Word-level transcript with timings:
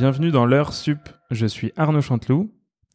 bienvenue 0.00 0.30
dans 0.30 0.46
l'heure 0.46 0.72
sup. 0.72 1.10
Je 1.30 1.44
suis 1.44 1.72
Arnaud 1.76 2.00
Chanteloup. 2.00 2.50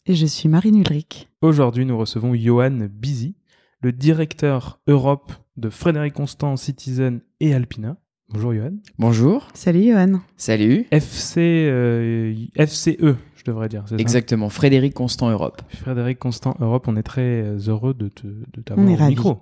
Et 0.08 0.16
je 0.16 0.26
suis 0.26 0.50
Marine 0.50 0.80
Ulrich. 0.80 1.30
Aujourd'hui, 1.44 1.86
nous 1.86 2.00
recevons 2.00 2.34
Johan 2.34 2.88
Bizy, 2.90 3.36
le 3.84 3.92
directeur 3.92 4.80
Europe 4.88 5.32
de 5.56 5.70
Frédéric 5.70 6.16
Constant, 6.16 6.56
Citizen 6.58 7.22
et 7.40 7.54
Alpina. 7.54 7.98
Bonjour 8.30 8.56
Johan. 8.56 8.72
Bonjour. 8.98 9.48
Salut 9.54 9.84
Johan. 9.92 10.20
Salut. 10.36 10.88
FC, 10.90 11.68
euh, 11.70 12.34
FCE, 12.58 12.98
je 13.36 13.44
devrais 13.46 13.70
dire. 13.70 13.84
c'est 13.86 13.98
ça 13.98 14.02
Exactement, 14.02 14.50
Frédéric 14.50 14.96
Constant 14.96 15.30
Europe. 15.30 15.62
Frédéric 15.70 16.18
Constant 16.18 16.58
Europe, 16.60 16.86
on 16.88 16.96
est 16.96 17.04
très 17.04 17.22
euh, 17.44 17.60
heureux 17.68 17.94
de, 17.94 18.08
te, 18.08 18.26
de 18.26 18.62
t'avoir 18.66 18.84
On 18.84 18.90
est 18.90 18.96
au 18.96 18.98
ravis. 18.98 19.12
micro. 19.12 19.38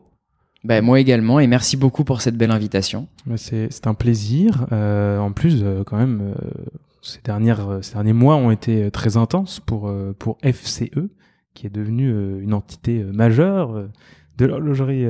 Ben, 0.66 0.84
moi 0.84 1.00
également, 1.00 1.40
et 1.40 1.48
merci 1.48 1.78
beaucoup 1.78 2.04
pour 2.04 2.20
cette 2.20 2.36
belle 2.36 2.52
invitation. 2.52 3.08
C'est, 3.38 3.72
c'est 3.72 3.88
un 3.88 3.94
plaisir. 3.94 4.66
Euh, 4.74 5.18
en 5.20 5.32
plus, 5.32 5.62
euh, 5.64 5.86
quand 5.86 5.98
même, 5.98 6.22
euh, 6.22 6.64
ces, 7.04 7.22
dernières, 7.22 7.70
euh, 7.70 7.82
ces 7.82 7.94
derniers 7.94 8.14
mois 8.14 8.36
ont 8.36 8.52
été 8.52 8.86
euh, 8.86 8.92
très 8.92 9.18
intenses 9.18 9.60
pour, 9.60 9.88
euh, 9.88 10.16
pour 10.18 10.38
FCE, 10.42 11.10
qui 11.54 11.68
est 11.68 11.70
devenu 11.70 12.10
euh, 12.10 12.42
une 12.42 12.54
entité 12.54 13.04
majeure 13.04 13.90
de 14.38 14.46
l'horlogerie 14.46 15.06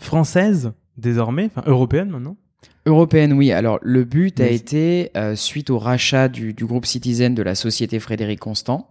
française, 0.00 0.72
désormais, 0.96 1.50
enfin 1.54 1.62
européenne 1.66 2.10
maintenant. 2.10 2.36
Européenne, 2.88 3.34
oui. 3.34 3.52
Alors, 3.52 3.78
le 3.82 4.04
but 4.04 4.40
a 4.40 4.48
été, 4.48 5.10
euh, 5.16 5.36
suite 5.36 5.70
au 5.70 5.78
rachat 5.78 6.28
du, 6.28 6.54
du 6.54 6.64
groupe 6.64 6.86
Citizen 6.86 7.34
de 7.34 7.42
la 7.42 7.54
société 7.54 8.00
Frédéric 8.00 8.40
Constant, 8.40 8.88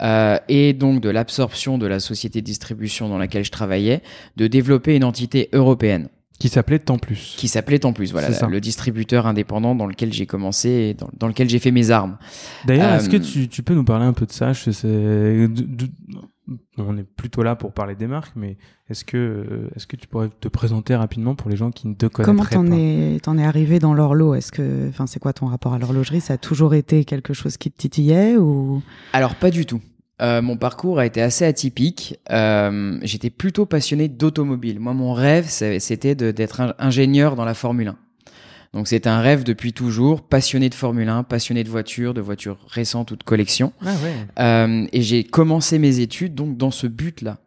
euh, 0.00 0.38
et 0.48 0.72
donc 0.72 1.00
de 1.00 1.10
l'absorption 1.10 1.78
de 1.78 1.86
la 1.86 2.00
société 2.00 2.40
de 2.40 2.46
distribution 2.46 3.08
dans 3.08 3.18
laquelle 3.18 3.44
je 3.44 3.50
travaillais, 3.50 4.02
de 4.36 4.46
développer 4.46 4.96
une 4.96 5.04
entité 5.04 5.50
européenne 5.52 6.08
Qui 6.38 6.48
s'appelait 6.48 6.78
Tant 6.80 6.98
Plus. 6.98 7.34
qui 7.38 7.46
s'appelait 7.48 7.78
Tant+. 7.78 7.92
Voilà, 8.10 8.28
C'est 8.28 8.34
ça. 8.34 8.46
le 8.48 8.60
distributeur 8.60 9.26
indépendant 9.26 9.74
dans 9.74 9.86
lequel 9.86 10.12
j'ai 10.12 10.26
commencé 10.26 10.68
et 10.68 10.94
dans, 10.94 11.08
dans 11.18 11.28
lequel 11.28 11.48
j'ai 11.48 11.58
fait 11.60 11.70
mes 11.70 11.90
armes. 11.90 12.16
D'ailleurs, 12.66 12.92
est-ce 12.94 13.08
que 13.08 13.16
Euh, 13.16 13.20
tu, 13.20 13.48
tu 13.48 13.62
peux 13.62 13.74
nous 13.74 13.84
parler 13.84 14.04
un 14.04 14.12
peu 14.12 14.26
de 14.26 14.32
ça? 14.32 14.52
Je 14.52 14.70
sais, 14.72 14.88
de- 14.88 15.46
de- 15.46 15.88
On 16.76 16.98
est 16.98 17.04
plutôt 17.04 17.42
là 17.42 17.56
pour 17.56 17.72
parler 17.72 17.94
des 17.94 18.06
marques, 18.06 18.32
mais 18.36 18.58
est-ce 18.90 19.02
que, 19.06 19.16
euh, 19.16 19.70
est-ce 19.76 19.86
que 19.86 19.96
tu 19.96 20.06
pourrais 20.06 20.28
te 20.28 20.48
présenter 20.48 20.94
rapidement 20.94 21.34
pour 21.34 21.48
les 21.48 21.56
gens 21.56 21.70
qui 21.70 21.88
ne 21.88 21.94
te 21.94 22.04
Comment 22.06 22.44
t'en 22.44 22.66
pas? 22.68 22.76
es, 22.76 23.18
t'en 23.22 23.38
es 23.38 23.44
arrivé 23.44 23.78
dans 23.78 23.94
l'horloge? 23.94 24.36
Est-ce 24.38 24.52
que, 24.52 24.88
enfin, 24.90 25.06
c'est 25.06 25.20
quoi 25.20 25.32
ton 25.32 25.46
rapport 25.46 25.72
à 25.72 25.78
l'horlogerie? 25.78 26.20
Ça 26.20 26.34
a 26.34 26.36
toujours 26.36 26.74
été 26.74 27.04
quelque 27.06 27.32
chose 27.32 27.56
qui 27.56 27.70
te 27.70 27.78
titillait 27.78 28.36
ou? 28.36 28.82
Alors 29.14 29.36
pas 29.36 29.50
du 29.50 29.64
tout. 29.64 29.80
Euh, 30.22 30.42
mon 30.42 30.56
parcours 30.56 30.98
a 31.00 31.06
été 31.06 31.20
assez 31.20 31.44
atypique. 31.44 32.18
Euh, 32.30 32.98
J'étais 33.02 33.30
plutôt 33.30 33.66
passionné 33.66 34.08
d'automobile. 34.08 34.78
Moi, 34.78 34.94
mon 34.94 35.12
rêve, 35.12 35.46
c'est- 35.48 35.80
c'était 35.80 36.14
d'être 36.14 36.74
ingénieur 36.78 37.34
dans 37.34 37.44
la 37.44 37.54
Formule 37.54 37.88
1. 37.88 37.96
Donc 38.72 38.88
c'était 38.88 39.08
un 39.08 39.20
rêve 39.20 39.44
depuis 39.44 39.72
toujours, 39.72 40.22
passionné 40.22 40.68
de 40.68 40.74
Formule 40.74 41.08
1, 41.08 41.22
passionné 41.22 41.62
de 41.62 41.68
voitures, 41.68 42.12
de 42.14 42.20
voitures 42.20 42.58
récentes 42.68 43.12
ou 43.12 43.16
de 43.16 43.22
collection. 43.22 43.72
Ah 43.84 43.94
ouais. 44.02 44.14
Euh, 44.40 44.86
et 44.92 45.02
j'ai 45.02 45.22
commencé 45.24 45.78
mes 45.78 46.00
études 46.00 46.34
donc 46.34 46.56
dans 46.56 46.72
ce 46.72 46.86
but-là. 46.88 47.38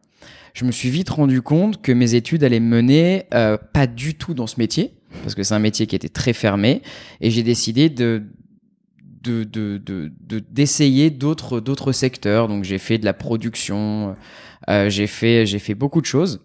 Je 0.53 0.63
me 0.65 0.71
suis 0.71 0.89
vite 0.89 1.09
rendu 1.09 1.41
compte 1.41 1.81
que 1.81 1.91
mes 1.91 2.15
études 2.15 2.43
allaient 2.45 2.59
me 2.61 2.77
mener 2.77 3.25
euh, 3.33 3.57
pas 3.73 3.87
du 3.87 4.15
tout 4.15 4.33
dans 4.33 4.47
ce 4.47 4.55
métier, 4.57 4.93
parce 5.21 5.35
que 5.35 5.43
c'est 5.43 5.53
un 5.53 5.59
métier 5.59 5.85
qui 5.85 5.95
était 5.97 6.07
très 6.09 6.33
fermé, 6.33 6.81
et 7.21 7.29
j'ai 7.29 7.43
décidé 7.43 7.89
de 7.89 8.23
de 9.21 9.43
de 9.43 9.77
de- 9.77 10.11
de- 10.19 10.39
d'essayer 10.39 11.09
d'autres 11.09 11.59
d'autres 11.59 11.91
secteurs. 11.91 12.47
Donc 12.47 12.63
j'ai 12.63 12.77
fait 12.77 12.97
de 12.97 13.05
la 13.05 13.13
production, 13.13 14.15
euh, 14.69 14.89
j'ai 14.89 15.07
fait 15.07 15.45
j'ai 15.45 15.59
fait 15.59 15.75
beaucoup 15.75 16.01
de 16.01 16.05
choses, 16.05 16.41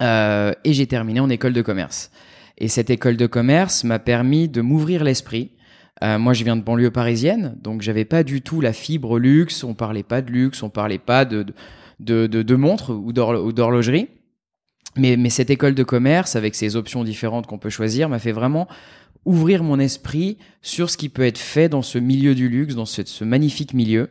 euh, 0.00 0.52
et 0.64 0.72
j'ai 0.72 0.86
terminé 0.86 1.20
en 1.20 1.30
école 1.30 1.52
de 1.52 1.62
commerce. 1.62 2.10
Et 2.58 2.68
cette 2.68 2.90
école 2.90 3.16
de 3.16 3.26
commerce 3.26 3.84
m'a 3.84 3.98
permis 3.98 4.48
de 4.48 4.60
m'ouvrir 4.60 5.04
l'esprit. 5.04 5.52
Euh, 6.02 6.18
moi, 6.18 6.32
je 6.32 6.44
viens 6.44 6.56
de 6.56 6.62
banlieue 6.62 6.90
parisienne, 6.90 7.56
donc 7.60 7.82
j'avais 7.82 8.04
pas 8.04 8.22
du 8.22 8.40
tout 8.40 8.60
la 8.60 8.72
fibre 8.72 9.18
luxe. 9.18 9.64
On 9.64 9.74
parlait 9.74 10.04
pas 10.04 10.22
de 10.22 10.30
luxe, 10.30 10.62
on 10.62 10.70
parlait 10.70 10.98
pas 10.98 11.24
de 11.24 11.46
de, 12.00 12.54
montres 12.54 12.90
ou 12.90 13.12
d'horlogerie. 13.12 14.08
Mais, 14.96 15.16
mais 15.16 15.30
cette 15.30 15.50
école 15.50 15.74
de 15.74 15.82
commerce, 15.82 16.36
avec 16.36 16.54
ses 16.54 16.76
options 16.76 17.04
différentes 17.04 17.46
qu'on 17.46 17.58
peut 17.58 17.70
choisir, 17.70 18.08
m'a 18.08 18.18
fait 18.18 18.32
vraiment 18.32 18.66
ouvrir 19.24 19.62
mon 19.62 19.78
esprit 19.78 20.38
sur 20.62 20.90
ce 20.90 20.96
qui 20.96 21.08
peut 21.08 21.24
être 21.26 21.38
fait 21.38 21.68
dans 21.68 21.82
ce 21.82 21.98
milieu 21.98 22.34
du 22.34 22.48
luxe, 22.48 22.74
dans 22.74 22.86
ce, 22.86 23.02
ce 23.04 23.24
magnifique 23.24 23.74
milieu. 23.74 24.08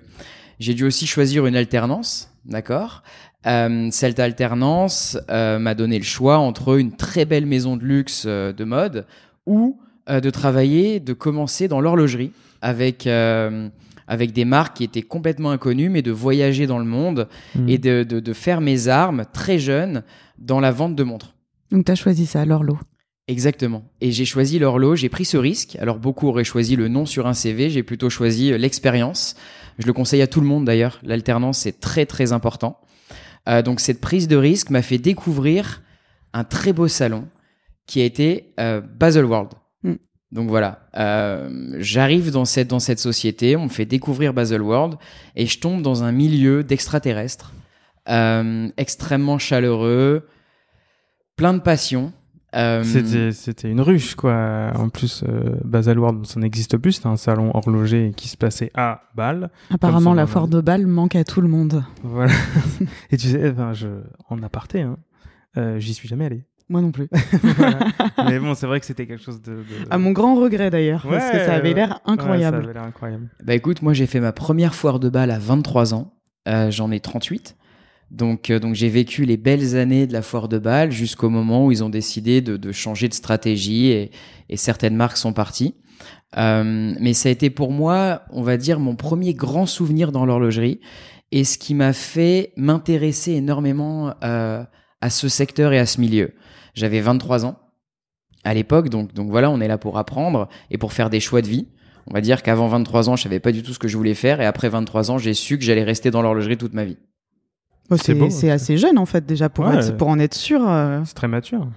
J'ai 0.59 0.73
dû 0.73 0.83
aussi 0.85 1.05
choisir 1.07 1.45
une 1.45 1.55
alternance, 1.55 2.31
d'accord? 2.45 3.03
Euh, 3.45 3.89
Cette 3.91 4.19
alternance 4.19 5.17
euh, 5.29 5.59
m'a 5.59 5.75
donné 5.75 5.97
le 5.97 6.03
choix 6.03 6.37
entre 6.39 6.77
une 6.79 6.95
très 6.95 7.25
belle 7.25 7.45
maison 7.45 7.77
de 7.77 7.83
luxe 7.83 8.23
euh, 8.25 8.51
de 8.53 8.63
mode 8.63 9.05
ou 9.45 9.79
euh, 10.09 10.19
de 10.19 10.29
travailler, 10.29 10.99
de 10.99 11.13
commencer 11.13 11.67
dans 11.67 11.79
l'horlogerie 11.79 12.31
avec 12.61 13.05
euh, 13.07 13.69
avec 14.09 14.31
des 14.31 14.45
marques 14.45 14.77
qui 14.77 14.83
étaient 14.85 15.01
complètement 15.01 15.51
inconnues, 15.51 15.89
mais 15.89 16.01
de 16.01 16.11
voyager 16.11 16.65
dans 16.65 16.79
le 16.79 16.85
monde 16.85 17.27
Mm. 17.55 17.69
et 17.69 17.77
de, 17.77 18.03
de, 18.03 18.19
de 18.21 18.33
faire 18.33 18.61
mes 18.61 18.87
armes 18.87 19.25
très 19.33 19.59
jeune 19.59 20.03
dans 20.39 20.59
la 20.61 20.71
vente 20.71 20.95
de 20.95 21.03
montres. 21.03 21.33
Donc 21.71 21.83
t'as 21.85 21.95
choisi 21.95 22.25
ça, 22.25 22.45
l'horloge. 22.45 22.79
Exactement. 23.27 23.83
Et 23.99 24.11
j'ai 24.11 24.23
choisi 24.23 24.57
l'horloge, 24.57 24.99
j'ai 24.99 25.09
pris 25.09 25.25
ce 25.25 25.37
risque. 25.37 25.75
Alors 25.79 25.99
beaucoup 25.99 26.27
auraient 26.27 26.45
choisi 26.45 26.77
le 26.77 26.87
nom 26.87 27.05
sur 27.05 27.27
un 27.27 27.33
CV, 27.33 27.69
j'ai 27.69 27.83
plutôt 27.83 28.09
choisi 28.09 28.53
euh, 28.53 28.57
l'expérience. 28.57 29.35
Je 29.79 29.85
le 29.85 29.93
conseille 29.93 30.21
à 30.21 30.27
tout 30.27 30.39
le 30.39 30.47
monde 30.47 30.65
d'ailleurs. 30.65 30.99
L'alternance 31.03 31.59
c'est 31.59 31.79
très 31.79 32.05
très 32.05 32.31
important. 32.31 32.79
Euh, 33.47 33.61
donc 33.61 33.79
cette 33.79 34.01
prise 34.01 34.27
de 34.27 34.35
risque 34.35 34.69
m'a 34.69 34.81
fait 34.81 34.97
découvrir 34.97 35.81
un 36.33 36.43
très 36.43 36.73
beau 36.73 36.87
salon 36.87 37.27
qui 37.85 38.01
a 38.01 38.05
été 38.05 38.53
euh, 38.59 38.81
Baselworld. 38.81 39.51
Mm. 39.83 39.93
Donc 40.31 40.49
voilà, 40.49 40.87
euh, 40.97 41.75
j'arrive 41.79 42.31
dans 42.31 42.45
cette 42.45 42.67
dans 42.67 42.79
cette 42.79 42.99
société, 42.99 43.55
on 43.55 43.65
me 43.65 43.69
fait 43.69 43.85
découvrir 43.85 44.33
Baselworld 44.33 44.95
et 45.35 45.45
je 45.45 45.59
tombe 45.59 45.81
dans 45.81 46.03
un 46.03 46.11
milieu 46.11 46.63
d'extraterrestres 46.63 47.53
extrêmement 48.77 49.37
chaleureux, 49.37 50.29
plein 51.35 51.53
de 51.53 51.59
passion. 51.59 52.13
Euh, 52.55 52.81
C'était, 52.83 53.31
c'était 53.33 53.69
une 53.69 53.81
ruche, 53.81 54.15
quoi. 54.15 54.71
En 54.75 54.89
plus, 54.89 55.23
euh, 55.27 55.55
Baselworld, 55.65 56.25
ça 56.25 56.39
n'existe 56.39 56.77
plus. 56.77 56.93
C'était 56.93 57.07
un 57.07 57.17
salon 57.17 57.51
horloger 57.53 58.13
qui 58.15 58.27
se 58.29 58.37
passait 58.37 58.71
à 58.73 59.01
Bâle. 59.15 59.49
Apparemment, 59.69 60.13
la 60.13 60.25
foire 60.27 60.47
de 60.47 60.61
balle 60.61 60.87
manque 60.87 61.15
à 61.15 61.23
tout 61.23 61.41
le 61.41 61.49
monde. 61.49 61.83
Voilà. 62.03 62.31
Et 63.11 63.17
tu 63.17 63.27
sais, 63.27 63.51
enfin, 63.51 63.73
je, 63.73 63.87
en 64.29 64.41
aparté, 64.43 64.81
hein, 64.81 64.97
euh, 65.57 65.77
j'y 65.79 65.93
suis 65.93 66.07
jamais 66.07 66.25
allé. 66.25 66.45
Moi 66.69 66.81
non 66.81 66.91
plus. 66.91 67.09
Voilà. 67.57 67.79
Mais 68.25 68.39
bon, 68.39 68.53
c'est 68.53 68.65
vrai 68.67 68.79
que 68.79 68.85
c'était 68.85 69.05
quelque 69.07 69.23
chose 69.23 69.41
de. 69.41 69.51
de- 69.55 69.63
À 69.89 69.97
mon 69.97 70.11
grand 70.11 70.35
regret 70.35 70.69
d'ailleurs, 70.69 71.05
parce 71.09 71.29
que 71.31 71.39
ça 71.45 71.53
avait 71.53 71.73
l'air 71.73 71.99
incroyable. 72.05 72.57
Ouais, 72.57 72.63
ça 72.63 72.69
avait 72.69 72.73
l'air 72.79 72.83
incroyable. 72.87 73.29
Bah 73.43 73.55
écoute, 73.55 73.81
moi 73.81 73.93
j'ai 73.93 74.05
fait 74.07 74.19
ma 74.21 74.31
première 74.31 74.73
foire 74.73 74.99
de 74.99 75.09
balle 75.09 75.31
à 75.31 75.39
23 75.39 75.93
ans. 75.93 76.13
Euh, 76.47 76.71
J'en 76.71 76.91
ai 76.91 76.99
38. 77.01 77.56
Donc, 78.11 78.49
euh, 78.49 78.59
donc 78.59 78.73
j'ai 78.73 78.89
vécu 78.89 79.25
les 79.25 79.37
belles 79.37 79.75
années 79.75 80.07
de 80.07 80.13
la 80.13 80.21
foire 80.21 80.47
de 80.47 80.57
balle 80.57 80.91
jusqu'au 80.91 81.29
moment 81.29 81.65
où 81.65 81.71
ils 81.71 81.83
ont 81.83 81.89
décidé 81.89 82.41
de, 82.41 82.71
changer 82.71 83.09
de 83.09 83.13
stratégie 83.13 83.87
et, 83.87 84.11
et 84.49 84.57
certaines 84.57 84.95
marques 84.95 85.17
sont 85.17 85.33
parties. 85.33 85.75
Euh, 86.37 86.93
mais 86.99 87.13
ça 87.13 87.29
a 87.29 87.31
été 87.31 87.49
pour 87.49 87.71
moi, 87.71 88.23
on 88.31 88.41
va 88.41 88.57
dire, 88.57 88.79
mon 88.79 88.95
premier 88.95 89.33
grand 89.33 89.65
souvenir 89.65 90.11
dans 90.11 90.25
l'horlogerie 90.25 90.79
et 91.31 91.43
ce 91.43 91.57
qui 91.57 91.73
m'a 91.73 91.93
fait 91.93 92.53
m'intéresser 92.57 93.33
énormément 93.33 94.13
euh, 94.23 94.63
à 95.01 95.09
ce 95.09 95.29
secteur 95.29 95.73
et 95.73 95.79
à 95.79 95.85
ce 95.85 96.01
milieu. 96.01 96.33
J'avais 96.73 97.01
23 97.01 97.45
ans 97.45 97.59
à 98.43 98.53
l'époque, 98.53 98.89
donc, 98.89 99.13
donc 99.13 99.29
voilà, 99.29 99.49
on 99.49 99.59
est 99.59 99.67
là 99.67 99.77
pour 99.77 99.97
apprendre 99.97 100.47
et 100.69 100.77
pour 100.77 100.93
faire 100.93 101.09
des 101.09 101.19
choix 101.19 101.41
de 101.41 101.47
vie. 101.47 101.67
On 102.09 102.13
va 102.13 102.21
dire 102.21 102.43
qu'avant 102.43 102.67
23 102.67 103.09
ans, 103.09 103.15
je 103.17 103.23
savais 103.23 103.41
pas 103.41 103.51
du 103.51 103.63
tout 103.63 103.73
ce 103.73 103.79
que 103.79 103.89
je 103.89 103.97
voulais 103.97 104.13
faire 104.13 104.39
et 104.39 104.45
après 104.45 104.69
23 104.69 105.11
ans, 105.11 105.17
j'ai 105.17 105.33
su 105.33 105.57
que 105.57 105.65
j'allais 105.65 105.83
rester 105.83 106.11
dans 106.11 106.21
l'horlogerie 106.21 106.57
toute 106.57 106.73
ma 106.73 106.85
vie. 106.85 106.97
C'est 107.91 107.97
c'est 108.03 108.13
beau, 108.15 108.29
c'est 108.29 108.35
c'est- 108.41 108.51
assez 108.51 108.77
jeune 108.77 108.97
en 108.97 109.05
fait 109.05 109.25
déjà 109.25 109.47
pour, 109.49 109.65
Ouais. 109.65 109.75
être- 109.77 109.95
pour 109.97 110.07
en 110.09 110.19
être 110.19 110.33
sûr. 110.35 110.61
euh, 110.67 111.01
C'est 111.05 111.13
très 111.13 111.27
mature. 111.27 111.67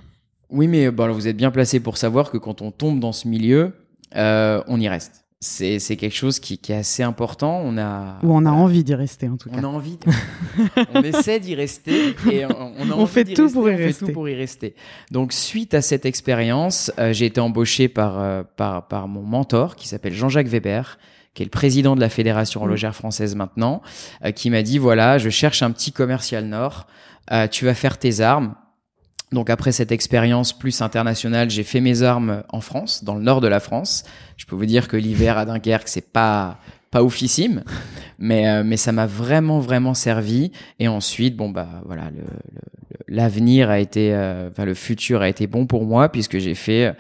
Oui, 0.51 0.67
mais 0.67 0.91
bon, 0.91 1.05
alors 1.05 1.15
vous 1.15 1.29
êtes 1.29 1.37
bien 1.37 1.51
placé 1.53 1.79
pour 1.79 1.97
savoir 1.97 2.31
que 2.33 2.37
quand 2.39 2.61
on 2.63 2.73
tombe 2.73 2.99
dans 2.99 3.13
ce 3.13 3.29
milieu, 3.29 3.73
euh, 4.17 4.61
on 4.67 4.81
y 4.81 4.89
reste. 4.89 5.25
C'est 5.43 5.79
c'est 5.79 5.97
quelque 5.97 6.15
chose 6.17 6.39
qui, 6.39 6.59
qui 6.59 6.73
est 6.73 6.77
assez 6.77 7.03
important. 7.03 7.63
On 7.65 7.79
a 7.79 8.19
Ou 8.23 8.35
on 8.35 8.45
a 8.45 8.51
envie 8.51 8.85
d'y 8.85 8.95
rester 8.95 9.27
en 9.29 9.37
tout 9.39 9.49
cas. 9.49 9.57
On 9.59 9.65
a 9.65 9.69
envie. 9.69 9.97
de- 9.97 10.13
on 10.95 11.03
essaie 11.03 11.41
d'y 11.41 11.55
rester 11.55 12.15
et 12.31 12.45
on, 12.45 12.75
on 12.79 12.91
a 12.91 12.95
On 12.95 13.03
envie 13.03 13.07
fait 13.07 13.25
d'y 13.25 13.33
tout 13.35 13.45
rester, 13.45 13.55
pour 13.59 13.71
y 13.71 13.73
on 13.73 13.77
fait 13.79 13.85
rester. 13.87 14.07
tout 14.07 14.13
pour 14.13 14.29
y 14.29 14.35
rester. 14.35 14.75
Donc 15.13 15.33
suite 15.33 15.73
à 15.73 15.81
cette 15.81 16.05
expérience, 16.05 16.93
euh, 16.99 17.15
j'ai 17.15 17.25
été 17.27 17.41
embauché 17.41 17.89
par, 17.89 18.21
euh, 18.21 18.43
par 18.57 18.87
par 18.89 19.09
mon 19.09 19.23
mentor 19.23 19.77
qui 19.77 19.89
s'appelle 19.89 20.13
Jean-Jacques 20.13 20.49
Weber, 20.49 20.99
qui 21.35 21.43
est 21.43 21.47
le 21.47 21.51
président 21.51 21.95
de 21.95 22.01
la 22.01 22.09
fédération 22.09 22.61
horlogère 22.63 22.95
française 22.95 23.35
maintenant, 23.37 23.83
euh, 24.25 24.33
qui 24.33 24.51
m'a 24.51 24.63
dit 24.63 24.79
voilà, 24.79 25.19
je 25.19 25.31
cherche 25.31 25.63
un 25.63 25.71
petit 25.71 25.93
commercial 25.93 26.45
nord. 26.45 26.87
Euh, 27.33 27.47
tu 27.47 27.65
vas 27.65 27.75
faire 27.75 27.99
tes 27.99 28.21
armes. 28.21 28.55
Donc 29.33 29.49
après 29.49 29.71
cette 29.71 29.93
expérience 29.93 30.53
plus 30.53 30.83
internationale, 30.83 31.51
j'ai 31.51 31.63
fait 31.63 31.81
mes 31.81 32.03
armes 32.03 32.43
en 32.49 32.61
France, 32.61 33.05
dans 33.05 33.15
le 33.15 33.23
nord 33.23 33.41
de 33.41 33.47
la 33.47 33.61
France. 33.61 34.03
Je 34.37 34.45
peux 34.45 34.57
vous 34.57 34.67
dire 34.67 34.89
que 34.89 34.97
l'hiver 34.97 35.39
à 35.39 35.45
Dunkerque, 35.45 35.87
c'est 35.89 36.13
pas 36.13 36.59
pas 36.91 37.05
oufissime, 37.05 37.63
mais 38.19 38.49
euh, 38.49 38.65
mais 38.65 38.77
ça 38.77 38.91
m'a 38.91 39.07
vraiment 39.07 39.61
vraiment 39.61 39.95
servi. 39.95 40.51
Et 40.81 40.89
ensuite, 40.89 41.37
bon 41.37 41.49
bah 41.49 41.69
voilà, 41.87 42.11
le- 42.11 42.25
l'avenir 43.07 43.71
a 43.71 43.79
été, 43.79 44.13
euh, 44.13 44.49
enfin 44.51 44.65
le 44.65 44.75
futur 44.75 45.23
a 45.23 45.29
été 45.29 45.47
bon 45.47 45.67
pour 45.67 45.85
moi 45.85 46.09
puisque 46.09 46.39
j'ai 46.39 46.57
fait 46.57 46.87
euh, 46.87 46.93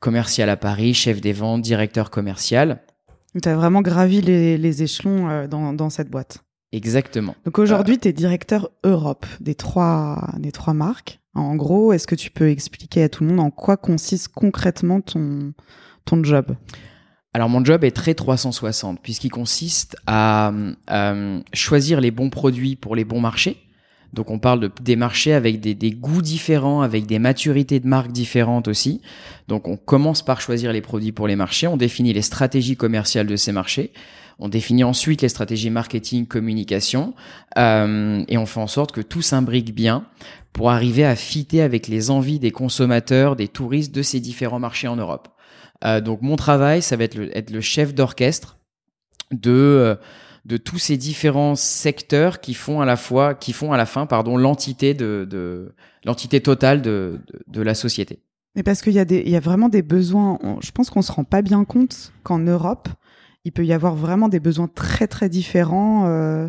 commercial 0.00 0.48
à 0.48 0.56
Paris, 0.56 0.94
chef 0.94 1.20
des 1.20 1.34
ventes, 1.34 1.60
directeur 1.60 2.10
commercial. 2.10 2.80
Tu 3.40 3.48
as 3.48 3.54
vraiment 3.54 3.82
gravi 3.82 4.20
les, 4.20 4.58
les 4.58 4.82
échelons 4.82 5.28
euh, 5.28 5.46
dans, 5.46 5.72
dans 5.72 5.90
cette 5.90 6.10
boîte. 6.10 6.44
Exactement. 6.72 7.34
Donc 7.44 7.58
aujourd'hui, 7.58 7.98
tu 7.98 8.08
es 8.08 8.12
directeur 8.12 8.70
Europe 8.84 9.26
des 9.40 9.54
trois, 9.54 10.34
des 10.38 10.52
trois 10.52 10.74
marques. 10.74 11.20
En 11.34 11.56
gros, 11.56 11.92
est-ce 11.92 12.06
que 12.06 12.14
tu 12.14 12.30
peux 12.30 12.48
expliquer 12.48 13.04
à 13.04 13.08
tout 13.08 13.24
le 13.24 13.30
monde 13.30 13.40
en 13.40 13.50
quoi 13.50 13.76
consiste 13.76 14.28
concrètement 14.28 15.00
ton, 15.00 15.52
ton 16.04 16.22
job? 16.22 16.54
Alors 17.32 17.48
mon 17.48 17.64
job 17.64 17.84
est 17.84 17.92
très 17.92 18.14
360 18.14 19.00
puisqu'il 19.00 19.30
consiste 19.30 19.96
à 20.06 20.52
euh, 20.90 21.40
choisir 21.52 22.00
les 22.00 22.10
bons 22.10 22.30
produits 22.30 22.74
pour 22.74 22.96
les 22.96 23.04
bons 23.04 23.20
marchés. 23.20 23.58
Donc 24.12 24.30
on 24.30 24.38
parle 24.38 24.60
de, 24.60 24.70
des 24.82 24.96
marchés 24.96 25.32
avec 25.32 25.60
des, 25.60 25.90
goûts 25.92 26.22
différents, 26.22 26.82
avec 26.82 27.06
des 27.06 27.18
maturités 27.18 27.78
de 27.80 27.86
marques 27.86 28.12
différentes 28.12 28.68
aussi. 28.68 29.00
Donc 29.48 29.68
on 29.68 29.76
commence 29.76 30.22
par 30.22 30.40
choisir 30.40 30.72
les 30.72 30.80
produits 30.80 31.12
pour 31.12 31.28
les 31.28 31.36
marchés, 31.36 31.66
on 31.66 31.76
définit 31.76 32.12
les 32.12 32.22
stratégies 32.22 32.76
commerciales 32.76 33.26
de 33.26 33.36
ces 33.36 33.52
marchés, 33.52 33.92
on 34.38 34.48
définit 34.48 34.84
ensuite 34.84 35.22
les 35.22 35.28
stratégies 35.28 35.70
marketing, 35.70 36.26
communication, 36.26 37.14
euh, 37.58 38.24
et 38.26 38.38
on 38.38 38.46
fait 38.46 38.60
en 38.60 38.66
sorte 38.66 38.92
que 38.92 39.00
tout 39.00 39.22
s'imbrique 39.22 39.74
bien 39.74 40.04
pour 40.52 40.70
arriver 40.70 41.04
à 41.04 41.14
fitter 41.14 41.62
avec 41.62 41.86
les 41.86 42.10
envies 42.10 42.40
des 42.40 42.50
consommateurs, 42.50 43.36
des 43.36 43.48
touristes 43.48 43.94
de 43.94 44.02
ces 44.02 44.18
différents 44.18 44.58
marchés 44.58 44.88
en 44.88 44.96
Europe. 44.96 45.28
Euh, 45.84 46.00
donc 46.00 46.22
mon 46.22 46.36
travail, 46.36 46.82
ça 46.82 46.96
va 46.96 47.04
être 47.04 47.14
le, 47.14 47.36
être 47.36 47.50
le 47.50 47.60
chef 47.60 47.94
d'orchestre 47.94 48.58
de 49.30 49.50
euh, 49.50 49.94
de 50.44 50.56
tous 50.56 50.78
ces 50.78 50.96
différents 50.96 51.54
secteurs 51.54 52.40
qui 52.40 52.54
font 52.54 52.80
à 52.80 52.86
la 52.86 52.96
fois, 52.96 53.34
qui 53.34 53.52
font 53.52 53.72
à 53.72 53.76
la 53.76 53.86
fin, 53.86 54.06
pardon, 54.06 54.36
l'entité 54.36 54.94
de, 54.94 55.26
de 55.28 55.74
l'entité 56.04 56.40
totale 56.40 56.82
de, 56.82 57.20
de, 57.32 57.40
de, 57.46 57.62
la 57.62 57.74
société. 57.74 58.20
Mais 58.56 58.62
parce 58.62 58.82
qu'il 58.82 58.92
y 58.92 58.98
a 58.98 59.04
des, 59.04 59.22
il 59.24 59.30
y 59.30 59.36
a 59.36 59.40
vraiment 59.40 59.68
des 59.68 59.82
besoins. 59.82 60.38
je 60.60 60.70
pense 60.70 60.90
qu'on 60.90 61.02
se 61.02 61.12
rend 61.12 61.24
pas 61.24 61.42
bien 61.42 61.64
compte 61.64 62.12
qu'en 62.22 62.38
Europe, 62.38 62.88
il 63.44 63.52
peut 63.52 63.64
y 63.64 63.72
avoir 63.72 63.94
vraiment 63.94 64.28
des 64.28 64.40
besoins 64.40 64.68
très 64.68 65.06
très 65.06 65.28
différents 65.28 66.06
euh, 66.06 66.48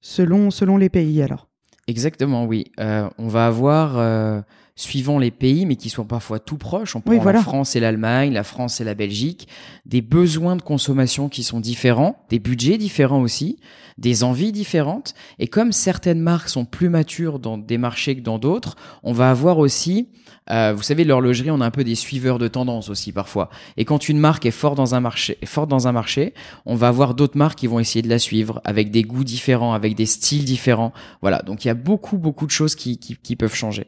selon 0.00 0.50
selon 0.50 0.76
les 0.76 0.88
pays. 0.88 1.22
Alors. 1.22 1.48
Exactement, 1.86 2.46
oui. 2.46 2.72
Euh, 2.80 3.08
on 3.18 3.28
va 3.28 3.46
avoir 3.46 3.98
euh, 3.98 4.40
suivant 4.76 5.18
les 5.18 5.30
pays, 5.30 5.64
mais 5.64 5.76
qui 5.76 5.88
sont 5.88 6.04
parfois 6.04 6.38
tout 6.38 6.58
proches. 6.58 6.94
On 6.94 7.00
prend 7.00 7.24
la 7.24 7.40
France 7.40 7.74
et 7.76 7.80
l'Allemagne, 7.80 8.32
la 8.32 8.44
France 8.44 8.80
et 8.80 8.84
la 8.84 8.94
Belgique, 8.94 9.48
des 9.86 10.02
besoins 10.02 10.54
de 10.54 10.62
consommation 10.62 11.30
qui 11.30 11.42
sont 11.42 11.60
différents, 11.60 12.22
des 12.28 12.38
budgets 12.38 12.76
différents 12.76 13.22
aussi, 13.22 13.58
des 13.96 14.22
envies 14.22 14.52
différentes. 14.52 15.14
Et 15.38 15.48
comme 15.48 15.72
certaines 15.72 16.20
marques 16.20 16.50
sont 16.50 16.66
plus 16.66 16.90
matures 16.90 17.38
dans 17.38 17.56
des 17.56 17.78
marchés 17.78 18.16
que 18.16 18.20
dans 18.20 18.38
d'autres, 18.38 18.76
on 19.02 19.14
va 19.14 19.30
avoir 19.30 19.58
aussi, 19.58 20.10
euh, 20.50 20.74
vous 20.76 20.82
savez, 20.82 21.04
l'horlogerie, 21.04 21.50
on 21.50 21.62
a 21.62 21.66
un 21.66 21.70
peu 21.70 21.82
des 21.82 21.94
suiveurs 21.94 22.38
de 22.38 22.46
tendance 22.46 22.90
aussi 22.90 23.12
parfois. 23.12 23.48
Et 23.78 23.86
quand 23.86 24.10
une 24.10 24.18
marque 24.18 24.44
est 24.44 24.50
forte 24.50 24.76
dans 24.76 24.94
un 24.94 25.00
marché, 25.00 25.38
est 25.40 25.46
forte 25.46 25.70
dans 25.70 25.88
un 25.88 25.92
marché, 25.92 26.34
on 26.66 26.74
va 26.74 26.88
avoir 26.88 27.14
d'autres 27.14 27.38
marques 27.38 27.58
qui 27.60 27.66
vont 27.66 27.80
essayer 27.80 28.02
de 28.02 28.10
la 28.10 28.18
suivre 28.18 28.60
avec 28.64 28.90
des 28.90 29.04
goûts 29.04 29.24
différents, 29.24 29.72
avec 29.72 29.94
des 29.94 30.06
styles 30.06 30.44
différents. 30.44 30.92
Voilà. 31.22 31.40
Donc 31.40 31.64
il 31.64 31.68
y 31.68 31.70
a 31.70 31.74
beaucoup, 31.74 32.18
beaucoup 32.18 32.44
de 32.44 32.50
choses 32.50 32.74
qui, 32.74 32.98
qui, 32.98 33.16
qui 33.16 33.36
peuvent 33.36 33.54
changer. 33.54 33.86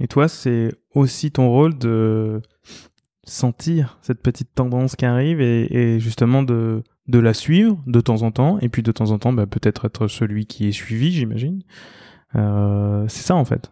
Et 0.00 0.08
toi, 0.08 0.28
c'est 0.28 0.72
aussi 0.94 1.30
ton 1.30 1.48
rôle 1.48 1.78
de 1.78 2.40
sentir 3.24 3.98
cette 4.02 4.22
petite 4.22 4.54
tendance 4.54 4.94
qui 4.94 5.04
arrive 5.04 5.40
et, 5.40 5.98
justement 5.98 6.42
de, 6.42 6.82
de 7.08 7.18
la 7.18 7.34
suivre 7.34 7.82
de 7.86 8.00
temps 8.00 8.22
en 8.22 8.30
temps, 8.30 8.58
et 8.60 8.68
puis 8.68 8.82
de 8.82 8.92
temps 8.92 9.10
en 9.10 9.18
temps, 9.18 9.32
bah, 9.32 9.46
peut-être 9.46 9.86
être 9.86 10.06
celui 10.06 10.46
qui 10.46 10.68
est 10.68 10.72
suivi, 10.72 11.12
j'imagine. 11.12 11.62
Euh, 12.36 13.04
c'est 13.08 13.24
ça 13.26 13.34
en 13.34 13.44
fait. 13.44 13.70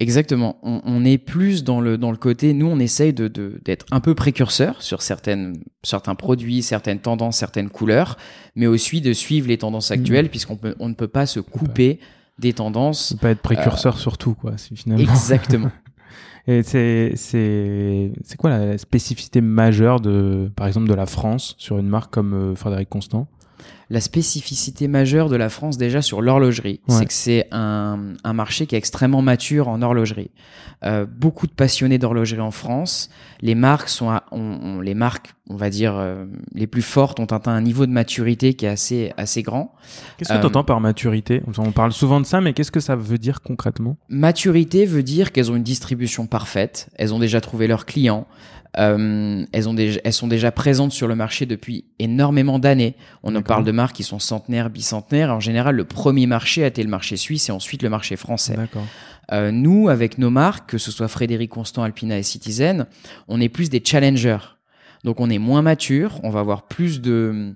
Exactement. 0.00 0.58
On, 0.62 1.04
est 1.04 1.18
plus 1.18 1.62
dans 1.62 1.80
le, 1.82 1.98
dans 1.98 2.10
le 2.10 2.16
côté, 2.16 2.54
nous, 2.54 2.66
on 2.66 2.78
essaye 2.78 3.12
de, 3.12 3.28
d'être 3.62 3.84
un 3.90 4.00
peu 4.00 4.14
précurseur 4.14 4.80
sur 4.80 5.02
certaines, 5.02 5.62
certains 5.82 6.14
produits, 6.14 6.62
certaines 6.62 7.00
tendances, 7.00 7.36
certaines 7.36 7.68
couleurs, 7.68 8.16
mais 8.56 8.66
aussi 8.66 9.02
de 9.02 9.12
suivre 9.12 9.46
les 9.46 9.58
tendances 9.58 9.90
actuelles, 9.90 10.26
mmh. 10.26 10.30
puisqu'on 10.30 10.58
on 10.78 10.88
ne 10.88 10.94
peut 10.94 11.06
pas 11.06 11.26
se 11.26 11.38
couper 11.38 12.00
des 12.40 12.52
tendances. 12.52 13.14
Pas 13.20 13.30
être 13.30 13.42
précurseur 13.42 13.94
euh, 13.94 13.98
sur 13.98 14.18
tout, 14.18 14.34
quoi, 14.34 14.52
finalement. 14.56 15.02
Exactement. 15.02 15.70
Et 16.46 16.62
c'est, 16.62 17.12
c'est, 17.16 18.12
c'est 18.24 18.36
quoi 18.36 18.50
la 18.50 18.78
spécificité 18.78 19.40
majeure 19.40 20.00
de, 20.00 20.50
par 20.56 20.66
exemple, 20.66 20.88
de 20.88 20.94
la 20.94 21.06
France 21.06 21.54
sur 21.58 21.78
une 21.78 21.86
marque 21.86 22.12
comme 22.12 22.34
euh, 22.34 22.54
Frédéric 22.54 22.88
Constant? 22.88 23.28
La 23.90 24.00
spécificité 24.00 24.86
majeure 24.86 25.28
de 25.28 25.34
la 25.34 25.48
France 25.48 25.76
déjà 25.76 26.00
sur 26.00 26.22
l'horlogerie, 26.22 26.80
c'est 26.88 27.06
que 27.06 27.12
c'est 27.12 27.48
un, 27.50 28.14
un, 28.22 28.32
marché 28.32 28.66
qui 28.66 28.76
est 28.76 28.78
extrêmement 28.78 29.20
mature 29.20 29.66
en 29.66 29.82
horlogerie. 29.82 30.30
Euh, 30.84 31.06
beaucoup 31.06 31.48
de 31.48 31.52
passionnés 31.52 31.98
d'horlogerie 31.98 32.40
en 32.40 32.52
France. 32.52 33.10
Les 33.40 33.56
marques 33.56 33.88
sont, 33.88 34.08
à, 34.08 34.22
on, 34.30 34.80
les 34.80 34.94
marques, 34.94 35.34
on 35.48 35.56
va 35.56 35.70
dire 35.70 35.96
euh, 35.96 36.24
les 36.54 36.68
plus 36.68 36.82
fortes, 36.82 37.18
ont 37.18 37.24
atteint 37.24 37.52
un 37.52 37.60
niveau 37.60 37.84
de 37.84 37.90
maturité 37.90 38.54
qui 38.54 38.64
est 38.64 38.68
assez 38.68 39.12
assez 39.16 39.42
grand. 39.42 39.74
Qu'est-ce 40.16 40.32
que 40.32 40.40
tu 40.40 40.46
entends 40.46 40.64
par 40.64 40.80
maturité? 40.80 41.42
On 41.58 41.72
parle 41.72 41.92
souvent 41.92 42.20
de 42.20 42.26
ça, 42.26 42.40
mais 42.40 42.52
qu'est-ce 42.52 42.70
que 42.70 42.80
ça 42.80 42.94
veut 42.94 43.18
dire 43.18 43.42
concrètement? 43.42 43.96
Maturité 44.08 44.86
veut 44.86 45.02
dire 45.02 45.32
qu'elles 45.32 45.50
ont 45.50 45.56
une 45.56 45.64
distribution 45.64 46.28
parfaite, 46.28 46.90
elles 46.94 47.12
ont 47.12 47.18
déjà 47.18 47.40
trouvé 47.40 47.66
leurs 47.66 47.86
clients, 47.86 48.28
euh, 48.78 49.44
elles, 49.52 49.68
ont 49.68 49.74
déjà, 49.74 50.00
elles 50.04 50.12
sont 50.12 50.28
déjà 50.28 50.52
présentes 50.52 50.92
sur 50.92 51.08
le 51.08 51.16
marché 51.16 51.46
depuis 51.46 51.84
énormément 51.98 52.58
d'années. 52.58 52.94
On 53.22 53.34
en 53.34 53.42
parle 53.42 53.64
de 53.64 53.72
marques 53.72 53.96
qui 53.96 54.04
sont 54.04 54.18
centenaires, 54.18 54.70
bicentenaires. 54.70 55.34
En 55.34 55.40
général, 55.40 55.74
le 55.74 55.84
premier 55.84 56.26
marché 56.26 56.62
a 56.62 56.68
été 56.68 56.82
le 56.82 56.88
marché 56.88 57.16
suisse 57.16 57.48
et 57.48 57.52
ensuite 57.52 57.82
le 57.82 57.88
marché 57.88 58.16
français. 58.16 58.56
Euh, 59.32 59.50
nous, 59.50 59.88
avec 59.88 60.18
nos 60.18 60.30
marques, 60.30 60.70
que 60.70 60.78
ce 60.78 60.90
soit 60.90 61.08
Frédéric 61.08 61.50
Constant, 61.50 61.82
Alpina 61.82 62.18
et 62.18 62.22
Citizen, 62.22 62.86
on 63.28 63.40
est 63.40 63.48
plus 63.48 63.70
des 63.70 63.82
challengers. 63.84 64.56
Donc 65.04 65.20
on 65.20 65.30
est 65.30 65.38
moins 65.38 65.62
mature, 65.62 66.20
on 66.22 66.30
va 66.30 66.40
avoir 66.40 66.66
plus 66.66 67.00
de 67.00 67.54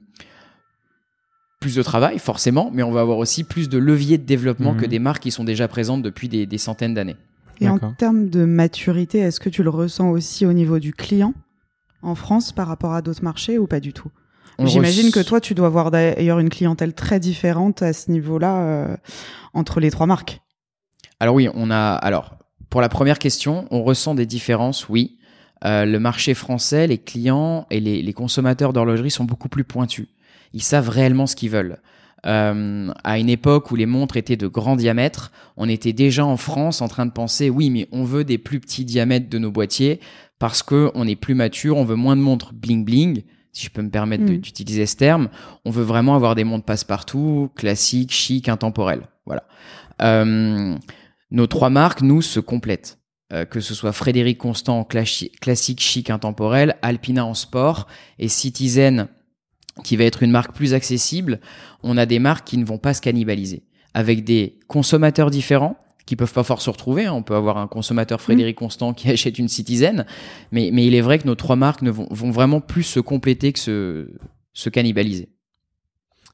plus 1.60 1.76
de 1.76 1.82
travail 1.82 2.18
forcément, 2.18 2.70
mais 2.74 2.82
on 2.82 2.90
va 2.90 3.00
avoir 3.00 3.16
aussi 3.16 3.42
plus 3.42 3.70
de 3.70 3.78
leviers 3.78 4.18
de 4.18 4.24
développement 4.24 4.74
que 4.74 4.84
mhm. 4.84 4.90
des 4.90 4.98
marques 4.98 5.22
qui 5.22 5.30
sont 5.30 5.44
déjà 5.44 5.66
présentes 5.66 6.02
depuis 6.02 6.28
des, 6.28 6.44
des 6.44 6.58
centaines 6.58 6.92
d'années. 6.92 7.16
Et 7.60 7.68
en 7.68 7.78
termes 7.78 8.28
de 8.28 8.44
maturité, 8.44 9.18
est-ce 9.18 9.40
que 9.40 9.48
tu 9.48 9.62
le 9.62 9.70
ressens 9.70 10.10
aussi 10.10 10.46
au 10.46 10.52
niveau 10.52 10.78
du 10.78 10.92
client 10.92 11.34
en 12.02 12.14
France 12.14 12.52
par 12.52 12.66
rapport 12.66 12.92
à 12.92 13.02
d'autres 13.02 13.22
marchés 13.22 13.58
ou 13.58 13.66
pas 13.66 13.80
du 13.80 13.92
tout? 13.92 14.10
J'imagine 14.58 15.10
que 15.10 15.20
toi, 15.20 15.40
tu 15.40 15.54
dois 15.54 15.66
avoir 15.66 15.90
d'ailleurs 15.90 16.38
une 16.38 16.50
clientèle 16.50 16.94
très 16.94 17.18
différente 17.18 17.82
à 17.82 17.92
ce 17.92 18.10
niveau-là 18.10 18.56
euh, 18.56 18.96
entre 19.52 19.80
les 19.80 19.90
trois 19.90 20.06
marques. 20.06 20.40
Alors 21.18 21.34
oui, 21.34 21.48
on 21.54 21.70
a. 21.70 21.94
Alors 21.94 22.36
pour 22.70 22.80
la 22.80 22.88
première 22.88 23.18
question, 23.18 23.66
on 23.70 23.82
ressent 23.82 24.14
des 24.14 24.26
différences, 24.26 24.88
oui. 24.88 25.18
Euh, 25.64 25.84
le 25.84 25.98
marché 25.98 26.34
français, 26.34 26.86
les 26.86 26.98
clients 26.98 27.66
et 27.70 27.80
les, 27.80 28.02
les 28.02 28.12
consommateurs 28.12 28.72
d'horlogerie 28.72 29.10
sont 29.10 29.24
beaucoup 29.24 29.48
plus 29.48 29.64
pointus. 29.64 30.08
Ils 30.52 30.62
savent 30.62 30.88
réellement 30.88 31.26
ce 31.26 31.36
qu'ils 31.36 31.50
veulent. 31.50 31.78
Euh, 32.26 32.90
à 33.04 33.18
une 33.18 33.28
époque 33.28 33.70
où 33.70 33.76
les 33.76 33.86
montres 33.86 34.16
étaient 34.16 34.36
de 34.36 34.46
grand 34.46 34.76
diamètre, 34.76 35.30
on 35.56 35.68
était 35.68 35.92
déjà 35.92 36.24
en 36.24 36.36
France 36.36 36.80
en 36.80 36.88
train 36.88 37.06
de 37.06 37.12
penser 37.12 37.50
oui, 37.50 37.70
mais 37.70 37.88
on 37.92 38.04
veut 38.04 38.24
des 38.24 38.38
plus 38.38 38.60
petits 38.60 38.84
diamètres 38.84 39.28
de 39.28 39.38
nos 39.38 39.50
boîtiers 39.50 40.00
parce 40.38 40.62
que 40.62 40.90
on 40.94 41.06
est 41.06 41.16
plus 41.16 41.34
mature, 41.34 41.76
on 41.76 41.84
veut 41.84 41.96
moins 41.96 42.16
de 42.16 42.22
montres 42.22 42.52
bling 42.52 42.84
bling. 42.84 43.22
Si 43.52 43.66
je 43.66 43.70
peux 43.70 43.82
me 43.82 43.90
permettre 43.90 44.24
mm. 44.24 44.38
d'utiliser 44.38 44.86
ce 44.86 44.96
terme, 44.96 45.28
on 45.64 45.70
veut 45.70 45.84
vraiment 45.84 46.16
avoir 46.16 46.34
des 46.34 46.44
montres 46.44 46.64
passe-partout, 46.64 47.50
classiques, 47.54 48.12
chic, 48.12 48.48
intemporelles. 48.48 49.06
Voilà. 49.26 49.44
Euh, 50.02 50.76
nos 51.30 51.46
trois 51.46 51.70
marques, 51.70 52.02
nous, 52.02 52.22
se 52.22 52.40
complètent. 52.40 52.98
Euh, 53.32 53.44
que 53.44 53.60
ce 53.60 53.74
soit 53.74 53.92
Frédéric 53.92 54.38
Constant 54.38 54.80
en 54.80 54.84
classique, 54.84 55.80
chic, 55.80 56.10
intemporel, 56.10 56.76
Alpina 56.82 57.24
en 57.24 57.34
sport 57.34 57.86
et 58.18 58.28
Citizen 58.28 59.08
qui 59.82 59.96
va 59.96 60.04
être 60.04 60.22
une 60.22 60.30
marque 60.30 60.54
plus 60.54 60.74
accessible, 60.74 61.40
on 61.82 61.96
a 61.96 62.06
des 62.06 62.18
marques 62.18 62.46
qui 62.46 62.58
ne 62.58 62.64
vont 62.64 62.78
pas 62.78 62.94
se 62.94 63.00
cannibaliser, 63.00 63.64
avec 63.92 64.24
des 64.24 64.58
consommateurs 64.68 65.30
différents 65.30 65.76
qui 66.06 66.16
peuvent 66.16 66.32
pas 66.32 66.44
fort 66.44 66.60
se 66.60 66.70
retrouver. 66.70 67.06
Hein. 67.06 67.12
On 67.14 67.22
peut 67.22 67.34
avoir 67.34 67.58
un 67.58 67.66
consommateur 67.66 68.20
Frédéric 68.20 68.56
mmh. 68.56 68.58
Constant 68.58 68.94
qui 68.94 69.08
achète 69.10 69.38
une 69.38 69.48
Citizen, 69.48 70.04
mais, 70.52 70.70
mais 70.72 70.86
il 70.86 70.94
est 70.94 71.00
vrai 71.00 71.18
que 71.18 71.26
nos 71.26 71.34
trois 71.34 71.56
marques 71.56 71.82
ne 71.82 71.90
vont, 71.90 72.06
vont 72.10 72.30
vraiment 72.30 72.60
plus 72.60 72.82
se 72.82 73.00
compléter 73.00 73.52
que 73.52 73.58
se, 73.58 74.08
se 74.52 74.68
cannibaliser. 74.68 75.33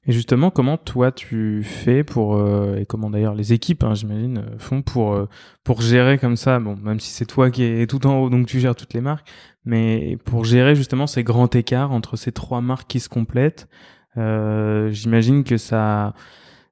Et 0.07 0.13
justement, 0.13 0.51
comment 0.51 0.79
toi 0.79 1.13
tu 1.13 1.63
fais 1.63 2.05
pour 2.05 2.37
euh, 2.37 2.77
et 2.77 2.87
comment 2.87 3.11
d'ailleurs 3.11 3.35
les 3.35 3.53
équipes, 3.53 3.85
hein, 3.85 3.95
j'imagine, 3.95 4.39
euh, 4.39 4.59
font 4.59 4.81
pour 4.81 5.13
euh, 5.13 5.29
pour 5.63 5.83
gérer 5.83 6.17
comme 6.17 6.37
ça. 6.37 6.59
Bon, 6.59 6.75
même 6.77 7.01
si 7.01 7.11
c'est 7.11 7.27
toi 7.27 7.51
qui 7.51 7.65
es 7.65 7.87
tout 7.87 8.07
en 8.07 8.17
haut, 8.17 8.31
donc 8.31 8.47
tu 8.47 8.61
gères 8.61 8.75
toutes 8.75 8.95
les 8.95 9.03
marques, 9.03 9.29
mais 9.67 10.17
pour 10.25 10.47
gérer 10.47 10.75
justement 10.75 11.07
ces 11.07 11.23
grands 11.23 11.51
écarts 11.51 11.93
entre 11.93 12.17
ces 12.17 12.33
trois 12.33 12.63
marques 12.63 12.89
qui 12.89 12.99
se 12.99 13.11
complètent, 13.11 13.69
j'imagine 14.17 15.45
que 15.45 15.59
ça, 15.59 16.15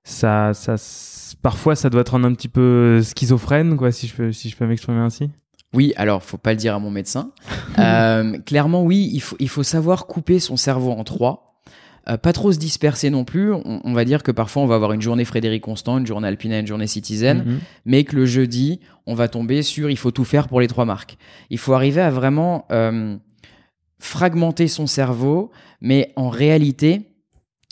ça, 0.04 0.54
ça, 0.54 0.76
parfois 1.42 1.76
ça 1.76 1.90
doit 1.90 2.00
être 2.00 2.14
un, 2.14 2.25
un 2.25 2.32
petit 2.32 2.49
peu 2.49 3.02
schizophrène, 3.02 3.76
quoi, 3.76 3.92
si 3.92 4.06
je 4.06 4.14
peux, 4.16 4.32
si 4.32 4.49
je 4.49 4.56
peux 4.56 4.66
m'exprimer 4.66 5.00
ainsi. 5.00 5.30
Oui, 5.75 5.92
alors 5.97 6.23
faut 6.23 6.38
pas 6.38 6.52
le 6.52 6.56
dire 6.56 6.75
à 6.75 6.78
mon 6.78 6.90
médecin. 6.90 7.32
clairement, 8.47 8.85
oui, 8.85 9.11
il 9.12 9.20
faut 9.20 9.37
il 9.38 9.50
faut 9.50 9.62
savoir 9.62 10.06
couper 10.06 10.40
son 10.40 10.56
cerveau 10.56 10.92
en 10.92 11.04
trois 11.04 11.48
euh, 11.48 11.48
pas 12.16 12.32
trop 12.32 12.52
se 12.52 12.58
disperser 12.58 13.10
non 13.10 13.24
plus. 13.24 13.52
On, 13.52 13.92
va 13.92 14.04
dire 14.04 14.22
que 14.22 14.32
parfois 14.32 14.62
on 14.62 14.66
va 14.66 14.76
avoir 14.76 14.92
une 14.92 15.02
journée 15.02 15.24
Frédéric 15.24 15.62
Constant, 15.62 15.98
une 15.98 16.06
journée 16.06 16.28
Alpina, 16.28 16.58
une 16.58 16.66
journée 16.66 16.86
Citizen, 16.86 17.44
mhm. 17.44 17.58
mais 17.84 18.04
que 18.04 18.16
le 18.16 18.24
jeudi, 18.24 18.80
on 19.06 19.14
va 19.14 19.28
tomber 19.28 19.62
sur 19.62 19.90
il 19.90 19.98
faut 19.98 20.10
tout 20.10 20.24
faire 20.24 20.48
pour 20.48 20.60
les 20.60 20.68
trois 20.68 20.84
marques. 20.84 21.18
Il 21.50 21.58
faut 21.58 21.74
arriver 21.74 22.00
à 22.00 22.10
vraiment 22.10 22.66
euh, 22.72 23.16
fragmenter 23.98 24.68
son 24.68 24.86
cerveau, 24.86 25.50
mais 25.80 26.12
en 26.16 26.30
réalité, 26.30 27.02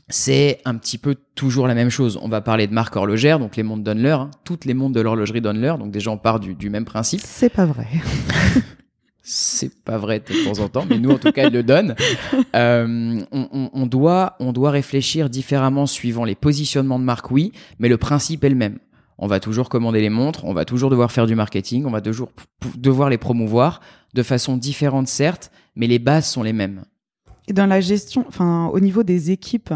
c'est 0.09 0.61
un 0.65 0.77
petit 0.77 0.99
peu 0.99 1.17
toujours 1.35 1.67
la 1.67 1.75
même 1.75 1.91
chose. 1.91 2.19
On 2.23 2.29
va 2.29 2.41
parler 2.41 2.67
de 2.67 2.73
marque 2.73 2.95
horlogère, 2.95 3.39
donc 3.39 3.57
les 3.57 3.63
montres 3.63 3.83
donnent 3.83 4.03
l'heure. 4.03 4.21
Hein. 4.23 4.31
Toutes 4.45 4.65
les 4.65 4.75
montres 4.75 4.95
de 4.95 5.01
l'horlogerie 5.01 5.41
donnent 5.41 5.61
l'heure, 5.61 5.79
donc 5.79 5.91
déjà 5.91 6.11
on 6.11 6.19
part 6.19 6.41
du, 6.41 6.55
du 6.55 6.71
même 6.71 6.85
principe. 6.85 7.21
C'est 7.25 7.51
pas 7.51 7.67
vrai. 7.67 7.87
c'est 9.29 9.83
pas 9.83 9.99
vrai 9.99 10.21
de 10.21 10.45
temps 10.45 10.63
en 10.63 10.69
temps, 10.69 10.87
mais 10.89 10.99
nous 10.99 11.11
en 11.11 11.19
tout 11.19 11.33
cas, 11.33 11.49
ils 11.49 11.53
le 11.53 11.65
donnent. 11.65 11.97
Euh, 12.55 13.21
on, 13.33 13.71
on, 13.73 13.87
doit, 13.87 14.37
on 14.39 14.53
doit 14.53 14.71
réfléchir 14.71 15.29
différemment 15.29 15.87
suivant 15.87 16.25
les 16.25 16.37
positionnements 16.37 16.99
de 16.99 17.05
marque, 17.05 17.31
oui, 17.31 17.53
mais 17.79 17.89
le 17.89 17.99
principe 17.99 18.45
est 18.45 18.49
le 18.49 18.55
même. 18.55 18.79
On 19.19 19.27
va 19.27 19.41
toujours 19.41 19.69
commander 19.69 20.01
les 20.01 20.11
montres, 20.11 20.45
on 20.45 20.55
va 20.55 20.65
toujours 20.65 20.91
devoir 20.91 21.11
faire 21.11 21.27
du 21.27 21.35
marketing, 21.35 21.85
on 21.87 21.91
va 21.91 22.01
toujours 22.01 22.31
devoir 22.77 23.11
les 23.11 23.19
promouvoir 23.19 23.81
de 24.15 24.23
façon 24.23 24.57
différente 24.57 25.09
certes, 25.09 25.51
mais 25.75 25.87
les 25.87 25.99
bases 25.99 26.27
sont 26.27 26.43
les 26.43 26.53
mêmes. 26.53 26.85
Et 27.49 27.53
dans 27.53 27.67
la 27.67 27.81
gestion, 27.81 28.25
enfin, 28.27 28.69
au 28.73 28.81
niveau 28.81 29.05
des 29.05 29.31
équipes, 29.31 29.73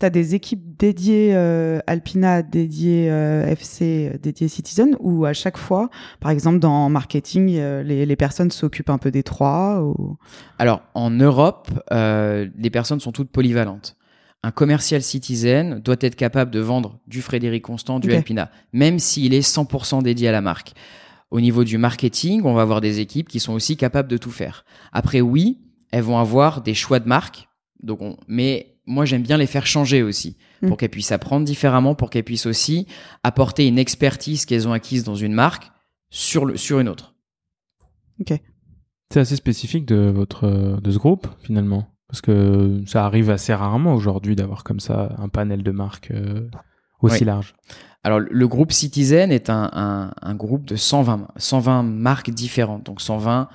tu 0.00 0.06
as 0.06 0.10
des 0.10 0.34
équipes 0.34 0.76
dédiées 0.78 1.32
euh, 1.34 1.78
Alpina, 1.86 2.42
dédiées 2.42 3.10
euh, 3.10 3.46
FC, 3.46 4.12
dédiées 4.22 4.48
Citizen, 4.48 4.96
ou 4.98 5.26
à 5.26 5.34
chaque 5.34 5.58
fois, 5.58 5.90
par 6.20 6.30
exemple, 6.30 6.58
dans 6.58 6.88
marketing, 6.88 7.56
euh, 7.58 7.82
les, 7.82 8.06
les, 8.06 8.16
personnes 8.16 8.50
s'occupent 8.50 8.88
un 8.88 8.98
peu 8.98 9.10
des 9.10 9.22
trois 9.22 9.82
ou... 9.82 10.16
Alors, 10.58 10.82
en 10.94 11.10
Europe, 11.10 11.68
les 11.90 12.70
personnes 12.70 13.00
sont 13.00 13.12
toutes 13.12 13.30
polyvalentes. 13.30 13.96
Un 14.42 14.50
commercial 14.50 15.02
Citizen 15.02 15.80
doit 15.80 15.96
être 16.00 16.16
capable 16.16 16.50
de 16.50 16.60
vendre 16.60 16.98
du 17.06 17.22
Frédéric 17.22 17.62
Constant, 17.62 18.00
du 18.00 18.12
Alpina, 18.12 18.50
même 18.72 18.98
s'il 18.98 19.34
est 19.34 19.46
100% 19.46 20.02
dédié 20.02 20.28
à 20.28 20.32
la 20.32 20.40
marque. 20.40 20.72
Au 21.30 21.40
niveau 21.40 21.62
du 21.64 21.78
marketing, 21.78 22.42
on 22.44 22.52
va 22.52 22.62
avoir 22.62 22.80
des 22.80 23.00
équipes 23.00 23.28
qui 23.28 23.38
sont 23.38 23.52
aussi 23.52 23.76
capables 23.76 24.08
de 24.08 24.16
tout 24.16 24.30
faire. 24.30 24.64
Après, 24.92 25.20
oui, 25.20 25.60
elles 25.92 26.02
vont 26.02 26.18
avoir 26.18 26.62
des 26.62 26.74
choix 26.74 26.98
de 26.98 27.08
marque. 27.08 27.48
Donc 27.82 28.00
mais 28.26 28.78
moi 28.86 29.04
j'aime 29.04 29.22
bien 29.22 29.36
les 29.36 29.46
faire 29.46 29.66
changer 29.66 30.02
aussi 30.02 30.36
mm. 30.62 30.68
pour 30.68 30.76
qu'elles 30.76 30.90
puissent 30.90 31.12
apprendre 31.12 31.44
différemment, 31.44 31.94
pour 31.94 32.10
qu'elles 32.10 32.24
puissent 32.24 32.46
aussi 32.46 32.86
apporter 33.22 33.68
une 33.68 33.78
expertise 33.78 34.44
qu'elles 34.44 34.66
ont 34.66 34.72
acquise 34.72 35.04
dans 35.04 35.14
une 35.14 35.32
marque 35.32 35.70
sur 36.10 36.44
le 36.44 36.56
sur 36.56 36.80
une 36.80 36.88
autre. 36.88 37.14
Ok. 38.20 38.32
C'est 39.10 39.20
assez 39.20 39.36
spécifique 39.36 39.84
de 39.86 40.10
votre 40.12 40.80
de 40.80 40.90
ce 40.90 40.98
groupe 40.98 41.28
finalement 41.42 41.86
parce 42.08 42.20
que 42.20 42.82
ça 42.86 43.06
arrive 43.06 43.30
assez 43.30 43.54
rarement 43.54 43.94
aujourd'hui 43.94 44.36
d'avoir 44.36 44.64
comme 44.64 44.80
ça 44.80 45.14
un 45.18 45.28
panel 45.28 45.62
de 45.62 45.70
marques 45.70 46.10
euh, 46.10 46.48
aussi 47.00 47.24
large. 47.24 47.54
Alors 48.04 48.20
le 48.20 48.48
groupe 48.48 48.72
Citizen 48.72 49.30
est 49.30 49.48
un, 49.48 49.70
un, 49.72 50.12
un, 50.20 50.34
groupe 50.34 50.64
de 50.64 50.76
120 50.76 51.28
120 51.36 51.84
marques 51.84 52.30
différentes 52.30 52.84
donc 52.84 53.00
120 53.00 53.48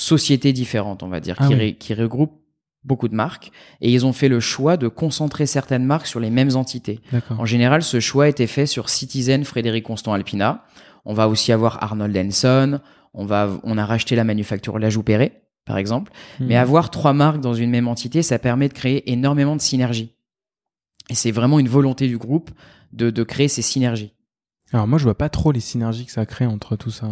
sociétés 0.00 0.52
différentes, 0.52 1.02
on 1.02 1.08
va 1.08 1.20
dire, 1.20 1.36
ah 1.38 1.48
qui, 1.48 1.74
qui 1.74 1.94
regroupent 1.94 2.40
beaucoup 2.84 3.08
de 3.08 3.14
marques 3.14 3.52
et 3.80 3.92
ils 3.92 4.06
ont 4.06 4.12
fait 4.12 4.28
le 4.28 4.40
choix 4.40 4.76
de 4.76 4.88
concentrer 4.88 5.46
certaines 5.46 5.84
marques 5.84 6.06
sur 6.06 6.20
les 6.20 6.30
mêmes 6.30 6.56
entités. 6.56 7.00
En 7.30 7.44
général, 7.44 7.82
ce 7.82 8.00
choix 8.00 8.24
a 8.24 8.28
été 8.28 8.46
fait 8.46 8.66
sur 8.66 8.88
Citizen, 8.88 9.44
Frédéric 9.44 9.84
Constant 9.84 10.14
Alpina. 10.14 10.64
On 11.04 11.12
va 11.12 11.28
aussi 11.28 11.52
avoir 11.52 11.82
Arnold 11.82 12.16
Henson. 12.16 12.80
On 13.12 13.26
va, 13.26 13.50
on 13.64 13.76
a 13.76 13.84
racheté 13.84 14.16
la 14.16 14.24
manufacture 14.24 14.78
La 14.78 14.88
Perret, 15.04 15.42
par 15.66 15.76
exemple. 15.76 16.12
Hmm. 16.38 16.46
Mais 16.46 16.56
avoir 16.56 16.90
trois 16.90 17.12
marques 17.12 17.40
dans 17.40 17.54
une 17.54 17.70
même 17.70 17.88
entité, 17.88 18.22
ça 18.22 18.38
permet 18.38 18.68
de 18.68 18.74
créer 18.74 19.10
énormément 19.10 19.56
de 19.56 19.60
synergies. 19.60 20.14
Et 21.10 21.14
c'est 21.14 21.32
vraiment 21.32 21.58
une 21.58 21.68
volonté 21.68 22.06
du 22.06 22.16
groupe 22.16 22.50
de, 22.92 23.10
de 23.10 23.22
créer 23.24 23.48
ces 23.48 23.62
synergies. 23.62 24.14
Alors 24.72 24.86
moi, 24.86 24.98
je 24.98 25.04
vois 25.04 25.18
pas 25.18 25.28
trop 25.28 25.52
les 25.52 25.60
synergies 25.60 26.06
que 26.06 26.12
ça 26.12 26.24
crée 26.24 26.46
entre 26.46 26.76
tout 26.76 26.92
ça. 26.92 27.08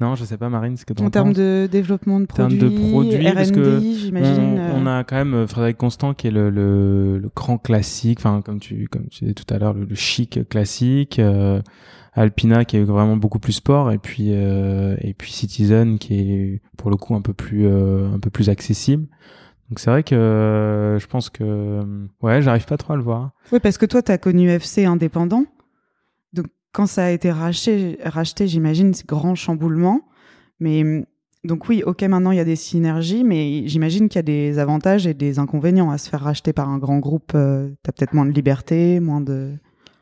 Non, 0.00 0.14
je 0.14 0.24
sais 0.24 0.36
pas, 0.36 0.48
Marine, 0.48 0.76
ce 0.76 0.84
que 0.84 0.92
tu 0.92 1.02
En 1.02 1.10
termes 1.10 1.32
de 1.32 1.68
développement 1.70 2.20
de 2.20 2.26
produits, 2.26 2.56
en 2.56 2.60
termes 2.60 2.72
de 2.72 2.90
produits 2.90 3.32
parce 3.32 3.50
que 3.50 3.80
j'imagine. 3.80 4.60
On, 4.74 4.86
euh. 4.86 5.00
a 5.00 5.04
quand 5.04 5.16
même 5.16 5.34
euh, 5.34 5.46
Frédéric 5.46 5.76
Constant 5.76 6.14
qui 6.14 6.28
est 6.28 6.30
le, 6.30 6.50
le, 6.50 7.18
le 7.18 7.30
grand 7.34 7.58
classique, 7.58 8.20
enfin 8.20 8.40
comme 8.42 8.60
tu 8.60 8.86
comme 8.88 9.08
tu 9.08 9.24
disais 9.24 9.34
tout 9.34 9.52
à 9.52 9.58
l'heure, 9.58 9.74
le, 9.74 9.86
chic 9.94 10.48
classique. 10.48 11.18
Euh, 11.18 11.60
Alpina 12.14 12.64
qui 12.64 12.76
est 12.76 12.82
vraiment 12.82 13.16
beaucoup 13.16 13.38
plus 13.38 13.52
sport 13.52 13.92
et 13.92 13.98
puis 13.98 14.30
euh, 14.32 14.96
et 15.00 15.14
puis 15.14 15.30
Citizen 15.30 15.98
qui 15.98 16.20
est 16.20 16.62
pour 16.76 16.90
le 16.90 16.96
coup 16.96 17.14
un 17.14 17.20
peu 17.20 17.32
plus 17.32 17.66
euh, 17.66 18.12
un 18.12 18.18
peu 18.18 18.30
plus 18.30 18.48
accessible. 18.48 19.06
Donc 19.68 19.78
c'est 19.78 19.90
vrai 19.90 20.02
que 20.02 20.96
je 21.00 21.06
pense 21.06 21.30
que 21.30 21.80
ouais, 22.22 22.42
j'arrive 22.42 22.64
pas 22.64 22.76
trop 22.76 22.94
à 22.94 22.96
le 22.96 23.02
voir. 23.02 23.30
Oui, 23.52 23.60
parce 23.60 23.78
que 23.78 23.86
toi 23.86 24.02
tu 24.02 24.10
as 24.10 24.18
connu 24.18 24.48
FC 24.50 24.84
indépendant 24.84 25.44
quand 26.72 26.86
ça 26.86 27.06
a 27.06 27.10
été 27.10 27.30
racheté, 27.30 27.98
racheté 28.04 28.48
j'imagine, 28.48 28.94
c'est 28.94 29.06
grand 29.06 29.34
chamboulement. 29.34 30.02
Mais 30.60 31.04
donc 31.44 31.68
oui, 31.68 31.82
ok, 31.84 32.02
maintenant 32.02 32.30
il 32.30 32.36
y 32.36 32.40
a 32.40 32.44
des 32.44 32.56
synergies, 32.56 33.24
mais 33.24 33.66
j'imagine 33.66 34.08
qu'il 34.08 34.18
y 34.18 34.20
a 34.20 34.22
des 34.22 34.58
avantages 34.58 35.06
et 35.06 35.14
des 35.14 35.38
inconvénients 35.38 35.90
à 35.90 35.98
se 35.98 36.08
faire 36.08 36.20
racheter 36.20 36.52
par 36.52 36.68
un 36.68 36.78
grand 36.78 36.98
groupe. 36.98 37.32
Euh, 37.34 37.68
tu 37.84 37.88
as 37.88 37.92
peut-être 37.92 38.14
moins 38.14 38.26
de 38.26 38.32
liberté, 38.32 39.00
moins 39.00 39.20
de... 39.20 39.52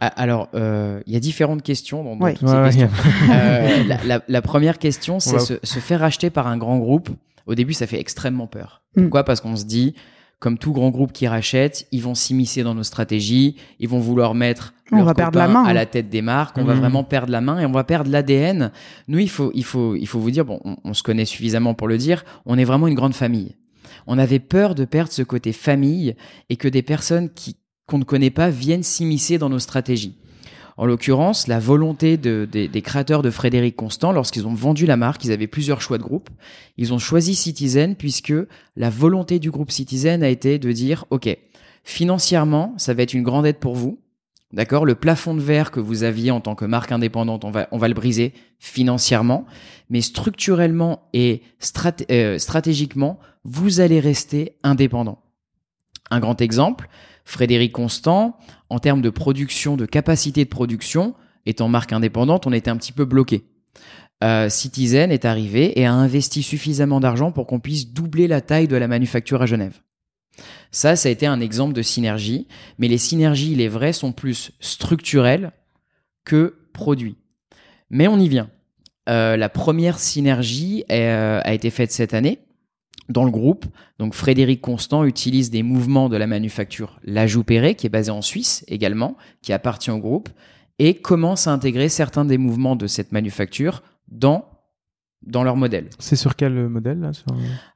Ah, 0.00 0.08
alors, 0.08 0.48
euh, 0.54 1.00
il 1.06 1.14
y 1.14 1.16
a 1.16 1.20
différentes 1.20 1.62
questions 1.62 2.04
dans, 2.04 2.18
toutes 2.34 2.48
ces 2.48 2.62
questions. 2.64 2.90
Euh, 3.30 4.18
la, 4.28 4.42
première 4.42 4.78
question, 4.78 5.20
c'est 5.20 5.38
se, 5.38 5.54
se, 5.62 5.78
faire 5.78 6.00
racheter 6.00 6.28
par 6.28 6.46
un 6.48 6.58
grand 6.58 6.78
groupe. 6.78 7.08
Au 7.46 7.54
début, 7.54 7.72
ça 7.72 7.86
fait 7.86 7.98
extrêmement 7.98 8.46
peur. 8.46 8.82
Mm. 8.94 9.02
Pourquoi? 9.02 9.24
Parce 9.24 9.40
qu'on 9.40 9.56
se 9.56 9.64
dit, 9.64 9.94
comme 10.38 10.58
tout 10.58 10.72
grand 10.72 10.90
groupe 10.90 11.12
qui 11.12 11.26
rachète, 11.26 11.86
ils 11.92 12.02
vont 12.02 12.14
s'immiscer 12.14 12.62
dans 12.62 12.74
nos 12.74 12.82
stratégies, 12.82 13.56
ils 13.80 13.88
vont 13.88 14.00
vouloir 14.00 14.34
mettre 14.34 14.74
on 14.92 15.02
va 15.02 15.14
perdre 15.14 15.38
la 15.38 15.48
main 15.48 15.64
à 15.64 15.72
la 15.72 15.86
tête 15.86 16.08
des 16.08 16.22
marques, 16.22 16.58
on 16.58 16.64
va 16.64 16.74
mmh. 16.74 16.78
vraiment 16.78 17.04
perdre 17.04 17.32
la 17.32 17.40
main 17.40 17.58
et 17.58 17.66
on 17.66 17.72
va 17.72 17.84
perdre 17.84 18.10
l'ADN. 18.10 18.70
Nous, 19.08 19.18
il 19.18 19.30
faut, 19.30 19.50
il 19.54 19.64
faut, 19.64 19.96
il 19.96 20.06
faut 20.06 20.20
vous 20.20 20.30
dire, 20.30 20.44
bon, 20.44 20.60
on, 20.84 20.94
se 20.94 21.02
connaît 21.02 21.24
suffisamment 21.24 21.74
pour 21.74 21.88
le 21.88 21.98
dire, 21.98 22.24
on 22.44 22.56
est 22.56 22.64
vraiment 22.64 22.86
une 22.86 22.94
grande 22.94 23.14
famille. 23.14 23.56
On 24.06 24.18
avait 24.18 24.38
peur 24.38 24.74
de 24.74 24.84
perdre 24.84 25.10
ce 25.10 25.22
côté 25.22 25.52
famille 25.52 26.14
et 26.50 26.56
que 26.56 26.68
des 26.68 26.82
personnes 26.82 27.30
qui 27.30 27.56
qu'on 27.86 27.98
ne 27.98 28.04
connaît 28.04 28.30
pas 28.30 28.50
viennent 28.50 28.82
s'immiscer 28.82 29.38
dans 29.38 29.48
nos 29.48 29.60
stratégies. 29.60 30.16
En 30.78 30.84
l'occurrence, 30.84 31.46
la 31.46 31.58
volonté 31.58 32.18
des 32.18 32.82
créateurs 32.82 33.22
de 33.22 33.30
Frédéric 33.30 33.76
Constant, 33.76 34.12
lorsqu'ils 34.12 34.46
ont 34.46 34.54
vendu 34.54 34.84
la 34.84 34.98
marque, 34.98 35.24
ils 35.24 35.32
avaient 35.32 35.46
plusieurs 35.46 35.80
choix 35.80 35.96
de 35.96 36.02
groupe. 36.02 36.28
Ils 36.76 36.92
ont 36.92 36.98
choisi 36.98 37.34
Citizen 37.34 37.96
puisque 37.96 38.34
la 38.76 38.90
volonté 38.90 39.38
du 39.38 39.50
groupe 39.50 39.70
Citizen 39.70 40.22
a 40.22 40.28
été 40.28 40.58
de 40.58 40.72
dire, 40.72 41.06
OK, 41.08 41.34
financièrement, 41.82 42.74
ça 42.76 42.92
va 42.92 43.04
être 43.04 43.14
une 43.14 43.22
grande 43.22 43.46
aide 43.46 43.58
pour 43.58 43.74
vous. 43.74 43.98
D'accord? 44.52 44.84
Le 44.84 44.94
plafond 44.94 45.34
de 45.34 45.40
verre 45.40 45.70
que 45.70 45.80
vous 45.80 46.02
aviez 46.02 46.30
en 46.30 46.40
tant 46.40 46.54
que 46.54 46.64
marque 46.64 46.92
indépendante, 46.92 47.44
on 47.44 47.50
va, 47.50 47.68
on 47.72 47.78
va 47.78 47.88
le 47.88 47.94
briser 47.94 48.32
financièrement. 48.58 49.46
Mais 49.88 50.02
structurellement 50.02 51.08
et 51.14 51.42
euh, 52.10 52.38
stratégiquement, 52.38 53.18
vous 53.44 53.80
allez 53.80 53.98
rester 53.98 54.56
indépendant. 54.62 55.22
Un 56.10 56.20
grand 56.20 56.40
exemple, 56.40 56.88
Frédéric 57.24 57.72
Constant, 57.72 58.36
en 58.70 58.78
termes 58.78 59.02
de 59.02 59.10
production, 59.10 59.76
de 59.76 59.86
capacité 59.86 60.44
de 60.44 60.50
production, 60.50 61.14
étant 61.44 61.68
marque 61.68 61.92
indépendante, 61.92 62.46
on 62.46 62.52
était 62.52 62.70
un 62.70 62.76
petit 62.76 62.92
peu 62.92 63.04
bloqué. 63.04 63.44
Euh, 64.24 64.48
Citizen 64.48 65.12
est 65.12 65.24
arrivé 65.24 65.78
et 65.78 65.84
a 65.84 65.92
investi 65.92 66.42
suffisamment 66.42 67.00
d'argent 67.00 67.32
pour 67.32 67.46
qu'on 67.46 67.60
puisse 67.60 67.92
doubler 67.92 68.28
la 68.28 68.40
taille 68.40 68.68
de 68.68 68.76
la 68.76 68.88
manufacture 68.88 69.42
à 69.42 69.46
Genève. 69.46 69.80
Ça, 70.70 70.96
ça 70.96 71.08
a 71.08 71.12
été 71.12 71.26
un 71.26 71.40
exemple 71.40 71.74
de 71.74 71.82
synergie, 71.82 72.46
mais 72.78 72.88
les 72.88 72.98
synergies, 72.98 73.54
les 73.54 73.68
vraies, 73.68 73.92
sont 73.92 74.12
plus 74.12 74.52
structurelles 74.60 75.52
que 76.24 76.56
produits. 76.72 77.16
Mais 77.90 78.08
on 78.08 78.18
y 78.18 78.28
vient. 78.28 78.50
Euh, 79.08 79.36
la 79.36 79.48
première 79.48 79.98
synergie 79.98 80.84
euh, 80.90 81.40
a 81.44 81.54
été 81.54 81.70
faite 81.70 81.92
cette 81.92 82.12
année 82.12 82.40
dans 83.08 83.24
le 83.24 83.30
groupe. 83.30 83.66
Donc 83.98 84.14
Frédéric 84.14 84.60
Constant 84.60 85.04
utilise 85.04 85.50
des 85.50 85.62
mouvements 85.62 86.08
de 86.08 86.16
la 86.16 86.26
manufacture 86.26 86.98
La 87.04 87.26
Perret, 87.46 87.74
qui 87.74 87.86
est 87.86 87.90
basée 87.90 88.10
en 88.10 88.22
Suisse 88.22 88.64
également, 88.68 89.16
qui 89.42 89.52
appartient 89.52 89.90
au 89.90 89.98
groupe, 89.98 90.28
et 90.78 90.94
commence 90.94 91.46
à 91.46 91.52
intégrer 91.52 91.88
certains 91.88 92.24
des 92.24 92.38
mouvements 92.38 92.76
de 92.76 92.86
cette 92.86 93.12
manufacture 93.12 93.82
dans 94.08 94.46
dans 95.26 95.42
leur 95.42 95.56
modèle. 95.56 95.88
C'est 95.98 96.14
sur 96.14 96.36
quel 96.36 96.68
modèle 96.68 97.00
là 97.00 97.10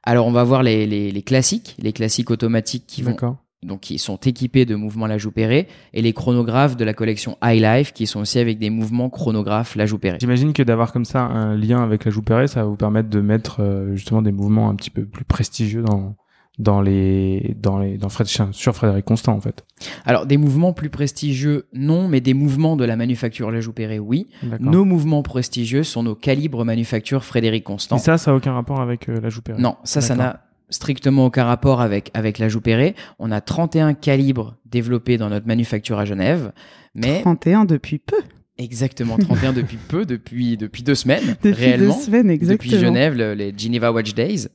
Alors 0.03 0.25
on 0.27 0.31
va 0.31 0.43
voir 0.43 0.63
les, 0.63 0.87
les, 0.87 1.11
les, 1.11 1.21
classiques, 1.21 1.75
les 1.79 1.91
classiques 1.91 2.31
automatiques 2.31 2.85
qui 2.87 3.01
vont 3.01 3.15
donc 3.63 3.81
qui 3.81 3.99
sont 3.99 4.17
équipés 4.17 4.65
de 4.65 4.75
mouvements 4.75 5.05
La 5.05 5.17
Perret 5.17 5.67
et 5.93 6.01
les 6.01 6.13
chronographes 6.13 6.75
de 6.75 6.83
la 6.83 6.93
collection 6.93 7.37
iLife 7.43 7.93
qui 7.93 8.07
sont 8.07 8.21
aussi 8.21 8.39
avec 8.39 8.57
des 8.57 8.71
mouvements 8.71 9.09
chronographes 9.09 9.75
La 9.75 9.85
Perret. 9.85 10.17
J'imagine 10.19 10.53
que 10.53 10.63
d'avoir 10.63 10.91
comme 10.91 11.05
ça 11.05 11.21
un 11.21 11.55
lien 11.55 11.83
avec 11.83 12.05
La 12.05 12.11
Perret, 12.25 12.47
ça 12.47 12.61
va 12.61 12.67
vous 12.67 12.75
permettre 12.75 13.09
de 13.09 13.21
mettre 13.21 13.61
euh, 13.61 13.95
justement 13.95 14.23
des 14.23 14.31
mouvements 14.31 14.69
un 14.69 14.75
petit 14.75 14.89
peu 14.89 15.05
plus 15.05 15.25
prestigieux 15.25 15.83
dans 15.83 16.15
dans 16.59 16.81
les 16.81 17.55
dans 17.59 17.79
les 17.79 17.97
dans 17.97 18.09
Fred, 18.09 18.27
sur 18.27 18.75
Frédéric 18.75 19.05
Constant 19.05 19.33
en 19.33 19.41
fait. 19.41 19.63
Alors 20.05 20.25
des 20.25 20.37
mouvements 20.37 20.73
plus 20.73 20.89
prestigieux 20.89 21.67
non, 21.73 22.07
mais 22.07 22.19
des 22.19 22.33
mouvements 22.33 22.75
de 22.75 22.83
la 22.83 22.95
manufacture 22.95 23.51
La 23.51 23.59
Perret 23.75 23.99
oui. 23.99 24.27
Nos 24.59 24.85
mouvements 24.85 25.21
prestigieux 25.21 25.83
sont 25.83 26.03
nos 26.03 26.15
calibres 26.15 26.65
manufacture 26.65 27.23
Frédéric 27.23 27.63
Constant. 27.63 27.97
Et 27.97 27.99
ça 27.99 28.17
ça 28.17 28.31
a 28.31 28.33
aucun 28.33 28.53
rapport 28.53 28.81
avec 28.81 29.07
euh, 29.07 29.19
La. 29.21 29.59
Non, 29.59 29.75
ça 29.83 30.01
ça 30.01 30.15
n'a 30.15 30.41
strictement 30.71 31.27
aucun 31.27 31.43
rapport 31.43 31.81
avec, 31.81 32.09
avec 32.13 32.39
la 32.39 32.47
Perret. 32.49 32.95
On 33.19 33.31
a 33.31 33.41
31 33.41 33.93
calibres 33.93 34.55
développés 34.65 35.17
dans 35.17 35.29
notre 35.29 35.47
manufacture 35.47 35.99
à 35.99 36.05
Genève. 36.05 36.51
Mais 36.95 37.21
31 37.21 37.65
depuis 37.65 37.99
peu. 37.99 38.17
Exactement, 38.57 39.17
31 39.17 39.53
depuis 39.53 39.77
peu, 39.87 40.05
depuis, 40.05 40.57
depuis 40.57 40.83
deux 40.83 40.95
semaines, 40.95 41.35
depuis 41.43 41.51
réellement. 41.51 41.95
Deux 41.95 42.01
semaines, 42.01 42.29
exactement. 42.29 42.71
Depuis 42.71 42.85
Genève, 42.85 43.15
les 43.15 43.53
Geneva 43.55 43.91
Watch 43.91 44.13
Days. 44.13 44.47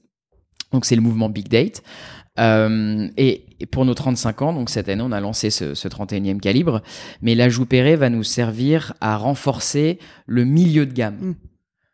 Donc 0.73 0.85
c'est 0.85 0.97
le 0.97 1.03
mouvement 1.03 1.29
Big 1.29 1.49
Date. 1.49 1.83
Euh, 2.39 3.09
et, 3.17 3.45
pour 3.71 3.87
nos 3.87 3.95
35 3.95 4.43
ans, 4.43 4.53
donc 4.53 4.69
cette 4.69 4.89
année, 4.91 5.03
on 5.03 5.13
a 5.13 5.21
lancé 5.21 5.49
ce, 5.49 5.75
ce 5.75 5.89
31e 5.89 6.41
calibre. 6.41 6.83
Mais 7.23 7.35
l'ajout 7.35 7.65
Perret 7.65 7.97
va 7.97 8.11
nous 8.11 8.23
servir 8.23 8.93
à 9.01 9.17
renforcer 9.17 9.99
le 10.27 10.45
milieu 10.45 10.85
de 10.85 10.93
gamme. 10.93 11.17
Mm. 11.21 11.35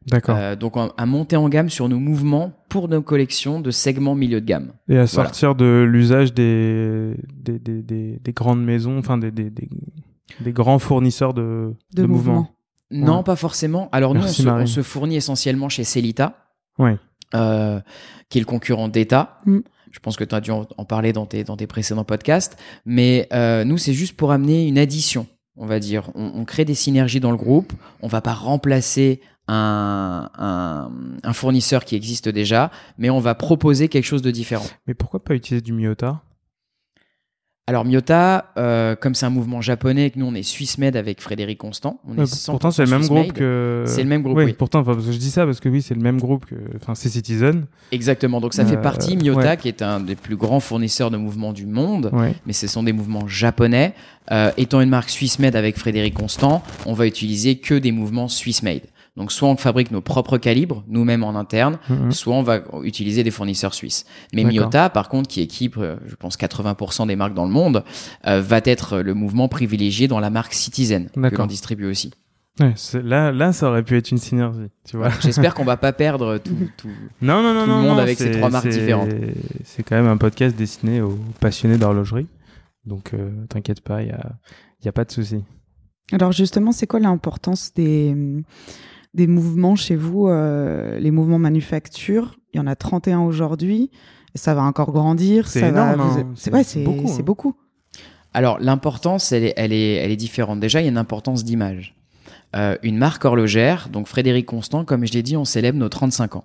D'accord. 0.06 0.36
Euh, 0.36 0.56
donc 0.56 0.74
à 0.76 1.06
monter 1.06 1.36
en 1.36 1.48
gamme 1.48 1.70
sur 1.70 1.88
nos 1.88 1.98
mouvements 1.98 2.52
pour 2.68 2.88
nos 2.88 3.02
collections 3.02 3.60
de 3.60 3.70
segments 3.70 4.14
milieu 4.14 4.40
de 4.40 4.46
gamme. 4.46 4.72
Et 4.88 4.98
à 4.98 5.06
sortir 5.06 5.54
de 5.54 5.86
l'usage 5.88 6.34
des 6.34 7.14
des, 7.34 7.58
des, 7.58 7.82
des, 7.82 8.18
des, 8.22 8.32
grandes 8.32 8.64
maisons, 8.64 8.98
enfin 8.98 9.18
des, 9.18 9.30
des, 9.30 9.50
des, 9.50 10.52
grands 10.52 10.78
fournisseurs 10.78 11.34
de, 11.34 11.74
de, 11.94 12.04
mouvements. 12.04 12.50
Non, 12.90 13.22
pas 13.22 13.36
forcément. 13.36 13.88
Alors 13.92 14.14
nous, 14.14 14.22
on 14.22 14.28
se, 14.28 14.48
on 14.48 14.66
se, 14.66 14.82
fournit 14.82 15.16
essentiellement 15.16 15.68
chez 15.68 15.84
Celita, 15.84 16.46
ouais. 16.78 16.98
euh, 17.34 17.80
qui 18.28 18.38
est 18.38 18.40
le 18.40 18.46
concurrent 18.46 18.88
d'État. 18.88 19.40
Mm. 19.46 19.60
Je 19.90 19.98
pense 19.98 20.16
que 20.16 20.24
tu 20.24 20.34
as 20.34 20.40
dû 20.40 20.50
en, 20.50 20.64
parler 20.84 21.12
dans 21.12 21.26
tes, 21.26 21.44
dans 21.44 21.56
tes 21.56 21.66
précédents 21.66 22.04
podcasts. 22.04 22.56
Mais 22.86 23.28
euh, 23.32 23.64
nous, 23.64 23.76
c'est 23.76 23.92
juste 23.92 24.16
pour 24.16 24.32
amener 24.32 24.66
une 24.66 24.78
addition, 24.78 25.26
on 25.56 25.66
va 25.66 25.80
dire. 25.80 26.10
On, 26.14 26.32
on, 26.34 26.44
crée 26.46 26.64
des 26.64 26.74
synergies 26.74 27.20
dans 27.20 27.30
le 27.30 27.36
groupe. 27.36 27.74
On 28.00 28.08
va 28.08 28.22
pas 28.22 28.32
remplacer 28.32 29.20
un, 29.48 30.30
un, 30.38 30.90
un, 31.22 31.32
fournisseur 31.32 31.84
qui 31.84 31.96
existe 31.96 32.28
déjà, 32.28 32.70
mais 32.98 33.10
on 33.10 33.18
va 33.20 33.34
proposer 33.34 33.88
quelque 33.88 34.04
chose 34.04 34.22
de 34.22 34.30
différent. 34.30 34.66
Mais 34.86 34.94
pourquoi 34.94 35.22
pas 35.24 35.34
utiliser 35.34 35.60
du 35.62 35.72
Miota? 35.72 36.20
Alors 37.68 37.84
Miota, 37.84 38.52
euh, 38.58 38.96
comme 38.96 39.14
c'est 39.14 39.24
un 39.24 39.30
mouvement 39.30 39.60
japonais 39.60 40.06
et 40.06 40.10
que 40.10 40.18
nous 40.18 40.26
on 40.26 40.34
est 40.34 40.42
Swiss 40.42 40.78
Med 40.78 40.96
avec 40.96 41.20
Frédéric 41.20 41.58
Constant, 41.58 42.00
on 42.08 42.20
est 42.20 42.46
pourtant 42.46 42.72
c'est 42.72 42.84
le 42.84 42.90
même 42.90 43.06
groupe 43.06 43.32
que. 43.32 43.84
C'est 43.86 44.02
le 44.02 44.08
même 44.08 44.22
groupe. 44.22 44.36
Oui, 44.36 44.44
oui. 44.46 44.52
pourtant, 44.52 44.82
parce 44.82 45.06
que 45.06 45.12
je 45.12 45.16
dis 45.16 45.30
ça 45.30 45.46
parce 45.46 45.60
que 45.60 45.68
oui, 45.68 45.80
c'est 45.80 45.94
le 45.94 46.00
même 46.00 46.18
groupe 46.18 46.44
que, 46.44 46.56
enfin, 46.74 46.96
c'est 46.96 47.08
Citizen. 47.08 47.66
Exactement. 47.92 48.40
Donc 48.40 48.52
ça 48.52 48.66
fait 48.66 48.76
Euh, 48.76 48.82
partie 48.82 49.16
Miota, 49.16 49.50
ouais. 49.50 49.56
qui 49.58 49.68
est 49.68 49.80
un 49.80 50.00
des 50.00 50.16
plus 50.16 50.34
grands 50.36 50.58
fournisseurs 50.58 51.12
de 51.12 51.16
mouvements 51.16 51.52
du 51.52 51.66
monde, 51.66 52.10
Ouais. 52.12 52.34
mais 52.46 52.52
ce 52.52 52.66
sont 52.66 52.82
des 52.82 52.92
mouvements 52.92 53.28
japonais. 53.28 53.94
Euh, 54.32 54.50
étant 54.56 54.80
une 54.80 54.90
marque 54.90 55.10
Swiss 55.10 55.38
Med 55.38 55.54
avec 55.54 55.78
Frédéric 55.78 56.14
Constant, 56.14 56.64
on 56.84 56.94
va 56.94 57.06
utiliser 57.06 57.56
que 57.58 57.74
des 57.74 57.92
mouvements 57.92 58.26
Swiss 58.26 58.64
Made. 58.64 58.82
Donc 59.16 59.30
soit 59.30 59.48
on 59.48 59.56
fabrique 59.56 59.90
nos 59.90 60.00
propres 60.00 60.38
calibres 60.38 60.84
nous-mêmes 60.88 61.22
en 61.22 61.34
interne, 61.36 61.78
Mhm. 61.90 62.12
soit 62.12 62.34
on 62.34 62.42
va 62.42 62.62
utiliser 62.82 63.22
des 63.22 63.30
fournisseurs 63.30 63.74
suisses. 63.74 64.06
Mais. 64.32 64.42
Miota, 64.44 64.88
par 64.88 65.08
contre, 65.10 65.28
qui 65.28 65.40
équipe, 65.42 65.76
euh, 65.76 65.96
je 66.06 66.14
pense, 66.14 66.36
80% 66.38 67.06
des 67.06 67.16
marques 67.16 67.34
dans 67.34 67.44
le 67.44 67.50
monde, 67.52 67.84
euh, 68.26 68.40
va 68.40 68.60
être 68.64 69.00
le 69.00 69.12
mouvement 69.14 69.48
privilégié 69.48 70.08
dans 70.08 70.18
la 70.20 70.30
marque 70.30 70.54
Citizen, 70.54 71.10
que 71.10 71.36
l'on 71.36 71.46
distribue 71.46 71.84
aussi. 71.86 72.10
Ouais, 72.60 72.74
là, 73.02 73.32
là, 73.32 73.52
ça 73.52 73.68
aurait 73.70 73.82
pu 73.82 73.96
être 73.96 74.10
une 74.10 74.18
synergie, 74.18 74.68
tu 74.86 74.96
vois. 74.98 75.08
J'espère 75.20 75.54
qu'on 75.54 75.64
va 75.64 75.76
pas 75.78 75.92
perdre 75.94 76.38
tout, 76.38 76.56
tout. 76.76 76.88
Non, 77.22 77.42
non, 77.42 77.54
non, 77.54 77.64
Tout 77.64 77.70
le 77.70 77.76
monde 77.76 77.96
non, 77.96 77.98
avec 77.98 78.18
c'est- 78.18 78.30
trois 78.32 78.50
marques 78.50 78.68
différentes. 78.68 79.10
C'est 79.64 79.82
quand 79.82 79.96
même 79.96 80.06
un 80.06 80.18
podcast 80.18 80.56
destiné 80.56 81.00
aux 81.02 81.18
passionnés 81.40 81.78
d'horlogerie. 81.78 82.26
Donc, 82.84 83.12
euh, 83.14 83.30
t'inquiète 83.48 83.80
pas, 83.80 84.02
il 84.02 84.08
y 84.08 84.12
a, 84.12 84.32
y 84.84 84.88
a 84.88 84.92
pas 84.92 85.04
de 85.04 85.12
souci. 85.12 85.42
Alors 86.12 86.32
justement, 86.32 86.72
c'est 86.72 86.86
quoi 86.86 87.00
l'importance 87.00 87.72
des, 87.74 88.14
des 89.14 89.26
mouvements 89.26 89.76
chez 89.76 89.96
vous, 89.96 90.28
euh, 90.28 90.98
les 90.98 91.10
mouvements 91.10 91.38
manufacture 91.38 92.36
Il 92.54 92.58
y 92.58 92.60
en 92.60 92.66
a 92.66 92.74
31 92.76 93.20
aujourd'hui, 93.20 93.90
et 94.34 94.38
ça 94.38 94.54
va 94.54 94.62
encore 94.62 94.92
grandir. 94.92 95.48
C'est 95.48 95.60
ça 95.60 95.70
va, 95.70 95.92
énorme, 95.94 96.00
vous- 96.10 96.18
hein. 96.20 96.32
C'est 96.34 96.44
C'est- 96.44 96.52
ouais, 96.52 96.64
c'est 96.64 96.78
c'est 96.80 96.84
beaucoup, 96.84 97.08
c'est 97.08 97.20
hein. 97.20 97.24
beaucoup. 97.24 97.54
Alors 98.34 98.58
l'importance, 98.60 99.32
elle 99.32 99.44
est, 99.44 99.54
elle 99.56 99.72
est, 99.72 99.94
elle 99.96 100.10
est 100.10 100.16
différente. 100.16 100.58
Déjà, 100.60 100.80
il 100.80 100.84
y 100.84 100.86
a 100.86 100.90
une 100.90 100.96
importance 100.98 101.44
d'image. 101.44 101.94
Euh, 102.56 102.76
une 102.82 102.96
marque 102.98 103.24
horlogère, 103.24 103.88
donc 103.90 104.06
Frédéric 104.08 104.46
Constant, 104.46 104.84
comme 104.84 105.06
je 105.06 105.12
l'ai 105.12 105.22
dit, 105.22 105.36
on 105.36 105.44
célèbre 105.44 105.78
nos 105.78 105.88
35 105.88 106.36
ans. 106.36 106.44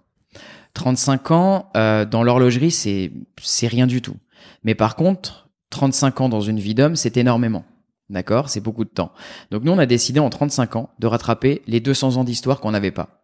35 0.73 1.31
ans 1.31 1.69
euh, 1.75 2.05
dans 2.05 2.23
l'horlogerie, 2.23 2.71
c'est 2.71 3.11
c'est 3.41 3.67
rien 3.67 3.87
du 3.87 4.01
tout. 4.01 4.15
Mais 4.63 4.75
par 4.75 4.95
contre, 4.95 5.49
35 5.69 6.21
ans 6.21 6.29
dans 6.29 6.41
une 6.41 6.59
vie 6.59 6.75
d'homme, 6.75 6.95
c'est 6.95 7.17
énormément. 7.17 7.65
D'accord? 8.09 8.49
C'est 8.49 8.61
beaucoup 8.61 8.85
de 8.85 8.89
temps. 8.89 9.11
Donc 9.51 9.63
nous, 9.63 9.71
on 9.71 9.77
a 9.77 9.85
décidé 9.85 10.19
en 10.19 10.29
35 10.29 10.75
ans 10.77 10.89
de 10.99 11.07
rattraper 11.07 11.61
les 11.67 11.79
200 11.79 12.17
ans 12.17 12.23
d'histoire 12.23 12.59
qu'on 12.59 12.71
n'avait 12.71 12.91
pas. 12.91 13.23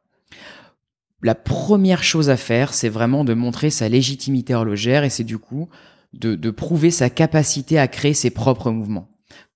La 1.21 1.35
première 1.35 2.03
chose 2.03 2.29
à 2.29 2.35
faire, 2.35 2.73
c'est 2.73 2.89
vraiment 2.89 3.23
de 3.23 3.33
montrer 3.33 3.69
sa 3.69 3.87
légitimité 3.87 4.53
horlogère 4.53 5.05
et 5.05 5.09
c'est 5.09 5.23
du 5.23 5.37
coup 5.37 5.69
de, 6.11 6.51
prouver 6.51 6.91
sa 6.91 7.09
capacité 7.09 7.79
à 7.79 7.87
créer 7.87 8.13
ses 8.13 8.29
propres 8.29 8.71
mouvements 8.71 9.09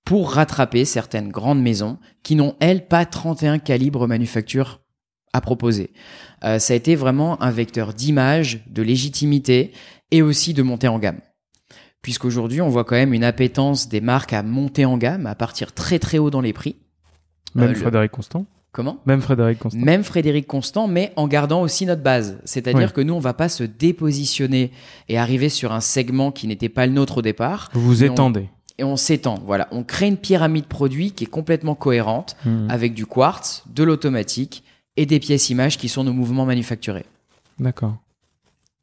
pour 0.06 0.32
rattraper 0.32 0.86
certaines 0.86 1.30
grandes 1.30 1.62
maisons 1.62 2.00
qui 2.24 2.36
n'ont, 2.36 2.56
elles, 2.62 2.88
pas 2.88 3.06
31 3.06 3.60
calibres 3.60 4.08
manufacture 4.08 4.80
à 5.34 5.42
proposer. 5.42 5.92
Euh, 6.46 6.58
ça 6.58 6.74
a 6.74 6.78
été 6.78 6.96
vraiment 6.96 7.42
un 7.42 7.52
vecteur 7.52 7.94
d'image, 7.94 8.64
de 8.68 8.82
légitimité 8.82 9.74
et 10.12 10.22
aussi 10.22 10.54
de 10.54 10.64
montée 10.64 10.88
en 10.88 11.00
gamme. 11.00 11.20
Puisqu'aujourd'hui, 12.02 12.62
on 12.62 12.70
voit 12.70 12.84
quand 12.84 12.96
même 12.96 13.14
une 13.14 13.24
appétence 13.24 13.90
des 13.90 14.02
marques 14.02 14.34
à 14.34 14.44
monter 14.44 14.86
en 14.86 14.98
gamme, 14.98 15.26
à 15.26 15.36
partir 15.36 15.74
très 15.74 16.00
très 16.00 16.18
haut 16.18 16.30
dans 16.30 16.42
les 16.42 16.54
prix. 16.54 16.76
Même 17.56 17.66
Euh, 17.66 17.70
le- 17.70 17.76
Frédéric 17.76 18.12
Constant. 18.12 18.46
Comment? 18.72 19.00
Même 19.08 19.22
Frédéric 19.22 19.58
Constant. 19.60 19.80
même 19.80 20.04
Frédéric 20.04 20.46
Constant, 20.46 20.88
mais 20.88 21.12
en 21.16 21.28
gardant 21.28 21.62
aussi 21.62 21.86
notre 21.86 22.04
base. 22.04 22.38
C'est-à-dire 22.46 22.88
Oui. 22.90 22.94
que 22.94 23.02
nous, 23.02 23.14
on 23.16 23.20
va 23.20 23.34
pas 23.34 23.50
se 23.50 23.64
dépositionner 23.64 24.72
et 25.10 25.18
arriver 25.18 25.50
sur 25.50 25.72
un 25.74 25.80
segment 25.80 26.32
qui 26.32 26.48
n'était 26.48 26.70
pas 26.70 26.86
le 26.86 26.92
nôtre 26.94 27.18
au 27.18 27.22
départ. 27.24 27.70
Vous 27.74 27.82
vous 27.82 28.04
on- 28.04 28.06
étendez. 28.14 28.50
Et 28.78 28.84
on 28.84 28.96
s'étend. 28.96 29.40
Voilà. 29.46 29.68
On 29.72 29.84
crée 29.84 30.08
une 30.08 30.18
pyramide 30.18 30.66
produit 30.68 31.12
qui 31.12 31.24
est 31.24 31.28
complètement 31.28 31.74
cohérente 31.74 32.36
Mhm. 32.46 32.68
avec 32.70 32.94
du 32.94 33.08
quartz, 33.08 33.64
de 33.74 33.84
l'automatique 33.84 34.64
et 34.96 35.08
des 35.08 35.20
pièces 35.20 35.50
images 35.50 35.78
qui 35.80 35.90
sont 35.90 36.04
nos 36.04 36.14
mouvements 36.14 36.46
manufacturés. 36.46 37.06
D'accord. 37.60 37.98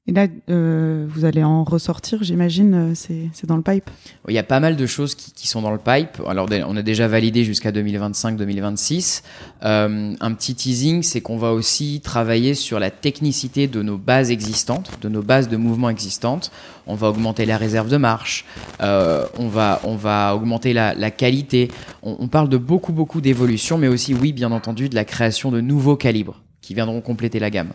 Et 0.06 0.12
là, 0.12 0.26
euh, 0.50 1.06
vous 1.08 1.24
allez 1.24 1.42
en 1.42 1.64
ressortir, 1.64 2.22
j'imagine, 2.22 2.74
euh, 2.74 2.92
c'est 2.94 3.46
dans 3.46 3.56
le 3.56 3.62
pipe. 3.62 3.88
Il 4.28 4.34
y 4.34 4.38
a 4.38 4.42
pas 4.42 4.60
mal 4.60 4.76
de 4.76 4.84
choses 4.86 5.14
qui, 5.14 5.32
qui 5.32 5.48
sont 5.48 5.62
dans 5.62 5.70
le 5.70 5.78
pipe. 5.78 6.20
Alors, 6.26 6.46
on 6.66 6.76
a 6.76 6.82
déjà 6.82 7.08
validé 7.08 7.42
jusqu'à 7.42 7.72
2025-2026. 7.72 9.22
Euh, 9.62 10.14
un 10.20 10.34
petit 10.34 10.54
teasing, 10.54 11.02
c'est 11.02 11.22
qu'on 11.22 11.38
va 11.38 11.52
aussi 11.52 12.02
travailler 12.04 12.52
sur 12.52 12.78
la 12.80 12.90
technicité 12.90 13.66
de 13.66 13.80
nos 13.82 13.96
bases 13.96 14.30
existantes, 14.30 14.90
de 15.00 15.08
nos 15.08 15.22
bases 15.22 15.48
de 15.48 15.56
mouvements 15.56 15.88
existantes. 15.88 16.52
On 16.86 16.96
va 16.96 17.08
augmenter 17.08 17.46
la 17.46 17.56
réserve 17.56 17.88
de 17.88 17.96
marche. 17.96 18.44
euh, 18.82 19.24
on 19.38 19.48
va, 19.48 19.80
on 19.84 19.96
va 19.96 20.36
augmenter 20.36 20.74
la, 20.74 20.94
la 20.94 21.10
qualité. 21.10 21.68
On, 22.02 22.16
on 22.18 22.28
parle 22.28 22.50
de 22.50 22.58
beaucoup, 22.58 22.92
beaucoup 22.92 23.22
d'évolution, 23.22 23.78
mais 23.78 23.88
aussi, 23.88 24.12
oui, 24.12 24.34
bien 24.34 24.52
entendu, 24.52 24.90
de 24.90 24.94
la 24.94 25.06
création 25.06 25.50
de 25.50 25.62
nouveaux 25.62 25.96
calibres 25.96 26.42
qui 26.60 26.74
viendront 26.74 27.00
compléter 27.00 27.38
la 27.38 27.48
gamme. 27.48 27.72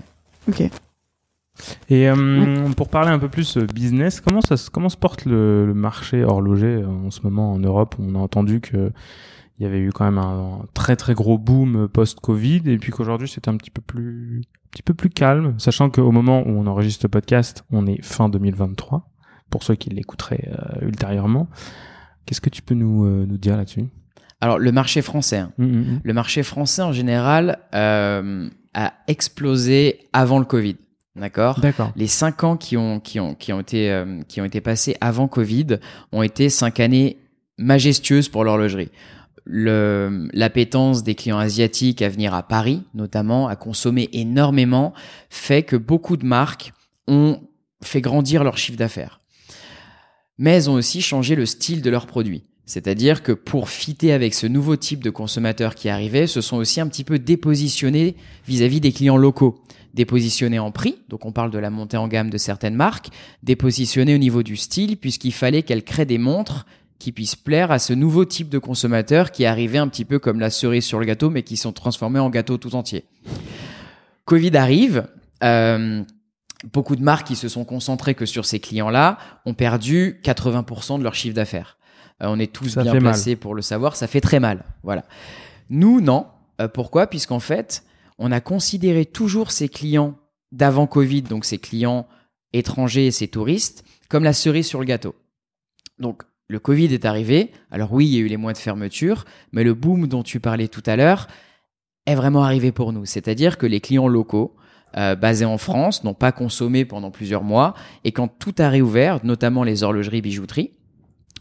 Ok. 0.48 0.62
Et 1.90 2.10
euh, 2.10 2.70
pour 2.78 2.90
parler 2.90 3.10
un 3.10 3.20
peu 3.20 3.30
plus 3.30 3.58
euh, 3.58 3.66
business, 3.66 4.22
comment 4.22 4.42
ça 4.42 4.58
se- 4.58 4.70
comment 4.70 4.90
se 4.90 4.98
porte 4.98 5.26
le, 5.26 5.66
le 5.66 5.74
marché 5.74 6.24
horloger 6.24 6.68
euh, 6.84 6.88
en 6.88 7.12
ce 7.12 7.22
moment 7.24 7.54
en 7.54 7.60
Europe? 7.60 7.96
On 8.00 8.16
a 8.16 8.20
entendu 8.20 8.62
que 8.62 8.92
il 9.60 9.64
y 9.64 9.66
avait 9.66 9.80
eu 9.80 9.92
quand 9.92 10.06
même 10.06 10.18
un, 10.18 10.62
un 10.62 10.66
très 10.74 10.96
très 10.96 11.14
gros 11.14 11.38
boom 11.38 11.90
post-Covid 11.90 12.62
et 12.66 12.78
puis 12.78 12.92
qu'aujourd'hui 12.94 13.28
c'était 13.28 13.50
un 13.50 13.58
petit 13.58 13.72
peu 13.72 13.82
plus 13.82 14.42
un 14.42 14.70
petit 14.72 14.84
peu 14.84 14.94
plus 14.94 15.10
calme, 15.10 15.56
sachant 15.58 15.90
qu'au 15.90 16.12
moment 16.12 16.42
où 16.48 16.50
on 16.52 16.68
enregistre 16.68 17.06
le 17.06 17.10
podcast, 17.10 17.66
on 17.72 17.86
est 17.88 18.02
fin 18.04 18.30
2023 18.30 19.10
pour 19.50 19.64
ceux 19.64 19.76
qui 19.76 19.90
l'écouteraient 19.90 20.48
euh, 20.52 20.86
ultérieurement. 20.86 21.50
Qu'est-ce 22.26 22.40
que 22.42 22.50
tu 22.52 22.62
peux 22.62 22.76
nous 22.76 23.04
euh, 23.06 23.26
nous 23.28 23.38
dire 23.38 23.58
là-dessus? 23.58 23.86
Alors, 24.42 24.60
le 24.60 24.72
marché 24.72 25.02
français. 25.02 25.40
hein. 25.40 25.52
Hum, 25.60 25.66
hum. 25.66 26.00
Le 26.04 26.14
marché 26.14 26.44
français, 26.44 26.82
en 26.84 26.92
général, 26.94 27.58
euh, 27.76 28.48
a 28.76 28.94
explosé 29.08 30.00
avant 30.14 30.40
le 30.40 30.46
Covid. 30.46 30.78
D'accord 31.16 31.60
D'accord. 31.60 31.92
Les 31.96 32.08
cinq 32.08 32.44
ans 32.44 32.56
qui 32.56 32.78
ont, 32.78 33.00
qui 33.00 33.20
ont, 33.20 33.34
qui 33.36 33.52
ont, 33.52 33.60
été, 33.60 33.92
euh, 33.92 34.22
qui 34.28 34.42
ont 34.42 34.46
été 34.46 34.62
passés 34.62 34.96
avant 35.02 35.28
Covid 35.28 35.78
ont 36.12 36.22
été 36.22 36.50
cinq 36.50 36.80
années 36.80 37.18
majestueuses 37.58 38.30
pour 38.30 38.44
l'horlogerie. 38.44 38.90
Le- 39.46 40.30
L'appétence 40.34 41.04
des 41.04 41.16
clients 41.16 41.40
asiatiques 41.40 42.02
à 42.02 42.10
venir 42.10 42.34
à 42.34 42.44
Paris, 42.44 42.84
notamment, 42.94 43.48
à 43.48 43.56
consommer 43.56 44.08
énormément, 44.14 44.94
fait 45.30 45.64
que 45.64 45.76
beaucoup 45.76 46.16
de 46.18 46.26
marques 46.26 46.72
ont 47.08 47.42
fait 47.84 48.02
grandir 48.02 48.44
leur 48.44 48.58
chiffre 48.58 48.78
d'affaires. 48.78 49.20
Mais 50.38 50.52
elles 50.52 50.70
ont 50.70 50.74
aussi 50.76 51.02
changé 51.02 51.36
le 51.36 51.46
style 51.46 51.82
de 51.82 51.90
leurs 51.90 52.06
produits. 52.06 52.44
C'est-à-dire 52.66 53.24
que 53.24 53.32
pour 53.32 53.68
fitter 53.70 54.14
avec 54.14 54.36
ce 54.36 54.46
nouveau 54.46 54.76
type 54.76 55.04
de 55.04 55.10
consommateurs 55.10 55.74
qui 55.74 55.90
arrivait, 55.90 56.28
se 56.28 56.40
sont 56.40 56.58
aussi 56.58 56.80
un 56.80 56.88
petit 56.88 57.04
peu 57.04 57.18
dépositionnés 57.18 58.16
vis-à-vis 58.48 58.80
des 58.80 58.92
clients 58.92 59.18
locaux. 59.18 59.60
Dépositionnés 59.94 60.60
en 60.60 60.72
prix, 60.72 61.00
donc 61.10 61.26
on 61.26 61.32
parle 61.32 61.50
de 61.52 61.58
la 61.58 61.70
montée 61.70 61.98
en 61.98 62.08
gamme 62.08 62.30
de 62.30 62.38
certaines 62.38 62.76
marques, 62.76 63.10
dépositionnés 63.42 64.16
au 64.16 64.20
niveau 64.20 64.44
du 64.44 64.56
style, 64.56 64.98
puisqu'il 64.98 65.34
fallait 65.34 65.64
qu'elles 65.64 65.84
créent 65.84 66.06
des 66.06 66.20
montres 66.20 66.66
qui 67.00 67.12
puissent 67.12 67.36
plaire 67.36 67.72
à 67.72 67.80
ce 67.80 67.94
nouveau 67.94 68.26
type 68.26 68.50
de 68.50 68.60
consommateurs 68.60 69.32
qui 69.32 69.46
arrivait 69.46 69.78
un 69.78 69.88
petit 69.88 70.06
peu 70.06 70.20
comme 70.20 70.40
la 70.40 70.50
cerise 70.50 70.86
sur 70.86 71.00
le 71.00 71.06
gâteau, 71.06 71.30
mais 71.30 71.44
qui 71.44 71.58
sont 71.58 71.72
transformés 71.72 72.20
en 72.20 72.30
gâteau 72.30 72.58
tout 72.58 72.76
entier. 72.76 73.06
Covid 74.26 74.56
arrive, 74.58 75.08
euh, 75.44 76.04
beaucoup 76.74 76.96
de 76.96 77.02
marques 77.02 77.28
qui 77.28 77.36
se 77.36 77.48
sont 77.48 77.66
concentrées 77.66 78.16
que 78.16 78.26
sur 78.26 78.46
ces 78.46 78.60
clients-là 78.60 79.18
ont 79.46 79.54
perdu 79.54 80.20
80% 80.24 81.00
de 81.00 81.04
leur 81.04 81.16
chiffre 81.16 81.36
d'affaires. 81.36 81.78
Euh, 82.22 82.28
on 82.30 82.38
est 82.38 82.52
tous 82.52 82.70
Ça 82.70 82.84
bien 82.84 82.94
mal. 82.94 83.02
placés 83.02 83.36
pour 83.36 83.56
le 83.56 83.62
savoir, 83.62 83.96
ça 83.96 84.08
fait 84.08 84.22
très 84.22 84.40
mal. 84.40 84.66
Voilà. 84.84 85.04
Nous, 85.70 86.02
non. 86.02 86.28
Euh, 86.60 86.68
pourquoi? 86.68 87.08
Puisqu'en 87.08 87.40
fait, 87.40 87.84
on 88.20 88.32
a 88.32 88.42
considéré 88.42 89.06
toujours 89.06 89.52
ces 89.52 89.70
clients 89.70 90.16
d'avant 90.52 90.88
Covid, 90.88 91.24
donc 91.24 91.46
ces 91.46 91.58
clients 91.58 92.08
étrangers 92.54 93.08
et 93.08 93.12
ces 93.12 93.28
touristes 93.28 93.84
comme 94.10 94.24
la 94.24 94.34
cerise 94.34 94.68
sur 94.68 94.80
le 94.80 94.86
gâteau. 94.86 95.16
Donc, 96.00 96.24
le 96.48 96.60
Covid 96.60 96.94
est 96.94 97.06
arrivé. 97.06 97.52
Alors 97.70 97.94
oui, 97.94 98.08
il 98.08 98.14
y 98.14 98.18
a 98.18 98.22
eu 98.22 98.28
les 98.28 98.38
mois 98.38 98.54
de 98.54 98.58
fermeture, 98.58 99.26
mais 99.52 99.64
le 99.64 99.76
boom 99.76 100.08
dont 100.08 100.24
tu 100.24 100.40
parlais 100.40 100.68
tout 100.68 100.84
à 100.86 100.96
l'heure 100.96 101.28
est 102.08 102.16
vraiment 102.16 102.44
arrivé 102.44 102.72
pour 102.72 102.92
nous. 102.92 103.06
C'est-à-dire 103.06 103.58
que 103.58 103.68
les 103.68 103.80
clients 103.80 104.08
locaux 104.08 104.56
euh, 104.98 105.16
basés 105.16 105.46
en 105.46 105.60
France 105.60 106.04
n'ont 106.04 106.16
pas 106.16 106.32
consommé 106.32 106.86
pendant 106.86 107.12
plusieurs 107.12 107.44
mois. 107.44 107.76
Et 108.04 108.12
quand 108.12 108.28
tout 108.28 108.56
a 108.58 108.68
réouvert, 108.70 109.24
notamment 109.24 109.64
les 109.64 109.84
horlogeries, 109.84 110.22
bijouteries, 110.22 110.72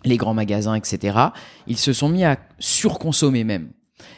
les 0.05 0.19
grands 0.19 0.35
magasins, 0.35 0.75
etc., 0.75 1.19
ils 1.67 1.79
se 1.79 1.95
sont 1.95 2.11
mis 2.11 2.25
à 2.25 2.39
surconsommer 2.59 3.45
même. 3.45 3.71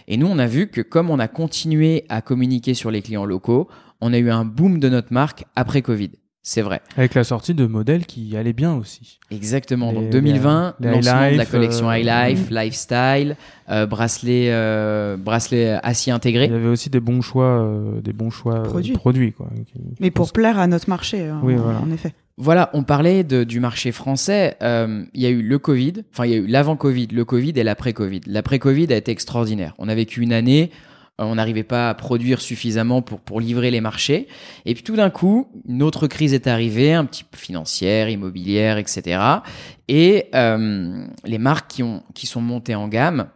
Et 0.09 0.17
nous, 0.17 0.27
on 0.27 0.39
a 0.39 0.47
vu 0.47 0.69
que 0.69 0.81
comme 0.81 1.11
on 1.11 1.19
a 1.19 1.29
continué 1.29 2.05
à 2.09 2.23
communiquer 2.23 2.75
sur 2.75 2.91
les 2.91 3.03
clients 3.03 3.25
locaux, 3.25 3.69
on 4.01 4.13
a 4.13 4.19
eu 4.19 4.31
un 4.31 4.45
boom 4.45 4.79
de 4.81 4.89
notre 4.89 5.13
marque 5.13 5.45
après 5.57 5.83
Covid. 5.83 6.11
C'est 6.43 6.63
vrai. 6.63 6.81
Avec 6.97 7.15
la 7.15 7.23
sortie 7.23 7.53
de 7.53 7.67
modèles 7.67 8.07
qui 8.07 8.35
allaient 8.35 8.55
bien 8.55 8.75
aussi. 8.75 9.19
Exactement. 9.31 9.93
Donc 9.93 10.09
2020, 10.09 10.77
lancement 10.81 11.31
de 11.33 11.37
la 11.37 11.45
collection 11.45 11.93
High 11.93 12.09
euh, 12.09 12.29
Life, 12.29 12.51
Lifestyle, 12.51 13.37
euh, 13.69 13.87
bracelet, 13.87 14.47
euh, 14.49 15.19
bracelet 15.19 15.79
acier 15.83 16.13
intégré. 16.13 16.47
Il 16.47 16.53
y 16.53 16.55
avait 16.55 16.67
aussi 16.67 16.89
des 16.89 17.01
bons 17.01 17.21
choix, 17.21 17.71
des 18.03 18.15
bons 18.15 18.31
choix 18.31 18.63
produits. 18.63 18.95
produits 18.95 19.33
quoi, 19.33 19.51
Mais 20.01 20.11
pour 20.11 20.33
plaire 20.33 20.59
à 20.59 20.67
notre 20.67 20.89
marché, 20.89 21.29
hein, 21.29 21.41
oui, 21.43 21.57
voilà. 21.57 21.79
en 21.81 21.91
effet. 21.93 22.15
Voilà, 22.43 22.71
on 22.73 22.85
parlait 22.85 23.23
du 23.23 23.61
marché 23.61 23.93
français. 23.93 24.57
Il 24.61 25.21
y 25.21 25.27
a 25.27 25.31
eu 25.31 25.43
le 25.43 25.59
Covid, 25.59 26.05
enfin 26.13 26.25
il 26.25 26.31
y 26.31 26.35
a 26.35 26.39
eu 26.39 26.47
l'avant-Covid, 26.47 27.09
le 27.09 27.25
Covid 27.25 27.53
et 27.57 27.63
l'après-Covid. 27.63 28.23
L'après-Covid 28.27 28.93
a 28.93 28.97
été 28.97 29.13
extraordinaire. 29.13 29.75
On 29.79 29.89
a 29.89 29.95
vécu 29.95 30.23
une 30.23 30.33
année 30.33 30.71
euh, 31.21 31.25
on 31.25 31.35
n'arrivait 31.35 31.65
pas 31.65 31.91
à 31.91 31.95
produire 31.95 32.41
suffisamment 32.41 33.03
pour, 33.03 33.41
livrer 33.41 33.71
les 33.71 33.81
marchés. 33.81 34.27
Et 34.65 34.75
puis 34.75 34.83
tout 34.83 34.97
d'un 34.97 35.11
coup, 35.11 35.49
une 35.69 35.83
autre 35.83 36.07
crise 36.07 36.35
est 36.35 36.47
arrivée, 36.47 36.93
un 36.93 37.05
petit 37.05 37.25
peu 37.25 37.37
financière, 37.37 38.09
immobilière, 38.09 38.79
etc. 38.79 39.23
Et 39.89 40.27
euh, 40.35 41.07
les 41.25 41.39
marques 41.39 41.71
qui, 41.71 41.83
ont, 41.83 42.03
qui 42.15 42.27
sont 42.27 42.41
montées 42.41 42.75
en 42.75 42.89
gamme, 42.89 43.29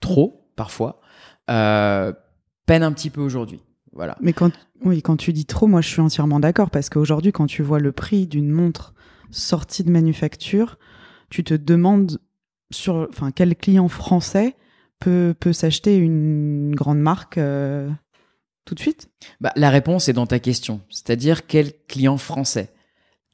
trop 0.00 0.50
parfois, 0.56 1.00
euh, 1.50 2.12
peinent 2.66 2.82
un 2.82 2.92
petit 2.92 3.10
peu 3.10 3.20
aujourd'hui. 3.20 3.60
Voilà. 3.92 4.16
Mais 4.20 4.32
quand, 4.32 4.52
oui, 4.84 5.02
quand 5.02 5.16
tu 5.16 5.32
dis 5.32 5.44
trop, 5.44 5.66
moi 5.66 5.80
je 5.80 5.88
suis 5.88 6.00
entièrement 6.00 6.40
d'accord 6.40 6.70
parce 6.70 6.88
qu'aujourd'hui, 6.88 7.32
quand 7.32 7.46
tu 7.46 7.62
vois 7.62 7.78
le 7.78 7.92
prix 7.92 8.26
d'une 8.26 8.50
montre 8.50 8.94
sortie 9.30 9.84
de 9.84 9.90
manufacture, 9.90 10.78
tu 11.30 11.44
te 11.44 11.54
demandes 11.54 12.18
sur, 12.70 13.06
enfin, 13.10 13.30
quel 13.30 13.54
client 13.56 13.88
français 13.88 14.56
peut, 14.98 15.34
peut 15.38 15.52
s'acheter 15.52 15.96
une 15.96 16.74
grande 16.74 17.00
marque 17.00 17.38
euh, 17.38 17.90
tout 18.64 18.74
de 18.74 18.80
suite 18.80 19.10
bah, 19.40 19.52
La 19.56 19.70
réponse 19.70 20.08
est 20.08 20.12
dans 20.12 20.26
ta 20.26 20.38
question. 20.38 20.80
C'est-à-dire 20.88 21.46
quel 21.46 21.72
client 21.88 22.16
français? 22.16 22.70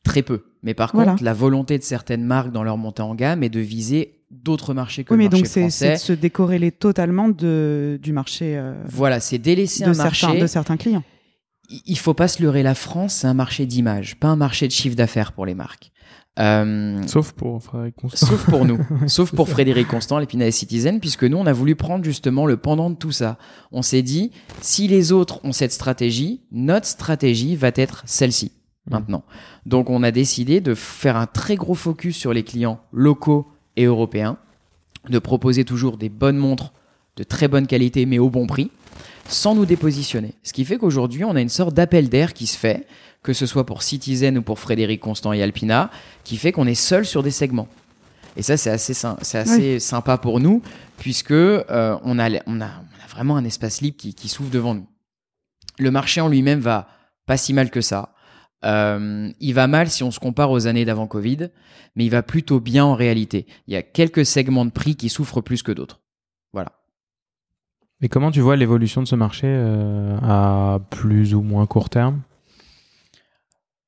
Très 0.02 0.22
peu. 0.22 0.44
Mais 0.62 0.74
par 0.74 0.92
contre, 0.92 1.22
la 1.22 1.34
volonté 1.34 1.78
de 1.78 1.82
certaines 1.84 2.24
marques 2.24 2.50
dans 2.50 2.64
leur 2.64 2.78
montée 2.78 3.02
en 3.02 3.14
gamme 3.14 3.42
est 3.42 3.48
de 3.48 3.60
viser 3.60 4.17
d'autres 4.30 4.74
marchés 4.74 5.04
que 5.04 5.14
oui, 5.14 5.24
le 5.24 5.30
marché 5.30 5.44
français. 5.44 5.60
mais 5.60 5.66
donc 5.66 5.72
c'est 5.72 5.92
de 5.92 5.96
se 5.98 6.12
décorréler 6.12 6.72
totalement 6.72 7.28
de, 7.28 7.98
du 8.02 8.12
marché. 8.12 8.56
Euh, 8.56 8.74
voilà, 8.86 9.20
c'est 9.20 9.38
délaisser 9.38 9.84
un 9.84 9.94
marché 9.94 10.38
de 10.38 10.46
certains 10.46 10.76
clients. 10.76 11.04
Il 11.70 11.98
faut 11.98 12.14
pas 12.14 12.28
se 12.28 12.42
leurrer. 12.42 12.62
La 12.62 12.74
France, 12.74 13.14
c'est 13.14 13.26
un 13.26 13.34
marché 13.34 13.66
d'image, 13.66 14.16
pas 14.16 14.28
un 14.28 14.36
marché 14.36 14.66
de 14.66 14.72
chiffre 14.72 14.96
d'affaires 14.96 15.32
pour 15.32 15.44
les 15.44 15.54
marques. 15.54 15.92
Euh, 16.38 17.02
sauf 17.06 17.32
pour 17.32 17.62
Frédéric 17.62 17.96
Constant. 17.96 18.26
Sauf 18.26 18.44
pour 18.48 18.64
nous. 18.64 18.78
sauf 19.06 19.34
pour 19.34 19.48
Frédéric 19.48 19.88
Constant, 19.88 20.18
l'Épinay 20.18 20.50
Citizen, 20.52 21.00
puisque 21.00 21.24
nous, 21.24 21.36
on 21.36 21.46
a 21.46 21.52
voulu 21.52 21.74
prendre 21.74 22.04
justement 22.04 22.46
le 22.46 22.56
pendant 22.56 22.90
de 22.90 22.94
tout 22.94 23.10
ça. 23.10 23.38
On 23.72 23.82
s'est 23.82 24.02
dit, 24.02 24.30
si 24.60 24.86
les 24.86 25.10
autres 25.10 25.44
ont 25.44 25.52
cette 25.52 25.72
stratégie, 25.72 26.42
notre 26.52 26.86
stratégie 26.86 27.56
va 27.56 27.72
être 27.74 28.02
celle-ci, 28.06 28.52
mmh. 28.86 28.90
maintenant. 28.92 29.24
Donc, 29.66 29.90
on 29.90 30.02
a 30.04 30.12
décidé 30.12 30.60
de 30.60 30.74
faire 30.74 31.16
un 31.16 31.26
très 31.26 31.56
gros 31.56 31.74
focus 31.74 32.16
sur 32.16 32.32
les 32.32 32.44
clients 32.44 32.80
locaux 32.92 33.48
et 33.78 33.84
européens, 33.84 34.36
de 35.08 35.18
proposer 35.18 35.64
toujours 35.64 35.96
des 35.96 36.10
bonnes 36.10 36.36
montres 36.36 36.72
de 37.16 37.24
très 37.24 37.48
bonne 37.48 37.66
qualité, 37.66 38.04
mais 38.06 38.18
au 38.18 38.28
bon 38.28 38.46
prix, 38.46 38.70
sans 39.28 39.54
nous 39.54 39.66
dépositionner. 39.66 40.34
Ce 40.42 40.52
qui 40.52 40.64
fait 40.64 40.76
qu'aujourd'hui, 40.76 41.24
on 41.24 41.34
a 41.34 41.40
une 41.40 41.48
sorte 41.48 41.74
d'appel 41.74 42.08
d'air 42.08 42.34
qui 42.34 42.46
se 42.46 42.56
fait 42.56 42.86
que 43.22 43.32
ce 43.32 43.46
soit 43.46 43.66
pour 43.66 43.82
Citizen 43.82 44.38
ou 44.38 44.42
pour 44.42 44.58
Frédéric 44.58 45.00
Constant 45.00 45.32
et 45.32 45.42
Alpina, 45.42 45.90
qui 46.24 46.36
fait 46.36 46.52
qu'on 46.52 46.66
est 46.66 46.74
seul 46.74 47.04
sur 47.04 47.22
des 47.22 47.30
segments. 47.30 47.68
Et 48.36 48.42
ça, 48.42 48.56
c'est 48.56 48.70
assez, 48.70 48.94
c'est 48.94 49.38
assez 49.38 49.80
sympa 49.80 50.16
pour 50.16 50.38
nous, 50.38 50.62
puisque 50.96 51.32
euh, 51.32 51.98
on, 52.04 52.18
a, 52.18 52.30
on, 52.46 52.60
a, 52.60 52.70
vraiment 53.10 53.36
un 53.36 53.44
espace 53.44 53.80
libre 53.80 53.96
qui, 53.96 54.28
s'ouvre 54.28 54.50
devant 54.50 54.74
nous. 54.74 54.86
Le 55.78 55.90
marché 55.90 56.20
en 56.20 56.28
lui-même 56.28 56.60
va 56.60 56.88
pas 57.26 57.36
si 57.36 57.52
mal 57.52 57.70
que 57.70 57.80
ça. 57.80 58.14
Euh, 58.64 59.30
il 59.40 59.52
va 59.52 59.66
mal 59.66 59.88
si 59.88 60.02
on 60.02 60.10
se 60.10 60.18
compare 60.18 60.50
aux 60.50 60.66
années 60.66 60.84
d'avant 60.84 61.06
Covid, 61.06 61.50
mais 61.94 62.04
il 62.04 62.10
va 62.10 62.22
plutôt 62.22 62.60
bien 62.60 62.84
en 62.84 62.94
réalité. 62.94 63.46
Il 63.66 63.74
y 63.74 63.76
a 63.76 63.82
quelques 63.82 64.26
segments 64.26 64.64
de 64.64 64.70
prix 64.70 64.96
qui 64.96 65.08
souffrent 65.08 65.40
plus 65.40 65.62
que 65.62 65.72
d'autres. 65.72 66.00
Voilà. 66.52 66.72
Et 68.00 68.08
comment 68.08 68.30
tu 68.30 68.40
vois 68.40 68.56
l'évolution 68.56 69.02
de 69.02 69.08
ce 69.08 69.16
marché 69.16 69.46
euh, 69.48 70.16
à 70.22 70.80
plus 70.90 71.34
ou 71.34 71.42
moins 71.42 71.66
court 71.66 71.90
terme? 71.90 72.22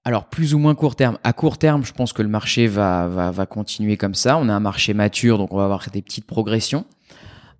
Alors, 0.04 0.26
plus 0.26 0.54
ou 0.54 0.58
moins 0.58 0.74
court 0.74 0.96
terme. 0.96 1.18
À 1.24 1.32
court 1.32 1.58
terme, 1.58 1.84
je 1.84 1.92
pense 1.92 2.12
que 2.12 2.22
le 2.22 2.28
marché 2.28 2.66
va, 2.66 3.06
va, 3.06 3.30
va 3.30 3.46
continuer 3.46 3.96
comme 3.96 4.14
ça. 4.14 4.38
On 4.38 4.48
a 4.48 4.52
un 4.52 4.60
marché 4.60 4.94
mature, 4.94 5.36
donc 5.36 5.52
on 5.52 5.58
va 5.58 5.64
avoir 5.64 5.88
des 5.92 6.02
petites 6.02 6.26
progressions. 6.26 6.86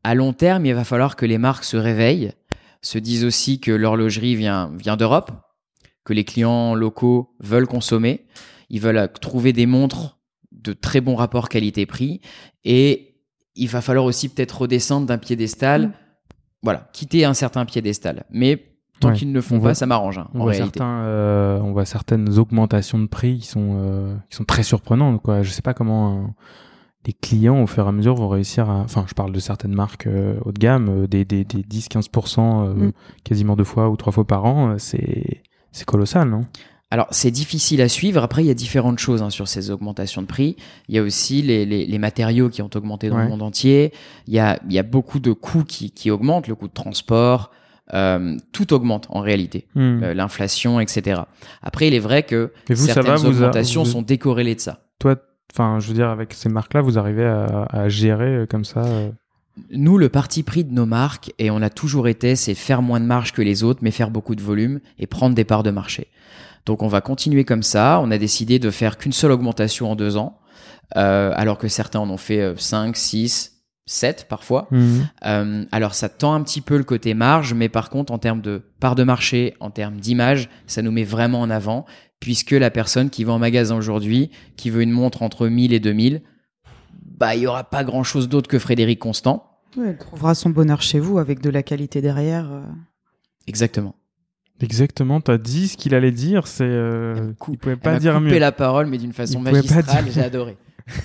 À 0.03 0.15
long 0.15 0.33
terme, 0.33 0.65
il 0.65 0.75
va 0.75 0.85
falloir 0.85 1.17
que 1.17 1.27
les 1.27 1.37
marques 1.37 1.65
se 1.65 1.77
réveillent, 1.77 2.33
se 2.81 2.99
disent 2.99 3.25
aussi 3.25 3.61
que 3.61 3.71
l'horlogerie 3.71 4.35
vient, 4.37 4.71
vient 4.75 4.97
d'Europe, 4.97 5.31
que 6.11 6.15
les 6.15 6.25
clients 6.25 6.75
locaux 6.75 7.31
veulent 7.39 7.69
consommer, 7.69 8.27
ils 8.69 8.81
veulent 8.81 9.09
trouver 9.21 9.53
des 9.53 9.67
montres 9.67 10.19
de 10.51 10.73
très 10.73 11.01
bon 11.01 11.15
rapport 11.15 11.49
qualité-prix, 11.49 12.21
et 12.65 13.15
il 13.55 13.69
va 13.69 13.81
falloir 13.81 14.05
aussi 14.05 14.29
peut-être 14.29 14.63
redescendre 14.63 15.07
d'un 15.07 15.19
piédestal, 15.19 15.87
mmh. 15.87 15.93
voilà, 16.65 16.91
quitter 16.93 17.25
un 17.25 17.35
certain 17.35 17.65
piédestal. 17.65 18.25
Mais 18.33 18.67
Tant 18.99 19.13
qu'ils 19.13 19.29
ne 19.29 19.35
le 19.35 19.41
font 19.41 19.61
pas, 19.61 19.75
ça 19.75 19.87
m'arrange. 19.87 20.19
Hein, 20.19 20.29
on, 20.35 20.41
en 20.41 20.43
voit 20.43 20.53
réalité. 20.53 20.79
Certains, 20.79 21.05
euh, 21.05 21.61
on 21.61 21.73
voit 21.73 21.87
certaines 21.87 22.39
augmentations 22.39 22.99
de 22.99 23.07
prix 23.07 23.39
qui 23.39 23.47
sont, 23.47 23.79
euh, 23.81 24.15
qui 24.29 24.37
sont 24.37 24.45
très 24.45 24.63
surprenantes. 24.63 25.23
Quoi. 25.23 25.43
Je 25.43 25.51
sais 25.51 25.63
pas 25.63 25.73
comment 25.73 26.19
euh, 26.19 26.27
les 27.07 27.15
clients, 27.15 27.63
au 27.63 27.67
fur 27.67 27.87
et 27.87 27.89
à 27.89 27.93
mesure, 27.93 28.17
vont 28.17 28.29
réussir 28.29 28.69
à. 28.69 28.81
Enfin, 28.81 29.07
je 29.09 29.15
parle 29.15 29.33
de 29.33 29.39
certaines 29.39 29.73
marques 29.73 30.07
euh, 30.07 30.39
haut 30.45 30.53
de 30.53 30.59
gamme, 30.59 30.89
euh, 30.91 31.07
des, 31.07 31.25
des, 31.25 31.45
des 31.45 31.63
10-15% 31.63 32.75
mm. 32.75 32.93
quasiment 33.25 33.57
deux 33.57 33.65
fois 33.65 33.89
ou 33.89 33.97
trois 33.97 34.13
fois 34.13 34.27
par 34.27 34.45
an. 34.45 34.77
c'est, 34.77 35.43
c'est 35.73 35.85
colossal, 35.85 36.29
non? 36.29 36.43
Alors, 36.93 37.07
c'est 37.11 37.31
difficile 37.31 37.81
à 37.83 37.89
suivre. 37.89 38.23
Après, 38.23 38.43
il 38.43 38.49
y 38.49 38.51
a 38.51 38.55
différentes 38.55 38.99
choses 38.99 39.23
hein, 39.23 39.31
sur 39.31 39.47
ces 39.47 39.71
augmentations 39.71 40.23
de 40.23 40.27
prix. 40.27 40.57
Il 40.89 40.97
y 40.97 40.99
a 40.99 41.03
aussi 41.03 41.41
les, 41.41 41.65
les, 41.65 41.87
les 41.87 41.99
matériaux 41.99 42.49
qui 42.49 42.63
ont 42.63 42.71
augmenté 42.75 43.09
dans 43.09 43.19
le 43.19 43.29
monde 43.29 43.43
entier. 43.43 43.93
Il 44.27 44.35
y 44.35 44.41
a, 44.41 44.59
il 44.67 44.73
y 44.73 44.79
a 44.79 44.83
beaucoup 44.83 45.21
de 45.21 45.33
coûts 45.33 45.63
qui, 45.63 45.93
qui 45.93 46.11
augmentent, 46.11 46.49
le 46.49 46.57
coût 46.57 46.67
de 46.67 46.73
transport, 46.73 47.53
euh, 47.95 48.37
tout 48.53 48.73
augmente 48.73 49.07
en 49.11 49.21
réalité, 49.21 49.67
hmm. 49.75 50.03
euh, 50.03 50.15
l'inflation, 50.15 50.81
etc. 50.81 51.23
Après, 51.63 51.89
il 51.89 51.95
est 51.95 52.01
vrai 52.01 52.23
que 52.23 52.53
certaines 52.75 53.27
augmentations 53.27 53.85
sont 53.85 54.03
décorrélées 54.03 54.55
de 54.55 54.61
ça. 54.61 54.85
Toi, 54.99 55.17
enfin, 55.53 55.79
je 55.81 55.89
veux 55.89 55.95
dire, 55.95 56.09
avec 56.09 56.35
ces 56.35 56.49
marques-là, 56.49 56.83
vous 56.83 56.99
arrivez 56.99 57.25
à, 57.25 57.89
gérer 57.89 58.37
euh, 58.37 58.47
comme 58.47 58.65
ça 58.65 58.85
Nous, 59.71 59.99
le 59.99 60.09
parti 60.09 60.43
pris 60.43 60.65
de 60.65 60.73
nos 60.73 60.87
marques, 60.87 61.33
et 61.39 61.51
on 61.51 61.63
a 61.63 61.71
toujours 61.71 62.09
été, 62.09 62.37
c'est 62.37 62.55
faire 62.55 62.83
moins 62.83 63.01
de 63.01 63.07
marge 63.07 63.33
que 63.33 63.43
les 63.43 63.63
autres, 63.63 63.81
mais 63.83 63.91
faire 63.91 64.11
beaucoup 64.11 64.35
de 64.35 64.43
volume 64.43 64.81
et 64.99 65.07
prendre 65.07 65.35
des 65.35 65.45
parts 65.45 65.63
de 65.63 65.71
marché. 65.71 66.09
Donc, 66.67 66.83
on 66.83 66.89
va 66.89 67.01
continuer 67.01 67.45
comme 67.45 67.63
ça. 67.63 68.01
On 68.03 68.11
a 68.11 68.19
décidé 68.19 68.59
de 68.59 68.71
faire 68.71 68.99
qu'une 68.99 69.13
seule 69.13 69.33
augmentation 69.33 69.91
en 69.91 69.97
deux 69.97 70.17
ans, 70.17 70.39
alors 70.95 71.59
que 71.59 71.69
certains 71.69 72.01
en 72.01 72.11
ont 72.11 72.17
fait 72.17 72.55
5, 72.57 72.97
6, 72.97 73.61
7 73.91 74.27
parfois. 74.29 74.69
Mhm. 74.71 75.09
Euh, 75.27 75.65
alors 75.73 75.95
ça 75.95 76.09
tend 76.09 76.33
un 76.35 76.43
petit 76.43 76.61
peu 76.61 76.79
le 76.79 76.85
côté 76.85 77.13
marge, 77.13 77.55
mais 77.55 77.69
par 77.69 77.91
contre 77.91 78.13
en 78.13 78.19
termes 78.19 78.41
de 78.41 78.63
part 78.79 78.95
de 78.95 79.03
marché, 79.03 79.55
en 79.61 79.71
termes 79.71 79.97
d'image, 79.97 80.49
ça 80.67 80.81
nous 80.81 80.93
met 80.93 81.05
vraiment 81.05 81.41
en 81.41 81.51
avant, 81.51 81.85
puisque 82.21 82.53
la 82.53 82.71
personne 82.71 83.11
qui 83.11 83.25
va 83.25 83.33
en 83.33 83.39
magasin 83.39 83.77
aujourd'hui, 83.77 84.31
qui 84.57 84.71
veut 84.71 84.83
une 84.83 84.93
montre 84.93 85.23
entre 85.23 85.49
1000 85.49 85.73
et 85.73 85.81
2000, 85.81 86.23
bah 87.19 87.35
il 87.35 87.43
y 87.43 87.47
aura 87.47 87.65
pas 87.65 87.83
grand 87.83 88.05
chose 88.05 88.29
d'autre 88.29 88.49
que 88.49 88.59
Frédéric 88.59 89.01
Constant. 89.01 89.50
Elle 89.79 89.99
trouvera 89.99 90.35
son 90.35 90.51
bonheur 90.51 90.83
chez 90.83 90.99
vous 90.99 91.19
avec 91.19 91.41
de 91.41 91.51
la 91.51 91.63
qualité 91.63 92.01
derrière. 92.01 92.51
Euh. 92.51 92.63
Exactement. 93.47 93.95
Exactement, 94.61 95.23
tu 95.23 95.31
as 95.31 95.39
dit 95.39 95.69
ce 95.69 95.77
qu'il 95.79 95.95
allait 95.95 96.11
dire, 96.11 96.47
c'est 96.47 96.65
euh, 96.65 97.33
il 97.49 97.57
pouvait 97.57 97.77
pas 97.77 97.99
dire 97.99 98.19
coupé 98.19 98.39
la 98.39 98.53
parole 98.53 98.87
mais 98.89 98.99
d'une 98.99 99.15
façon 99.15 99.41
magistrale, 99.41 100.05
j'ai 100.11 100.23
adoré. 100.23 100.59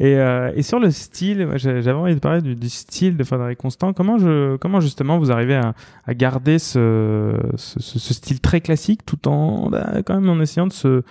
Et, 0.00 0.16
euh, 0.16 0.50
et, 0.56 0.62
sur 0.62 0.80
le 0.80 0.90
style, 0.90 1.46
j'avais 1.56 1.92
envie 1.92 2.14
de 2.14 2.20
parler 2.20 2.40
du, 2.40 2.68
style 2.68 3.16
de 3.16 3.22
Frédéric 3.22 3.58
Constant. 3.58 3.92
Comment, 3.92 4.18
je, 4.18 4.56
comment 4.56 4.80
justement 4.80 5.18
vous 5.18 5.30
arrivez 5.30 5.54
à, 5.54 5.74
à 6.06 6.14
garder 6.14 6.58
ce, 6.58 7.38
ce, 7.56 7.78
ce, 7.78 8.14
style 8.14 8.40
très 8.40 8.60
classique 8.60 9.04
tout 9.04 9.28
en 9.28 9.68
bah, 9.68 10.02
quand 10.04 10.18
même 10.18 10.30
en 10.30 10.40
essayant 10.40 10.66
de 10.66 10.72
se, 10.72 11.02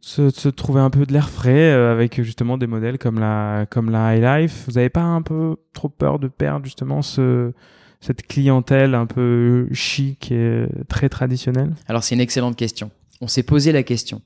se, 0.00 0.30
se 0.30 0.48
trouver 0.48 0.80
un 0.80 0.90
peu 0.90 1.04
de 1.06 1.12
l'air 1.12 1.28
frais 1.30 1.72
euh, 1.72 1.92
avec 1.92 2.22
justement 2.22 2.56
des 2.58 2.66
modèles 2.66 2.98
comme 2.98 3.18
la, 3.20 3.66
comme 3.70 3.90
la 3.90 4.16
High 4.16 4.22
Life. 4.42 4.64
Vous 4.66 4.72
n'avez 4.74 4.88
pas 4.90 5.02
un 5.02 5.22
peu 5.22 5.56
trop 5.72 5.88
peur 5.88 6.18
de 6.18 6.28
perdre 6.28 6.64
justement 6.64 7.02
ce, 7.02 7.52
cette 8.00 8.26
clientèle 8.26 8.94
un 8.94 9.06
peu 9.06 9.68
chic 9.72 10.32
et 10.32 10.66
très 10.88 11.08
traditionnelle? 11.08 11.74
Alors 11.86 12.02
c'est 12.02 12.14
une 12.14 12.20
excellente 12.20 12.56
question. 12.56 12.90
on 13.20 13.28
s'est 13.28 13.42
posé 13.42 13.72
la 13.72 13.82
question. 13.82 14.22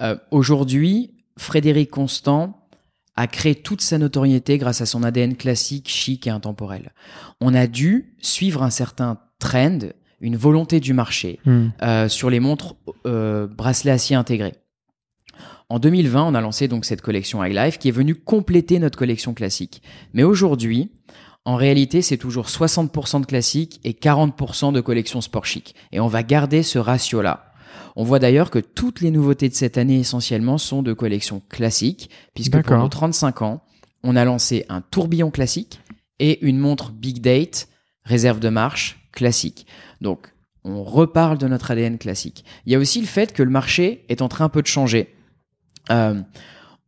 Euh, 0.00 0.16
aujourd'hui, 0.30 1.14
Frédéric 1.36 1.90
Constant 1.90 2.64
a 3.14 3.26
créé 3.26 3.54
toute 3.56 3.80
sa 3.82 3.98
notoriété 3.98 4.58
grâce 4.58 4.80
à 4.80 4.86
son 4.86 5.02
ADN 5.02 5.34
classique, 5.36 5.88
chic 5.88 6.26
et 6.26 6.30
intemporel. 6.30 6.92
On 7.40 7.52
a 7.52 7.66
dû 7.66 8.14
suivre 8.20 8.62
un 8.62 8.70
certain 8.70 9.18
trend, 9.40 9.80
une 10.20 10.36
volonté 10.36 10.80
du 10.80 10.92
marché 10.94 11.38
Hmm. 11.44 11.68
euh, 11.82 12.08
sur 12.08 12.30
les 12.30 12.40
montres 12.40 12.76
euh, 13.06 13.46
bracelets 13.46 13.90
acier 13.90 14.16
intégrés. 14.16 14.54
En 15.70 15.78
2020, 15.78 16.24
on 16.24 16.34
a 16.34 16.40
lancé 16.40 16.66
donc 16.66 16.86
cette 16.86 17.02
collection 17.02 17.44
High 17.44 17.54
Life 17.54 17.78
qui 17.78 17.88
est 17.88 17.92
venue 17.92 18.14
compléter 18.14 18.78
notre 18.78 18.98
collection 18.98 19.34
classique. 19.34 19.82
Mais 20.14 20.22
aujourd'hui, 20.22 20.90
en 21.44 21.56
réalité, 21.56 22.00
c'est 22.00 22.16
toujours 22.16 22.46
60% 22.46 23.20
de 23.20 23.26
classique 23.26 23.78
et 23.84 23.92
40% 23.92 24.72
de 24.72 24.80
collection 24.80 25.20
sport 25.20 25.44
chic. 25.44 25.74
Et 25.92 26.00
on 26.00 26.06
va 26.06 26.22
garder 26.22 26.62
ce 26.62 26.78
ratio-là. 26.78 27.52
On 27.96 28.04
voit 28.04 28.18
d'ailleurs 28.18 28.50
que 28.50 28.58
toutes 28.58 29.02
les 29.02 29.10
nouveautés 29.10 29.50
de 29.50 29.54
cette 29.54 29.76
année 29.76 29.98
essentiellement 29.98 30.56
sont 30.56 30.82
de 30.82 30.94
collection 30.94 31.42
classique, 31.50 32.08
puisque 32.32 32.62
pour 32.62 32.78
nos 32.78 32.88
35 32.88 33.42
ans, 33.42 33.62
on 34.02 34.16
a 34.16 34.24
lancé 34.24 34.64
un 34.70 34.80
tourbillon 34.80 35.30
classique 35.30 35.80
et 36.18 36.46
une 36.46 36.58
montre 36.58 36.92
Big 36.92 37.20
Date, 37.20 37.68
réserve 38.04 38.40
de 38.40 38.48
marche, 38.48 39.06
classique. 39.12 39.66
Donc, 40.00 40.32
on 40.64 40.82
reparle 40.82 41.36
de 41.36 41.46
notre 41.46 41.70
ADN 41.70 41.98
classique. 41.98 42.44
Il 42.64 42.72
y 42.72 42.74
a 42.74 42.78
aussi 42.78 43.00
le 43.02 43.06
fait 43.06 43.34
que 43.34 43.42
le 43.42 43.50
marché 43.50 44.06
est 44.08 44.22
en 44.22 44.28
train 44.28 44.46
un 44.46 44.48
peu 44.48 44.62
de 44.62 44.66
changer. 44.66 45.14
Euh, 45.90 46.20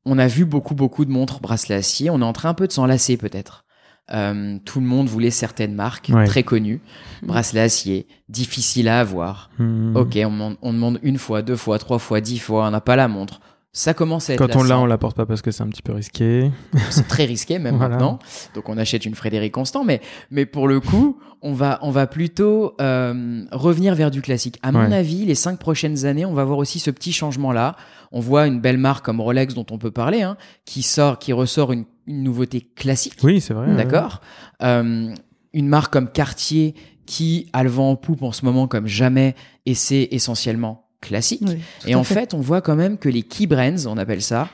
on 0.05 0.19
a 0.19 0.27
vu 0.27 0.45
beaucoup, 0.45 0.75
beaucoup 0.75 1.05
de 1.05 1.11
montres 1.11 1.41
bracelets 1.41 1.75
acier. 1.77 2.11
On 2.11 2.21
est 2.21 2.25
en 2.25 2.33
train 2.33 2.49
un 2.51 2.55
peu 2.55 2.67
de 2.67 2.73
s'en 2.73 2.87
lasser 2.87 3.17
peut-être. 3.17 3.65
Euh, 4.13 4.59
tout 4.65 4.81
le 4.81 4.87
monde 4.87 5.09
voulait 5.09 5.31
certaines 5.31 5.75
marques 5.75 6.11
Ouais. 6.13 6.27
très 6.27 6.43
connues, 6.43 6.81
bracelets 7.23 7.61
acier, 7.61 8.09
difficiles 8.29 8.89
à 8.89 8.99
avoir. 9.01 9.51
Hmm. 9.59 9.95
Ok, 9.95 10.19
on 10.25 10.57
on 10.61 10.73
demande 10.73 10.99
une 11.03 11.19
fois, 11.19 11.43
deux 11.43 11.55
fois, 11.57 11.79
trois 11.79 11.99
fois, 12.01 12.21
dix 12.21 12.39
fois, 12.41 12.67
on 12.67 12.71
n'a 12.71 12.81
pas 12.81 12.97
la 12.97 13.07
montre. 13.07 13.41
Ça 13.73 13.95
commence 13.95 14.29
à 14.29 14.35
être 14.35 14.39
Quand 14.45 14.57
on 14.57 14.65
l'a, 14.65 14.81
on 14.81 14.85
la 14.87 14.99
porte 14.99 15.17
pas 15.17 15.27
parce 15.27 15.43
que 15.43 15.53
c'est 15.53 15.63
un 15.63 15.69
petit 15.69 15.83
peu 15.83 15.93
risqué. 15.93 16.51
c'est 16.91 17.07
très 17.07 17.25
risqué 17.25 17.61
même 17.61 17.77
Voilà. 17.77 17.91
maintenant. 17.91 18.19
Donc 18.55 18.69
on 18.69 18.77
achète 18.77 19.05
une 19.05 19.15
Frédéric 19.15 19.53
Constant, 19.53 19.85
mais 19.85 20.01
mais 20.33 20.45
pour 20.45 20.67
le 20.67 20.81
coup, 20.81 21.19
on 21.41 21.53
va 21.53 21.79
on 21.83 21.93
va 21.93 22.09
plutôt 22.09 22.75
euh, 22.81 23.45
revenir 23.53 23.95
vers 23.95 24.11
du 24.11 24.23
classique. 24.23 24.59
À 24.63 24.73
mon 24.73 24.81
Ouais. 24.89 24.97
avis, 24.97 25.25
les 25.25 25.37
cinq 25.37 25.59
prochaines 25.61 26.05
années, 26.05 26.27
on 26.27 26.35
va 26.35 26.45
voir 26.45 26.59
aussi 26.59 26.81
ce 26.81 26.91
petit 26.91 27.13
changement 27.13 27.53
là. 27.53 27.77
On 28.11 28.19
voit 28.19 28.49
une 28.49 28.61
belle 28.61 28.79
marque 28.79 29.05
comme 29.05 29.21
Rolex 29.21 29.55
dont 29.55 29.67
on 29.71 29.79
peut 29.79 29.93
parler, 29.93 30.23
hein, 30.23 30.37
qui 30.65 30.83
sort, 30.83 31.21
qui 31.21 31.33
ressort 31.33 31.71
une, 31.71 31.85
une 32.09 32.25
nouveauté 32.25 32.61
classique. 32.61 33.15
Oui, 33.23 33.41
c'est 33.41 33.55
vrai. 33.55 33.69
ouais. 33.69 33.77
D'accord. 33.77 34.21
Euh, 34.65 35.15
une 35.53 35.69
marque 35.69 35.93
comme 35.93 36.09
Cartier 36.11 36.75
qui 37.07 37.49
a 37.53 37.63
le 37.63 37.71
vent 37.71 37.91
en 37.93 37.97
poupe 37.97 38.23
en 38.25 38.33
ce 38.33 38.45
moment 38.45 38.67
comme 38.67 38.89
jamais 38.89 39.37
et 39.65 39.75
c'est 39.75 40.09
essentiellement 40.11 40.89
classique. 41.01 41.43
Oui, 41.47 41.59
Et 41.87 41.95
en 41.95 42.05
fait, 42.05 42.35
on 42.35 42.41
voit 42.41 42.61
quand 42.61 42.77
même 42.77 42.99
que 42.99 43.09
les 43.09 43.23
key 43.23 43.47
brands, 43.47 43.87
on 43.87 43.97
appelle 43.99 44.23
ça, 44.23 44.49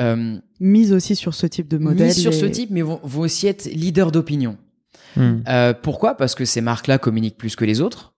euh, 0.00 0.38
mise 0.60 0.92
aussi 0.92 1.14
sur 1.16 1.34
ce 1.34 1.46
type 1.46 1.68
de 1.68 1.78
modèle. 1.78 2.08
mis 2.08 2.14
sur 2.14 2.32
ce 2.34 2.46
type, 2.46 2.70
mais 2.70 2.82
vont, 2.82 3.00
vont 3.02 3.20
aussi 3.22 3.46
être 3.46 3.66
leaders 3.66 4.10
d'opinion. 4.12 4.56
Hmm. 5.16 5.40
Euh, 5.48 5.74
pourquoi? 5.74 6.16
Parce 6.16 6.34
que 6.34 6.44
ces 6.44 6.60
marques-là 6.60 6.98
communiquent 6.98 7.36
plus 7.36 7.56
que 7.56 7.64
les 7.64 7.80
autres. 7.80 8.14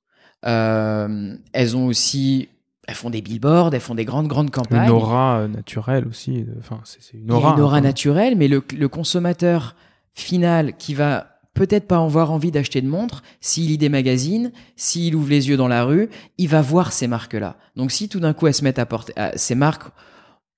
Euh, 0.46 1.34
elles 1.52 1.76
ont 1.76 1.86
aussi, 1.86 2.48
elles 2.86 2.94
font 2.94 3.10
des 3.10 3.22
billboards, 3.22 3.74
elles 3.74 3.80
font 3.80 3.94
des 3.94 4.04
grandes 4.04 4.28
grandes 4.28 4.50
campagnes. 4.50 4.84
Une 4.84 4.90
aura 4.90 5.48
naturelle 5.48 6.06
aussi. 6.06 6.44
Enfin, 6.58 6.80
c'est 6.84 7.00
une 7.14 7.24
Il 7.24 7.28
y 7.28 7.32
a 7.32 7.36
aura. 7.36 7.54
une 7.54 7.60
aura 7.60 7.76
hein. 7.78 7.80
naturelle, 7.82 8.36
mais 8.36 8.46
le, 8.48 8.62
le 8.76 8.88
consommateur 8.88 9.74
final 10.14 10.76
qui 10.76 10.94
va 10.94 11.33
peut-être 11.54 11.86
pas 11.86 11.98
avoir 11.98 12.30
envie 12.32 12.50
d'acheter 12.50 12.82
de 12.82 12.88
montre, 12.88 13.22
s'il 13.40 13.68
lit 13.68 13.78
des 13.78 13.88
magazines, 13.88 14.52
s'il 14.76 15.14
ouvre 15.16 15.30
les 15.30 15.48
yeux 15.48 15.56
dans 15.56 15.68
la 15.68 15.84
rue, 15.84 16.10
il 16.38 16.48
va 16.48 16.60
voir 16.60 16.92
ces 16.92 17.06
marques-là. 17.06 17.56
Donc 17.76 17.90
si 17.92 18.08
tout 18.08 18.20
d'un 18.20 18.32
coup 18.32 18.46
elles 18.48 18.54
se 18.54 18.64
mettent 18.64 18.78
à 18.80 18.86
porter, 18.86 19.12
à- 19.16 19.36
ces 19.36 19.54
marques 19.54 19.84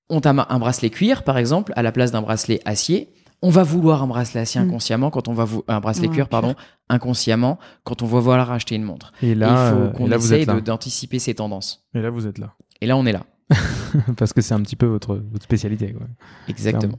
ont 0.09 0.21
un, 0.25 0.37
un 0.49 0.59
bracelet 0.59 0.89
cuir 0.89 1.23
par 1.23 1.37
exemple 1.37 1.71
à 1.75 1.83
la 1.83 1.91
place 1.91 2.11
d'un 2.11 2.21
bracelet 2.21 2.59
acier, 2.65 3.09
on 3.43 3.49
va 3.51 3.61
vouloir 3.63 4.01
un 4.01 4.07
bracelet 4.07 4.41
acier 4.41 4.59
Mm. 4.59 4.63
inconsciemment 4.69 5.09
quand 5.11 5.27
on 5.27 5.33
va 5.33 5.45
vou- 5.45 5.63
un 5.67 5.79
bracelet 5.79 6.07
Ouais, 6.07 6.13
cuir 6.15 6.27
pardon 6.29 6.55
inconsciemment 6.89 7.59
quand 7.83 8.01
on 8.01 8.05
va 8.07 8.19
vouloir 8.19 8.51
acheter 8.51 8.75
une 8.75 8.83
montre. 8.83 9.11
Et 9.21 9.29
Et 9.31 9.35
là, 9.35 9.47
il 9.49 9.53
euh, 9.77 9.91
faut 9.91 9.97
qu'on 9.97 10.05
et 10.07 10.09
là 10.09 10.17
vous 10.17 10.25
essaye 10.27 10.41
êtes 10.41 10.47
là. 10.47 10.55
de- 10.55 10.59
d'anticiper 10.61 11.19
ces 11.19 11.35
tendances. 11.35 11.85
Et 11.93 12.01
là, 12.01 12.09
vous 12.09 12.25
êtes 12.25 12.37
là. 12.39 12.53
Et 12.81 12.87
là 12.87 12.97
on 12.97 13.05
est 13.05 13.11
là. 13.11 13.25
Parce 14.17 14.33
que 14.33 14.41
c'est 14.41 14.53
un 14.53 14.61
petit 14.61 14.75
peu 14.75 14.87
votre, 14.87 15.15
votre 15.31 15.43
spécialité. 15.43 15.93
Quoi. 15.93 16.07
Exactement. 16.47 16.97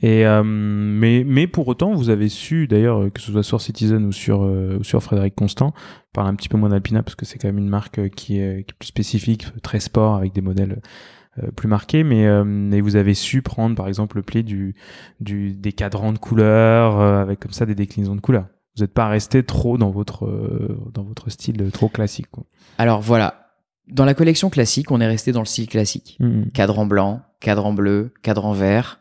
Et 0.00 0.24
euh, 0.26 0.42
mais 0.44 1.24
mais 1.26 1.46
pour 1.48 1.66
autant, 1.66 1.92
vous 1.92 2.08
avez 2.08 2.28
su 2.28 2.68
d'ailleurs 2.68 3.12
que 3.12 3.20
ce 3.20 3.32
soit 3.32 3.42
sur 3.42 3.60
Citizen 3.60 4.04
ou 4.04 4.12
sur 4.12 4.42
euh, 4.42 4.78
ou 4.78 4.84
sur 4.84 5.02
Frédéric 5.02 5.34
Constant, 5.34 5.74
on 5.74 6.12
parle 6.14 6.28
un 6.28 6.34
petit 6.34 6.48
peu 6.48 6.56
moins 6.56 6.68
d'Alpina 6.68 7.02
parce 7.02 7.16
que 7.16 7.24
c'est 7.24 7.38
quand 7.38 7.48
même 7.48 7.58
une 7.58 7.68
marque 7.68 7.98
euh, 7.98 8.08
qui 8.08 8.38
est, 8.38 8.64
qui 8.64 8.72
est 8.72 8.78
plus 8.78 8.86
spécifique, 8.88 9.46
très 9.62 9.80
sport 9.80 10.14
avec 10.14 10.32
des 10.32 10.40
modèles 10.40 10.80
euh, 11.42 11.50
plus 11.50 11.68
marqués. 11.68 12.04
Mais 12.04 12.26
euh, 12.26 12.44
mais 12.44 12.80
vous 12.80 12.94
avez 12.96 13.14
su 13.14 13.42
prendre 13.42 13.74
par 13.74 13.88
exemple 13.88 14.16
le 14.16 14.22
pli 14.22 14.44
du 14.44 14.76
du 15.20 15.52
des 15.52 15.72
cadrans 15.72 16.12
de 16.12 16.18
couleurs 16.18 17.00
euh, 17.00 17.20
avec 17.20 17.40
comme 17.40 17.52
ça 17.52 17.66
des 17.66 17.74
déclinaisons 17.74 18.14
de 18.14 18.20
couleurs. 18.20 18.46
Vous 18.76 18.84
n'êtes 18.84 18.94
pas 18.94 19.08
resté 19.08 19.42
trop 19.42 19.78
dans 19.78 19.90
votre 19.90 20.26
euh, 20.26 20.78
dans 20.94 21.02
votre 21.02 21.30
style 21.30 21.70
trop 21.72 21.88
classique. 21.88 22.30
Quoi. 22.30 22.44
Alors 22.78 23.00
voilà, 23.00 23.48
dans 23.88 24.04
la 24.04 24.14
collection 24.14 24.48
classique, 24.48 24.92
on 24.92 25.00
est 25.00 25.06
resté 25.06 25.32
dans 25.32 25.40
le 25.40 25.46
style 25.46 25.68
classique. 25.68 26.16
Mhm. 26.20 26.50
cadran 26.52 26.86
blanc, 26.86 27.22
cadran 27.40 27.72
bleu, 27.72 28.12
cadran 28.22 28.52
vert, 28.52 29.00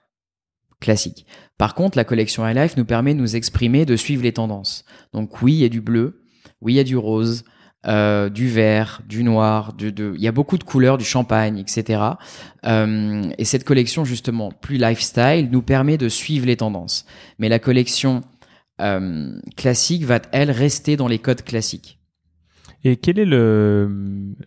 classique. 0.79 1.25
Par 1.57 1.75
contre, 1.75 1.97
la 1.97 2.03
collection 2.03 2.47
High 2.47 2.55
Life 2.55 2.77
nous 2.77 2.85
permet 2.85 3.13
de 3.13 3.19
nous 3.19 3.35
exprimer, 3.35 3.85
de 3.85 3.95
suivre 3.95 4.23
les 4.23 4.33
tendances. 4.33 4.85
Donc 5.13 5.41
oui, 5.41 5.53
il 5.53 5.59
y 5.59 5.65
a 5.65 5.69
du 5.69 5.81
bleu, 5.81 6.21
oui, 6.61 6.73
il 6.73 6.75
y 6.77 6.79
a 6.79 6.83
du 6.83 6.97
rose, 6.97 7.43
euh, 7.85 8.29
du 8.29 8.47
vert, 8.49 9.01
du 9.07 9.23
noir, 9.23 9.73
il 9.79 10.15
y 10.17 10.27
a 10.27 10.31
beaucoup 10.31 10.57
de 10.57 10.63
couleurs, 10.63 10.97
du 10.97 11.05
champagne, 11.05 11.57
etc. 11.57 12.01
Euh, 12.65 13.29
et 13.37 13.45
cette 13.45 13.63
collection, 13.63 14.03
justement, 14.03 14.51
plus 14.51 14.77
lifestyle, 14.77 15.49
nous 15.51 15.61
permet 15.61 15.97
de 15.97 16.09
suivre 16.09 16.45
les 16.45 16.57
tendances. 16.57 17.05
Mais 17.39 17.49
la 17.49 17.59
collection 17.59 18.23
euh, 18.81 19.39
classique 19.55 20.03
va, 20.03 20.19
elle, 20.31 20.51
rester 20.51 20.97
dans 20.97 21.07
les 21.07 21.19
codes 21.19 21.43
classiques. 21.43 21.99
Et 22.83 22.97
quel 22.97 23.19
est 23.19 23.25
le 23.25 24.37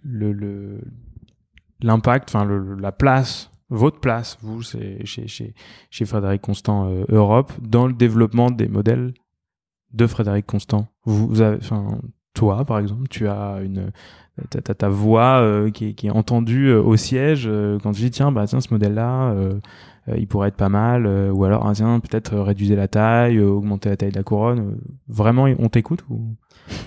l'impact, 1.82 2.28
enfin 2.28 2.48
la 2.78 2.92
place, 2.92 3.49
votre 3.70 4.00
place, 4.00 4.36
vous, 4.42 4.62
c'est 4.62 5.04
chez 5.06 5.26
chez 5.28 5.54
chez 5.90 6.04
Frédéric 6.04 6.42
Constant 6.42 6.88
euh, 6.90 7.04
Europe 7.08 7.52
dans 7.62 7.86
le 7.86 7.92
développement 7.92 8.50
des 8.50 8.68
modèles 8.68 9.14
de 9.92 10.06
Frédéric 10.06 10.46
Constant. 10.46 10.88
Vous, 11.04 11.26
vous 11.28 11.40
avez, 11.40 11.56
enfin 11.58 11.98
toi 12.34 12.64
par 12.64 12.78
exemple, 12.78 13.08
tu 13.08 13.28
as 13.28 13.58
une 13.64 13.90
ta, 14.50 14.60
ta, 14.60 14.74
ta 14.74 14.88
voix 14.88 15.40
euh, 15.40 15.70
qui, 15.70 15.88
est, 15.88 15.92
qui 15.94 16.06
est 16.06 16.10
entendue 16.10 16.68
euh, 16.68 16.80
au 16.82 16.96
siège 16.96 17.48
quand 17.82 17.92
tu 17.92 18.02
dis 18.02 18.10
tiens 18.10 18.32
bah 18.32 18.46
tiens 18.46 18.60
ce 18.60 18.72
modèle 18.72 18.94
là 18.94 19.34
il 20.16 20.26
pourrait 20.26 20.48
être 20.48 20.56
pas 20.56 20.68
mal 20.70 21.06
ou 21.06 21.44
alors 21.44 21.66
ah, 21.66 21.72
tiens 21.74 22.00
peut-être 22.00 22.36
réduire 22.38 22.76
la 22.76 22.88
taille 22.88 23.38
augmenter 23.40 23.90
la 23.90 23.96
taille 23.96 24.10
de 24.12 24.16
la 24.16 24.22
couronne 24.22 24.78
vraiment 25.08 25.44
on 25.58 25.68
t'écoute 25.68 26.04
ou, 26.08 26.34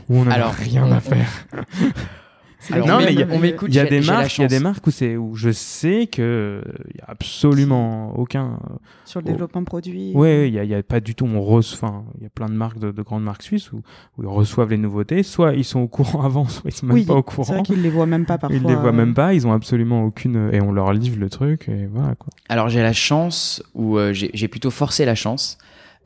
ou 0.09 0.17
on 0.17 0.27
a 0.27 0.33
Alors, 0.33 0.51
rien 0.57 0.85
on- 0.87 0.91
à 0.91 0.99
faire? 0.99 1.29
Alors, 2.71 2.87
non, 2.87 2.93
on 2.95 2.97
mais 2.99 3.13
il 3.13 3.19
y 3.19 3.21
a- 3.21 3.25
m'écoute- 3.25 3.35
on 3.35 3.39
m'écoute, 3.39 3.69
il 3.71 3.75
y 3.75 3.79
a 3.79 3.83
j'ai- 3.85 3.89
des 3.89 4.01
marques, 4.05 4.37
il 4.37 4.41
y 4.41 4.43
a 4.45 4.47
des 4.47 4.55
chance. 4.55 4.63
marques 4.63 4.87
où 4.87 4.91
c'est 4.91 5.17
où 5.17 5.35
je 5.35 5.51
sais 5.51 6.07
que 6.07 6.61
il 6.93 6.97
y 6.97 7.01
a 7.01 7.05
absolument 7.09 8.17
aucun. 8.17 8.59
sur 9.05 9.19
le 9.19 9.25
développement 9.25 9.63
produit. 9.63 10.11
Ouais, 10.13 10.47
il 10.47 10.53
y 10.53 10.59
a, 10.59 10.63
il 10.63 10.69
y 10.69 10.75
a 10.75 10.81
pas 10.83 10.99
du 10.99 11.15
tout. 11.15 11.25
On 11.25 11.41
reçoit. 11.41 11.89
Enfin, 11.89 12.05
il 12.17 12.23
y 12.23 12.25
a 12.25 12.29
plein 12.29 12.47
de 12.47 12.53
marques 12.53 12.79
de, 12.79 12.91
de 12.91 13.01
grandes 13.01 13.23
marques 13.23 13.43
suisses 13.43 13.71
où, 13.71 13.81
ils 14.19 14.25
reçoivent 14.27 14.69
les 14.69 14.77
nouveautés. 14.77 15.23
Soit 15.23 15.53
ils 15.53 15.63
sont 15.65 15.79
au 15.81 15.87
courant 15.87 16.21
avant, 16.25 16.45
soit 16.47 16.69
ils 16.69 16.73
sont 16.73 16.85
même 16.85 17.05
pas 17.05 17.13
au 17.13 17.17
c'est 17.17 17.23
courant. 17.35 17.53
vrai 17.55 17.63
qu'ils 17.63 17.81
les 17.81 17.89
voient 17.89 18.05
même 18.05 18.25
pas 18.25 18.37
parfois. 18.37 18.57
Ils 18.57 18.65
les 18.67 18.75
voient 18.75 18.89
euh, 18.89 18.93
même 18.93 19.13
pas. 19.13 19.33
Ils 19.33 19.45
ont 19.47 19.51
absolument 19.53 20.03
aucune. 20.03 20.49
Et 20.53 20.61
on 20.61 20.71
leur 20.71 20.93
livre 20.93 21.17
le 21.19 21.29
truc. 21.29 21.67
Et 21.69 21.87
voilà 21.87 22.15
quoi. 22.15 22.29
Alors 22.49 22.69
j'ai 22.69 22.81
la 22.81 22.93
chance, 22.93 23.61
ou 23.73 23.97
euh, 23.97 24.13
j'ai 24.13 24.47
plutôt 24.47 24.69
forcé 24.71 25.05
la 25.05 25.15
chance, 25.15 25.57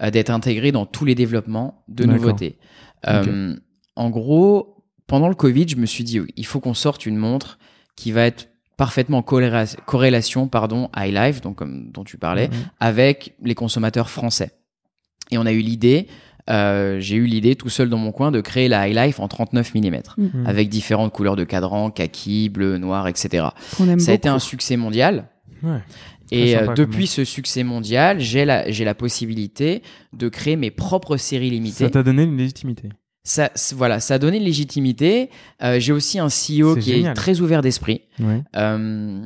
euh, 0.02 0.10
d'être 0.12 0.30
intégré 0.30 0.72
dans 0.72 0.86
tous 0.86 1.06
les 1.06 1.16
développements 1.16 1.84
de 1.88 2.06
nouveautés. 2.06 2.58
Euh, 3.08 3.56
En 3.96 4.10
gros, 4.12 4.77
pendant 5.08 5.28
le 5.30 5.36
Covid, 5.36 5.68
je 5.70 5.76
me 5.78 5.86
suis 5.86 6.04
dit, 6.04 6.20
il 6.36 6.46
faut 6.46 6.60
qu'on 6.60 6.74
sorte 6.74 7.06
une 7.06 7.18
montre 7.18 7.58
qui 7.96 8.12
va 8.12 8.26
être 8.26 8.50
parfaitement 8.78 9.20
en 9.20 9.22
corréla- 9.22 9.76
corrélation 9.86 10.48
pardon, 10.48 10.90
à 10.94 11.08
iLife, 11.08 11.42
donc 11.42 11.56
comme 11.56 11.90
dont 11.92 12.04
tu 12.04 12.18
parlais, 12.18 12.48
Mhm. 12.50 12.54
avec 12.80 13.34
les 13.44 13.56
consommateurs 13.56 14.10
français. 14.10 14.52
Et 15.32 15.38
on 15.38 15.46
a 15.46 15.52
eu 15.52 15.60
l'idée, 15.60 16.08
euh, 16.50 17.00
j'ai 17.00 17.16
eu 17.16 17.26
l'idée 17.26 17.56
tout 17.56 17.70
seul 17.70 17.90
dans 17.90 17.98
mon 17.98 18.12
coin 18.12 18.32
de 18.32 18.40
créer 18.40 18.68
la 18.68 18.88
iLife 18.88 19.20
en 19.20 19.28
39 19.28 19.74
mm, 19.74 20.02
Mhm. 20.18 20.46
avec 20.46 20.70
différentes 20.70 21.12
couleurs 21.12 21.36
de 21.36 21.44
cadran, 21.44 21.90
kaki, 21.90 22.50
bleu, 22.50 22.78
noir, 22.78 23.08
etc. 23.08 23.48
Ça 23.98 24.12
a 24.12 24.14
été 24.14 24.30
un 24.30 24.40
succès 24.40 24.78
mondial. 24.78 25.28
Ouais. 25.64 25.80
Et 26.32 26.56
euh, 26.56 26.60
sympa 26.60 26.74
depuis 26.76 27.08
ce 27.08 27.24
succès 27.26 27.64
mondial, 27.64 28.20
j'ai 28.20 28.46
la, 28.46 28.70
j'ai 28.70 28.84
la 28.86 28.94
possibilité 28.94 29.82
de 30.14 30.30
créer 30.30 30.56
mes 30.58 30.72
propres 30.72 31.18
séries 31.18 31.50
limitées. 31.50 31.86
Ça 31.86 31.90
t'a 31.90 32.04
donné 32.04 32.24
une 32.24 32.38
légitimité. 32.38 32.90
Ça, 33.30 33.52
voilà, 33.76 34.00
ça 34.00 34.14
a 34.14 34.20
donné 34.20 34.38
une 34.38 34.44
légitimité. 34.44 35.30
Euh, 35.62 35.80
j'ai 35.82 35.92
aussi 35.92 36.18
un 36.18 36.28
CEO 36.28 36.76
C'est 36.76 36.80
qui 36.80 36.92
génial. 36.94 37.12
est 37.12 37.14
très 37.14 37.42
ouvert 37.42 37.62
d'esprit 37.62 38.02
Ouais. 38.22 38.42
euh, 38.56 39.22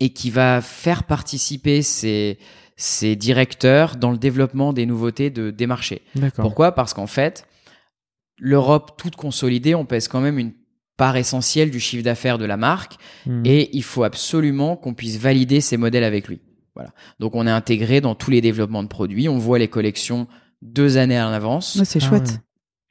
et 0.00 0.10
qui 0.10 0.28
va 0.30 0.60
faire 0.60 1.04
participer 1.04 1.80
ses, 1.80 2.38
ses 2.76 3.16
directeurs 3.16 3.96
dans 3.96 4.10
le 4.10 4.18
développement 4.18 4.72
des 4.74 4.84
nouveautés 4.84 5.30
de, 5.30 5.50
des 5.50 5.66
marchés. 5.66 6.02
Pourquoi? 6.36 6.72
Parce 6.72 6.92
qu'en 6.92 7.06
fait, 7.06 7.46
l'Europe 8.38 8.96
toute 8.98 9.16
consolidée, 9.16 9.74
on 9.74 9.84
pèse 9.86 10.08
quand 10.08 10.20
même 10.20 10.38
une 10.38 10.52
part 10.96 11.16
essentielle 11.16 11.70
du 11.70 11.80
chiffre 11.80 12.02
d'affaires 12.04 12.36
de 12.38 12.44
la 12.44 12.56
marque 12.56 12.96
Mhm. 13.26 13.42
et 13.46 13.70
il 13.74 13.82
faut 13.82 14.04
absolument 14.04 14.76
qu'on 14.76 14.92
puisse 14.94 15.16
valider 15.18 15.60
ces 15.60 15.76
modèles 15.76 16.04
avec 16.04 16.28
lui. 16.28 16.40
Voilà. 16.74 16.90
Donc 17.18 17.34
on 17.34 17.46
est 17.46 17.50
intégré 17.50 18.00
dans 18.00 18.14
tous 18.14 18.30
les 18.30 18.40
développements 18.40 18.82
de 18.82 18.88
produits, 18.88 19.28
on 19.28 19.38
voit 19.38 19.58
les 19.58 19.68
collections 19.68 20.26
deux 20.60 20.96
années 20.98 21.16
à 21.16 21.30
l'avance. 21.30 21.80
C'est 21.84 22.02
Ah 22.02 22.06
chouette. 22.08 22.40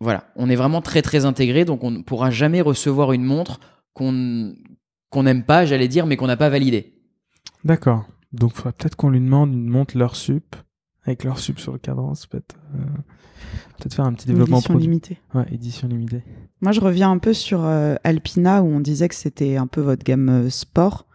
Voilà, 0.01 0.25
on 0.35 0.49
est 0.49 0.55
vraiment 0.55 0.81
très 0.81 1.01
très 1.03 1.25
intégré, 1.25 1.63
donc 1.63 1.83
on 1.83 1.91
ne 1.91 2.01
pourra 2.01 2.31
jamais 2.31 2.59
recevoir 2.61 3.13
une 3.13 3.23
montre 3.23 3.59
qu'on 3.93 4.55
qu'on 5.11 5.23
n'aime 5.23 5.43
pas, 5.43 5.65
j'allais 5.65 5.87
dire, 5.87 6.07
mais 6.07 6.17
qu'on 6.17 6.27
n'a 6.27 6.37
pas 6.37 6.49
validée. 6.49 6.93
D'accord. 7.63 8.05
Donc, 8.33 8.53
faudrait 8.53 8.71
peut-être 8.71 8.95
qu'on 8.95 9.09
lui 9.09 9.19
demande 9.19 9.53
une 9.53 9.67
montre 9.67 9.97
leur 9.97 10.15
sup 10.15 10.55
avec 11.03 11.23
leur 11.23 11.37
sup 11.37 11.59
sur 11.59 11.73
le 11.73 11.79
cadran. 11.79 12.15
c'est 12.15 12.29
Peut-être 12.29 12.55
euh, 12.73 12.79
peut-être 13.77 13.93
faire 13.93 14.05
un 14.05 14.13
petit 14.13 14.27
développement 14.27 14.57
édition 14.57 14.73
produit. 14.73 14.87
limitée. 14.87 15.17
Ouais, 15.33 15.45
édition 15.51 15.87
limitée. 15.87 16.23
Moi, 16.61 16.71
je 16.71 16.79
reviens 16.79 17.11
un 17.11 17.17
peu 17.17 17.33
sur 17.33 17.63
euh, 17.63 17.95
Alpina 18.03 18.63
où 18.63 18.67
on 18.67 18.79
disait 18.79 19.09
que 19.09 19.15
c'était 19.15 19.57
un 19.57 19.67
peu 19.67 19.81
votre 19.81 20.03
gamme 20.03 20.29
euh, 20.29 20.49
sport 20.49 21.05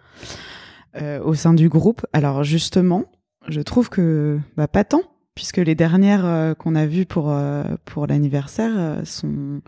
euh, 1.01 1.21
au 1.23 1.35
sein 1.35 1.55
du 1.55 1.69
groupe. 1.69 2.05
Alors 2.13 2.45
justement, 2.45 3.07
je 3.49 3.61
trouve 3.63 3.89
que 3.89 4.39
bah, 4.57 4.69
pas 4.69 4.85
tant, 4.85 5.03
puisque 5.37 5.59
les 5.59 5.77
dernières 5.77 6.25
euh, 6.25 6.55
qu'on 6.55 6.75
a 6.75 6.87
vues 6.87 7.07
pour 7.07 7.31
euh, 7.31 7.63
pour 7.85 8.09
l'anniversaire 8.09 8.73
euh, 8.75 9.05
sont 9.05 9.61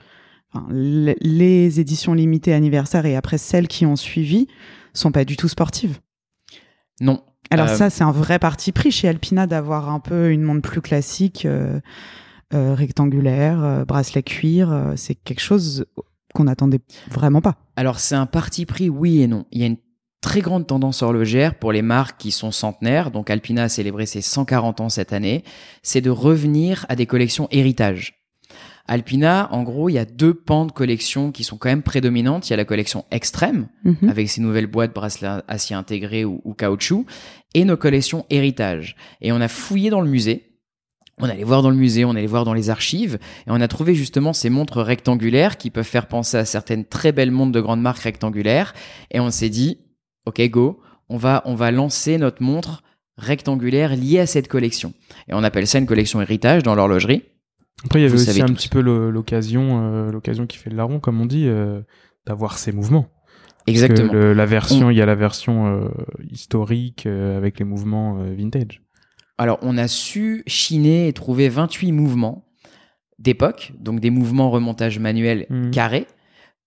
enfin, 0.52 0.66
les 0.72 1.78
éditions 1.78 2.14
limitées 2.14 2.52
anniversaire 2.52 3.06
et 3.06 3.14
après 3.14 3.38
celles 3.38 3.68
qui 3.68 3.86
ont 3.86 3.94
suivi 3.94 4.48
sont 4.94 5.12
pas 5.12 5.24
du 5.24 5.36
tout 5.36 5.46
sportives. 5.46 6.00
Non. 7.00 7.22
Alors 7.50 7.68
Euh, 7.68 7.76
ça, 7.76 7.90
c'est 7.90 8.04
un 8.04 8.12
vrai 8.12 8.38
parti 8.38 8.72
pris 8.72 8.90
chez 8.90 9.08
Alpina 9.08 9.46
d'avoir 9.46 9.88
un 9.88 10.00
peu 10.00 10.30
une 10.30 10.42
montre 10.42 10.68
plus 10.68 10.80
classique, 10.80 11.46
euh, 11.46 11.80
euh, 12.52 12.74
rectangulaire, 12.74 13.84
bracelet 13.86 14.22
cuir. 14.22 14.92
c'est 14.96 15.14
quelque 15.14 15.40
chose 15.40 15.86
qu'on 16.34 16.44
n'attendait 16.44 16.80
vraiment 17.10 17.40
pas. 17.40 17.56
Alors 17.76 18.00
c'est 18.00 18.16
un 18.16 18.26
parti 18.26 18.66
pris 18.66 18.90
oui 18.90 19.22
et 19.22 19.26
non. 19.26 19.46
Il 19.52 19.60
y 19.60 19.64
a 19.64 19.66
une 19.66 19.78
très 20.20 20.40
grande 20.40 20.66
tendance 20.66 21.02
horlogère 21.02 21.54
pour 21.54 21.72
les 21.72 21.82
marques 21.82 22.18
qui 22.20 22.30
sont 22.30 22.50
centenaires, 22.50 23.10
donc 23.10 23.30
Alpina 23.30 23.64
a 23.64 23.68
célébré 23.68 24.06
ses 24.06 24.20
140 24.20 24.80
ans 24.80 24.88
cette 24.88 25.12
année, 25.12 25.44
c'est 25.82 26.00
de 26.00 26.10
revenir 26.10 26.86
à 26.88 26.96
des 26.96 27.06
collections 27.06 27.48
héritage. 27.50 28.14
Alpina, 28.86 29.48
en 29.52 29.64
gros, 29.64 29.90
il 29.90 29.94
y 29.94 29.98
a 29.98 30.06
deux 30.06 30.32
pans 30.32 30.64
de 30.64 30.72
collection 30.72 31.30
qui 31.30 31.44
sont 31.44 31.58
quand 31.58 31.68
même 31.68 31.82
prédominantes. 31.82 32.48
Il 32.48 32.52
y 32.52 32.54
a 32.54 32.56
la 32.56 32.64
collection 32.64 33.04
extrême, 33.10 33.68
Mhm. 33.84 34.08
avec 34.08 34.30
ses 34.30 34.40
nouvelles 34.40 34.66
boîtes 34.66 34.94
bracelets 34.94 35.42
acier 35.46 35.76
intégré 35.76 36.24
ou, 36.24 36.40
ou 36.44 36.54
caoutchouc, 36.54 37.04
et 37.54 37.64
nos 37.66 37.76
collections 37.76 38.24
héritage. 38.30 38.96
Et 39.20 39.30
on 39.30 39.40
a 39.42 39.48
fouillé 39.48 39.90
dans 39.90 40.00
le 40.00 40.08
musée. 40.08 40.44
On 41.20 41.28
allait 41.28 41.44
voir 41.44 41.62
dans 41.62 41.70
le 41.70 41.76
musée, 41.76 42.04
on 42.06 42.12
allait 42.12 42.26
voir 42.26 42.44
dans 42.44 42.54
les 42.54 42.70
archives, 42.70 43.18
et 43.46 43.50
on 43.50 43.60
a 43.60 43.68
trouvé 43.68 43.94
justement 43.94 44.32
ces 44.32 44.48
montres 44.50 44.80
rectangulaires 44.80 45.58
qui 45.58 45.68
peuvent 45.70 45.84
faire 45.84 46.06
penser 46.06 46.38
à 46.38 46.44
certaines 46.46 46.84
très 46.86 47.12
belles 47.12 47.32
montres 47.32 47.52
de 47.52 47.60
grandes 47.60 47.82
marques 47.82 48.02
rectangulaires. 48.02 48.72
Et 49.10 49.20
on 49.20 49.30
s'est 49.30 49.48
dit, 49.50 49.78
ok, 50.28 50.40
go, 50.50 50.80
on 51.08 51.16
va, 51.16 51.42
on 51.46 51.54
va 51.54 51.70
lancer 51.70 52.18
notre 52.18 52.42
montre 52.42 52.82
rectangulaire 53.16 53.96
liée 53.96 54.20
à 54.20 54.26
cette 54.26 54.48
collection. 54.48 54.92
Et 55.28 55.34
on 55.34 55.42
appelle 55.42 55.66
ça 55.66 55.78
une 55.78 55.86
collection 55.86 56.20
héritage 56.22 56.62
dans 56.62 56.74
l'horlogerie. 56.74 57.22
Après, 57.84 58.00
il 58.00 58.02
y 58.02 58.06
avait 58.06 58.14
Vous 58.16 58.28
aussi 58.28 58.42
un 58.42 58.46
tous. 58.46 58.54
petit 58.54 58.68
peu 58.68 58.80
l'occasion, 58.80 59.82
euh, 59.82 60.10
l'occasion 60.12 60.46
qui 60.46 60.56
fait 60.58 60.70
le 60.70 60.76
larron, 60.76 61.00
comme 61.00 61.20
on 61.20 61.26
dit, 61.26 61.46
euh, 61.46 61.80
d'avoir 62.26 62.58
ses 62.58 62.72
mouvements. 62.72 63.08
Exactement. 63.66 64.12
le- 64.12 64.32
la 64.32 64.46
version, 64.46 64.90
il 64.90 64.96
y 64.96 65.02
a 65.02 65.06
la 65.06 65.14
version 65.14 65.66
euh, 65.66 65.88
historique 66.30 67.06
avec 67.06 67.58
les 67.58 67.64
mouvements 67.64 68.14
vintage. 68.36 68.80
Alors, 69.36 69.58
on 69.62 69.76
a 69.78 69.88
su 69.88 70.42
chiner 70.46 71.06
et 71.08 71.12
trouver 71.12 71.48
28 71.48 71.92
mouvements 71.92 72.44
d'époque, 73.18 73.72
donc 73.78 74.00
des 74.00 74.10
mouvements 74.10 74.50
remontage 74.50 74.98
manuel 74.98 75.46
Mhm. 75.50 75.70
carrés, 75.70 76.06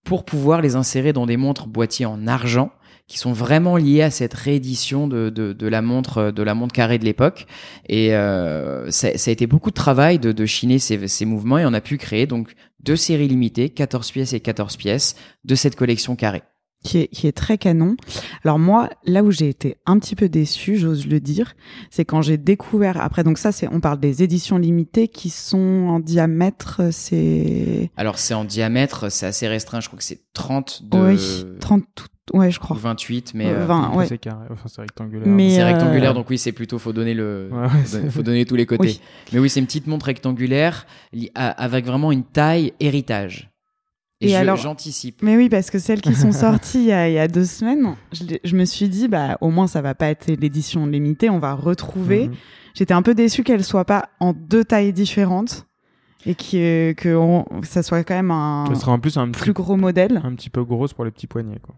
pour 0.04 0.24
pouvoir 0.24 0.60
les 0.60 0.74
insérer 0.76 1.12
dans 1.12 1.26
des 1.26 1.36
montres 1.36 1.66
boîtiers 1.66 2.06
en 2.06 2.26
argent 2.26 2.70
qui 3.12 3.18
sont 3.18 3.34
vraiment 3.34 3.76
liés 3.76 4.00
à 4.00 4.10
cette 4.10 4.32
réédition 4.32 5.06
de, 5.06 5.28
de, 5.28 5.52
de 5.52 5.66
la 5.68 5.82
montre 5.82 6.30
de 6.30 6.42
la 6.42 6.54
montre 6.54 6.72
carrée 6.72 6.98
de 6.98 7.04
l'époque 7.04 7.46
et 7.86 8.14
euh, 8.14 8.90
ça, 8.90 9.18
ça 9.18 9.30
a 9.30 9.32
été 9.32 9.46
beaucoup 9.46 9.68
de 9.68 9.74
travail 9.74 10.18
de, 10.18 10.32
de 10.32 10.46
chiner 10.46 10.78
ces, 10.78 11.08
ces 11.08 11.26
mouvements 11.26 11.58
et 11.58 11.66
on 11.66 11.74
a 11.74 11.82
pu 11.82 11.98
créer 11.98 12.26
donc 12.26 12.54
deux 12.82 12.96
séries 12.96 13.28
limitées 13.28 13.68
14 13.68 14.10
pièces 14.12 14.32
et 14.32 14.40
14 14.40 14.78
pièces 14.78 15.14
de 15.44 15.54
cette 15.54 15.76
collection 15.76 16.16
carrée 16.16 16.40
qui 16.84 16.98
est, 16.98 17.06
qui 17.08 17.26
est 17.28 17.32
très 17.32 17.58
canon. 17.58 17.96
Alors 18.44 18.58
moi, 18.58 18.88
là 19.04 19.22
où 19.22 19.30
j'ai 19.30 19.48
été 19.48 19.76
un 19.86 20.00
petit 20.00 20.16
peu 20.16 20.28
déçue, 20.28 20.76
j'ose 20.78 21.06
le 21.06 21.20
dire, 21.20 21.54
c'est 21.90 22.04
quand 22.04 22.22
j'ai 22.22 22.38
découvert. 22.38 23.00
Après, 23.00 23.22
donc 23.22 23.38
ça, 23.38 23.52
c'est 23.52 23.68
on 23.68 23.78
parle 23.78 24.00
des 24.00 24.24
éditions 24.24 24.58
limitées 24.58 25.06
qui 25.06 25.30
sont 25.30 25.58
en 25.88 26.00
diamètre. 26.00 26.80
C'est 26.90 27.90
alors 27.96 28.18
c'est 28.18 28.34
en 28.34 28.44
diamètre 28.44 29.12
c'est 29.12 29.26
assez 29.26 29.46
restreint 29.46 29.80
je 29.80 29.86
crois 29.88 29.98
que 29.98 30.04
c'est 30.04 30.22
30 30.32 30.82
de 30.90 30.98
oui, 30.98 31.58
30 31.60 31.84
tout- 31.94 32.06
Ouais, 32.32 32.50
je 32.52 32.60
crois. 32.60 32.76
28 32.78 33.32
mais 33.34 33.46
Euh, 33.46 33.62
euh, 33.62 33.66
20, 33.66 33.82
Après, 33.84 33.96
ouais. 33.98 34.06
c'est 34.06 34.18
carré, 34.18 34.46
enfin 34.50 34.68
c'est 34.68 34.80
rectangulaire. 34.80 35.26
Mais- 35.26 35.50
c'est 35.56 35.62
euh, 35.62 35.66
rectangulaire 35.66 36.14
donc 36.14 36.30
oui 36.30 36.38
c'est 36.38 36.52
plutôt 36.52 36.78
faut 36.78 36.92
donner 36.92 37.14
le 37.14 37.48
Ouais, 37.52 37.58
ouais, 37.62 37.68
faut 37.84 37.96
donner- 37.98 38.10
faut 38.10 38.22
donner 38.22 38.44
tous 38.46 38.54
les 38.54 38.64
côtés 38.66 38.82
Oui. 38.86 39.00
mais 39.32 39.38
oui 39.40 39.50
c'est 39.50 39.58
une 39.60 39.66
petite 39.66 39.88
montre 39.88 40.06
rectangulaire 40.06 40.86
avec 41.34 41.84
vraiment 41.84 42.12
une 42.12 42.22
taille 42.22 42.72
héritage 42.80 43.50
et, 44.20 44.26
Et 44.26 44.28
je- 44.30 44.34
alors- 44.36 44.56
j'anticipe 44.56 45.20
Mais 45.22 45.36
oui, 45.36 45.48
parce 45.48 45.68
que 45.70 45.80
celles 45.80 46.00
qui 46.00 46.14
sont 46.14 46.30
sorties 46.30 46.78
il 46.78 46.84
y 46.86 46.92
a, 46.92 47.08
il 47.08 47.14
y 47.14 47.18
a 47.18 47.26
deux 47.26 47.44
semaines, 47.44 47.96
je, 48.12 48.54
me 48.54 48.64
suis 48.66 48.88
dit, 48.88 49.08
bah 49.08 49.36
au 49.40 49.50
moins 49.50 49.66
ça 49.66 49.82
va 49.82 49.96
pas 49.96 50.06
être 50.06 50.28
l'édition 50.28 50.86
limitée, 50.86 51.28
on 51.28 51.40
va 51.40 51.54
retrouver. 51.54 52.28
Mhm. 52.28 52.34
J'étais 52.74 52.94
un 52.94 53.02
peu 53.02 53.14
déçue 53.16 53.42
qu'elle 53.42 53.64
soit 53.64 53.84
pas 53.84 54.08
en 54.20 54.32
deux 54.32 54.64
tailles 54.64 54.92
différentes 54.92 55.66
et 56.24 56.36
que, 56.36 56.92
que 56.92 57.14
on- 57.16 57.44
ça 57.64 57.82
soit 57.82 58.04
quand 58.04 58.14
même 58.14 58.30
un 58.30 58.66
Ce 58.72 58.76
sera 58.76 58.92
en 58.92 59.00
plus 59.00 59.16
un 59.18 59.28
petit, 59.28 59.40
plus 59.42 59.52
gros 59.52 59.76
modèle. 59.76 60.20
un 60.22 60.34
petit 60.36 60.50
peu 60.50 60.62
grosse 60.64 60.92
pour 60.94 61.04
les 61.04 61.10
petits 61.10 61.26
poignets. 61.26 61.58
Quoi. 61.60 61.74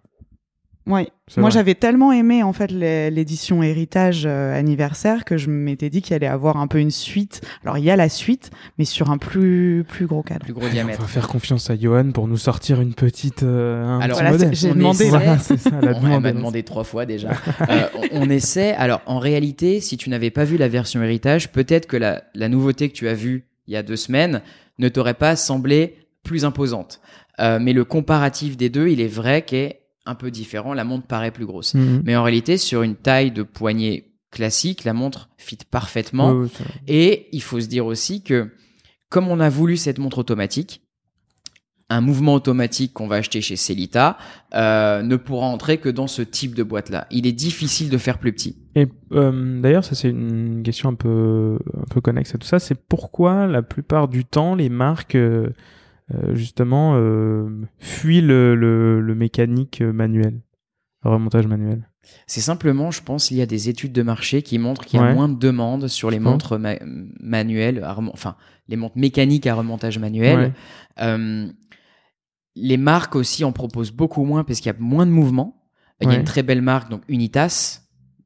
Ouais. 0.86 1.08
C'est 1.28 1.40
Moi, 1.40 1.48
vrai. 1.48 1.58
j'avais 1.58 1.74
tellement 1.74 2.12
aimé 2.12 2.42
en 2.42 2.52
fait 2.52 2.70
l'é- 2.70 3.10
l'édition 3.10 3.62
héritage 3.62 4.24
euh, 4.26 4.54
anniversaire 4.54 5.24
que 5.24 5.38
je 5.38 5.48
m'étais 5.48 5.88
dit 5.88 6.02
qu'il 6.02 6.14
allait 6.14 6.26
avoir 6.26 6.58
un 6.58 6.66
peu 6.66 6.78
une 6.78 6.90
suite. 6.90 7.40
Alors 7.62 7.78
il 7.78 7.84
y 7.84 7.90
a 7.90 7.96
la 7.96 8.10
suite, 8.10 8.50
mais 8.76 8.84
sur 8.84 9.10
un 9.10 9.16
plus 9.16 9.84
plus 9.88 10.06
gros 10.06 10.22
cadre. 10.22 10.40
plus 10.44 10.52
gros 10.52 10.66
On 10.66 10.68
diamètre 10.68 11.00
va 11.00 11.06
faire 11.08 11.26
confiance 11.28 11.70
à 11.70 11.76
Johan 11.78 12.10
pour 12.12 12.28
nous 12.28 12.36
sortir 12.36 12.82
une 12.82 12.92
petite. 12.92 13.42
euh, 13.42 13.82
un 13.86 14.00
Alors, 14.00 14.20
Voilà, 14.20 14.52
j'ai 14.52 14.70
On 14.72 14.74
demandé. 14.74 15.08
Voilà, 15.08 15.38
ça, 15.38 15.54
la 15.80 15.92
On 15.96 16.00
demande. 16.02 16.22
m'a 16.22 16.32
demandé 16.32 16.62
trois 16.62 16.84
fois 16.84 17.06
déjà. 17.06 17.30
Euh, 17.70 17.86
on, 18.12 18.24
on 18.26 18.30
essaie. 18.30 18.74
Alors, 18.74 19.00
en 19.06 19.18
réalité, 19.18 19.80
si 19.80 19.96
tu 19.96 20.10
n'avais 20.10 20.30
pas 20.30 20.44
vu 20.44 20.58
la 20.58 20.68
version 20.68 21.02
héritage, 21.02 21.50
peut-être 21.50 21.86
que 21.86 21.96
la, 21.96 22.24
la 22.34 22.48
nouveauté 22.50 22.88
que 22.90 22.94
tu 22.94 23.08
as 23.08 23.14
vue 23.14 23.46
il 23.66 23.72
y 23.72 23.76
a 23.76 23.82
deux 23.82 23.96
semaines 23.96 24.42
ne 24.78 24.88
t'aurait 24.90 25.14
pas 25.14 25.34
semblé 25.36 25.96
plus 26.24 26.44
imposante. 26.44 27.00
Euh, 27.40 27.58
mais 27.60 27.72
le 27.72 27.84
comparatif 27.84 28.56
des 28.58 28.68
deux, 28.68 28.88
il 28.88 29.00
est 29.00 29.08
vrai 29.08 29.42
qu'est 29.42 29.80
un 30.06 30.14
peu 30.14 30.30
différent. 30.30 30.74
La 30.74 30.84
montre 30.84 31.06
paraît 31.06 31.30
plus 31.30 31.46
grosse. 31.46 31.74
Mhm. 31.74 32.02
Mais 32.04 32.16
en 32.16 32.22
réalité, 32.22 32.58
sur 32.58 32.82
une 32.82 32.96
taille 32.96 33.30
de 33.30 33.42
poignet 33.42 34.12
classique, 34.30 34.84
la 34.84 34.92
montre 34.92 35.28
fit 35.38 35.58
parfaitement. 35.70 36.44
Et 36.88 37.28
il 37.32 37.42
faut 37.42 37.60
se 37.60 37.66
dire 37.66 37.86
aussi 37.86 38.22
que, 38.22 38.50
comme 39.08 39.28
on 39.28 39.40
a 39.40 39.48
voulu 39.48 39.76
cette 39.76 39.98
montre 39.98 40.18
automatique, 40.18 40.82
un 41.90 42.00
mouvement 42.00 42.34
automatique 42.34 42.92
qu'on 42.92 43.06
va 43.06 43.16
acheter 43.16 43.40
chez 43.40 43.56
Celita 43.56 44.16
euh, 44.54 45.02
ne 45.02 45.16
pourra 45.16 45.46
entrer 45.46 45.78
que 45.78 45.88
dans 45.88 46.06
ce 46.06 46.22
type 46.22 46.54
de 46.54 46.62
boîte-là. 46.62 47.06
Il 47.10 47.26
est 47.26 47.32
difficile 47.32 47.90
de 47.90 47.98
faire 47.98 48.18
plus 48.18 48.32
petit. 48.32 48.56
Et 48.74 48.88
euh, 49.12 49.60
d'ailleurs, 49.60 49.84
ça 49.84 49.94
c'est 49.94 50.08
une 50.08 50.62
question 50.64 50.88
un 50.88 50.94
peu 50.94 51.58
un 51.76 51.86
peu 51.90 52.00
connexe 52.00 52.34
à 52.34 52.38
tout 52.38 52.46
ça. 52.46 52.58
C'est 52.58 52.74
pourquoi 52.74 53.46
la 53.46 53.62
plupart 53.62 54.08
du 54.08 54.24
temps 54.24 54.54
les 54.54 54.70
marques 54.70 55.14
euh, 55.14 55.50
justement 56.32 56.94
euh, 56.96 57.48
fuient 57.78 58.20
le, 58.20 58.54
le, 58.54 59.00
le 59.00 59.14
mécanique 59.14 59.80
manuel, 59.80 60.40
le 61.04 61.10
remontage 61.10 61.46
manuel. 61.46 61.88
C'est 62.26 62.42
simplement, 62.42 62.90
je 62.90 63.02
pense, 63.02 63.30
il 63.30 63.38
y 63.38 63.42
a 63.42 63.46
des 63.46 63.70
études 63.70 63.92
de 63.92 64.02
marché 64.02 64.42
qui 64.42 64.58
montrent 64.58 64.84
qu'il 64.84 65.00
y 65.00 65.02
a 65.02 65.06
Ouais. 65.06 65.14
moins 65.14 65.28
de 65.30 65.38
demandes 65.38 65.88
sur 65.88 66.10
les 66.10 66.18
montres 66.20 66.58
ma- 66.58 66.76
manuelles, 67.18 67.82
à 67.82 67.96
enfin 67.98 68.36
les 68.68 68.76
montres 68.76 68.98
mécaniques 68.98 69.46
à 69.46 69.54
remontage 69.54 69.98
manuel. 69.98 70.38
Ouais. 70.38 70.52
Euh, 71.00 71.46
les 72.56 72.76
marques 72.76 73.16
aussi 73.16 73.42
en 73.44 73.52
proposent 73.52 73.90
beaucoup 73.90 74.24
moins 74.24 74.44
parce 74.44 74.60
qu'il 74.60 74.70
y 74.70 74.74
a 74.74 74.78
moins 74.78 75.06
de 75.06 75.10
mouvements. 75.10 75.62
Il 76.02 76.08
y 76.10 76.14
a 76.14 76.18
une 76.18 76.24
très 76.24 76.42
belle 76.42 76.60
marque, 76.60 76.90
donc 76.90 77.00
Unitas, 77.08 77.80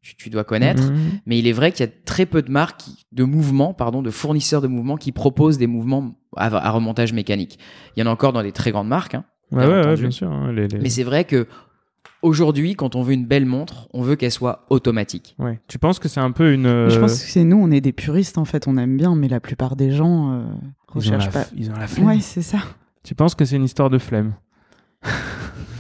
tu, 0.09 0.17
tu 0.17 0.31
dois 0.31 0.45
connaître. 0.45 0.83
Mhm. 0.91 0.99
Mais 1.27 1.39
il 1.39 1.47
est 1.47 1.53
vrai 1.53 1.73
qu'il 1.73 1.85
y 1.87 1.89
a 1.89 1.93
très 2.05 2.27
peu 2.27 2.43
de 2.43 2.51
marques, 2.51 2.81
qui- 2.81 3.05
de 3.13 3.25
mouvements, 3.25 3.75
pardon, 3.75 4.03
de 4.03 4.11
fournisseurs 4.11 4.61
de 4.63 4.69
mouvements 4.69 4.97
qui 4.97 5.13
proposent 5.13 5.59
des 5.59 5.67
mouvements 5.67 6.15
à, 6.37 6.47
à 6.47 6.71
remontage 6.71 7.13
mécanique. 7.13 7.59
Il 7.97 8.01
y 8.01 8.03
en 8.03 8.07
a 8.07 8.13
encore 8.13 8.33
dans 8.33 8.43
des 8.43 8.53
très 8.53 8.71
grandes 8.71 8.89
marques, 8.89 9.15
hein. 9.15 9.25
Ouais, 9.51 9.61
Bien 9.61 9.69
ouais, 9.69 9.75
ouais, 9.77 9.81
entendu. 9.87 10.03
bien 10.03 10.11
sûr. 10.11 10.31
hein, 10.31 10.53
les- 10.53 10.69
les- 10.69 10.79
mais 10.79 10.91
c'est 10.91 11.05
vrai 11.05 11.25
que 11.25 11.47
aujourd'hui, 12.23 12.75
quand 12.75 12.95
on 12.97 13.03
veut 13.03 13.13
une 13.15 13.25
belle 13.27 13.47
montre, 13.47 13.89
on 13.95 14.03
veut 14.03 14.15
qu'elle 14.17 14.31
soit 14.33 14.67
automatique. 14.71 15.35
ouais. 15.39 15.61
Tu 15.69 15.79
penses 15.79 15.99
que 15.99 16.09
c'est 16.09 16.21
un 16.21 16.33
peu 16.33 16.53
une. 16.53 16.67
euh, 16.67 16.91
Je 16.91 16.99
pense 17.01 17.13
que 17.23 17.29
c'est 17.31 17.45
nous, 17.45 17.57
on 17.57 17.71
est 17.71 17.81
des 17.81 17.93
puristes 17.93 18.37
en 18.39 18.45
fait, 18.45 18.67
on 18.69 18.77
aime 18.77 18.97
bien, 18.97 19.15
mais 19.15 19.29
la 19.29 19.41
plupart 19.41 19.75
des 19.77 19.91
gens 19.91 20.33
euh, 20.33 20.43
ils, 20.43 20.51
ont 20.51 20.95
recherchent 20.97 21.27
la, 21.27 21.31
pas. 21.33 21.43
f- 21.43 21.53
ils 21.57 21.71
ont 21.71 21.75
la 21.77 21.87
flemme. 21.87 22.07
Ouais, 22.07 22.21
c'est 22.21 22.43
ça. 22.43 22.59
Tu 23.05 23.15
penses 23.15 23.35
que 23.35 23.45
c'est 23.45 23.57
une 23.57 23.65
histoire 23.65 23.89
de 23.89 23.99
flemme? 23.99 24.35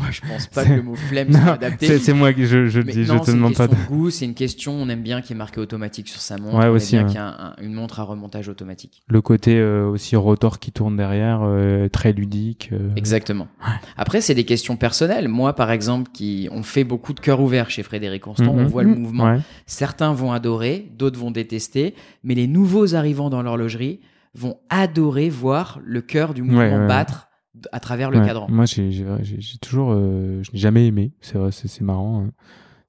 je 0.12 0.20
pense 0.22 0.46
pas 0.46 0.64
que 0.64 0.72
le 0.72 0.82
mot 0.82 0.94
flemme 0.94 1.32
soit 1.32 1.52
adapté. 1.52 1.98
C'est 1.98 2.12
moi 2.12 2.32
qui 2.32 2.46
je, 2.46 2.66
je 2.66 2.80
dis, 2.80 3.04
je 3.04 3.12
te 3.14 3.30
demande 3.30 3.54
pas. 3.54 3.66
C'est 3.68 3.72
une 3.74 3.76
question 3.76 3.94
de 3.94 3.96
goût, 3.98 4.10
c'est 4.10 4.24
une 4.24 4.34
question, 4.34 4.72
on 4.72 4.88
aime 4.88 5.02
bien 5.02 5.20
qu'il 5.20 5.30
y 5.30 5.32
ait 5.34 5.38
marqué 5.38 5.60
automatique 5.60 6.08
sur 6.08 6.20
sa 6.20 6.36
montre. 6.38 6.56
Ouais, 6.58 6.66
on 6.66 6.72
aussi, 6.72 6.96
aime 6.96 7.06
ouais. 7.06 7.12
bien 7.12 7.34
qu'il 7.56 7.62
y 7.62 7.66
ait 7.66 7.68
une 7.68 7.74
montre 7.74 8.00
à 8.00 8.02
remontage 8.04 8.48
automatique. 8.48 9.02
Le 9.08 9.20
côté 9.20 9.56
euh, 9.58 9.86
aussi 9.88 10.16
rotor 10.16 10.58
qui 10.58 10.72
tourne 10.72 10.96
derrière, 10.96 11.40
euh, 11.42 11.88
très 11.88 12.12
ludique. 12.12 12.70
euh. 12.72 12.90
Exactement. 12.96 13.48
Après, 13.96 14.20
c'est 14.20 14.34
des 14.34 14.44
questions 14.44 14.76
personnelles. 14.76 15.28
Moi, 15.28 15.54
par 15.54 15.70
exemple, 15.70 16.10
qui 16.12 16.48
on 16.52 16.62
fait 16.62 16.84
beaucoup 16.84 17.12
de 17.12 17.20
cœur 17.20 17.40
ouvert 17.40 17.70
chez 17.70 17.82
Frédéric 17.82 18.22
Constant, 18.22 18.54
Mhm. 18.54 18.60
on 18.60 18.66
voit 18.66 18.82
le 18.82 18.90
Mhm. 18.90 18.98
mouvement. 18.98 19.24
Ouais. 19.24 19.38
Certains 19.66 20.12
vont 20.12 20.32
adorer, 20.32 20.90
d'autres 20.98 21.18
vont 21.18 21.30
détester, 21.30 21.94
mais 22.24 22.34
les 22.34 22.46
nouveaux 22.46 22.94
arrivants 22.94 23.30
dans 23.30 23.42
l'horlogerie 23.42 24.00
vont 24.34 24.56
adorer 24.70 25.28
voir 25.30 25.80
le 25.84 26.00
cœur 26.00 26.34
du 26.34 26.42
mouvement 26.42 26.86
battre 26.86 27.27
à 27.72 27.80
travers 27.80 28.10
le 28.10 28.18
Ouais. 28.20 28.26
cadran. 28.26 28.46
Moi, 28.50 28.64
j'ai 28.66 29.58
toujours, 29.60 29.92
euh, 29.92 30.42
je 30.42 30.50
n'ai 30.52 30.58
jamais 30.58 30.86
aimé. 30.86 31.12
C'est 31.20 31.38
vrai, 31.38 31.50
c'est 31.52 31.68
c'est 31.68 31.82
marrant. 31.84 32.24
hein. 32.26 32.30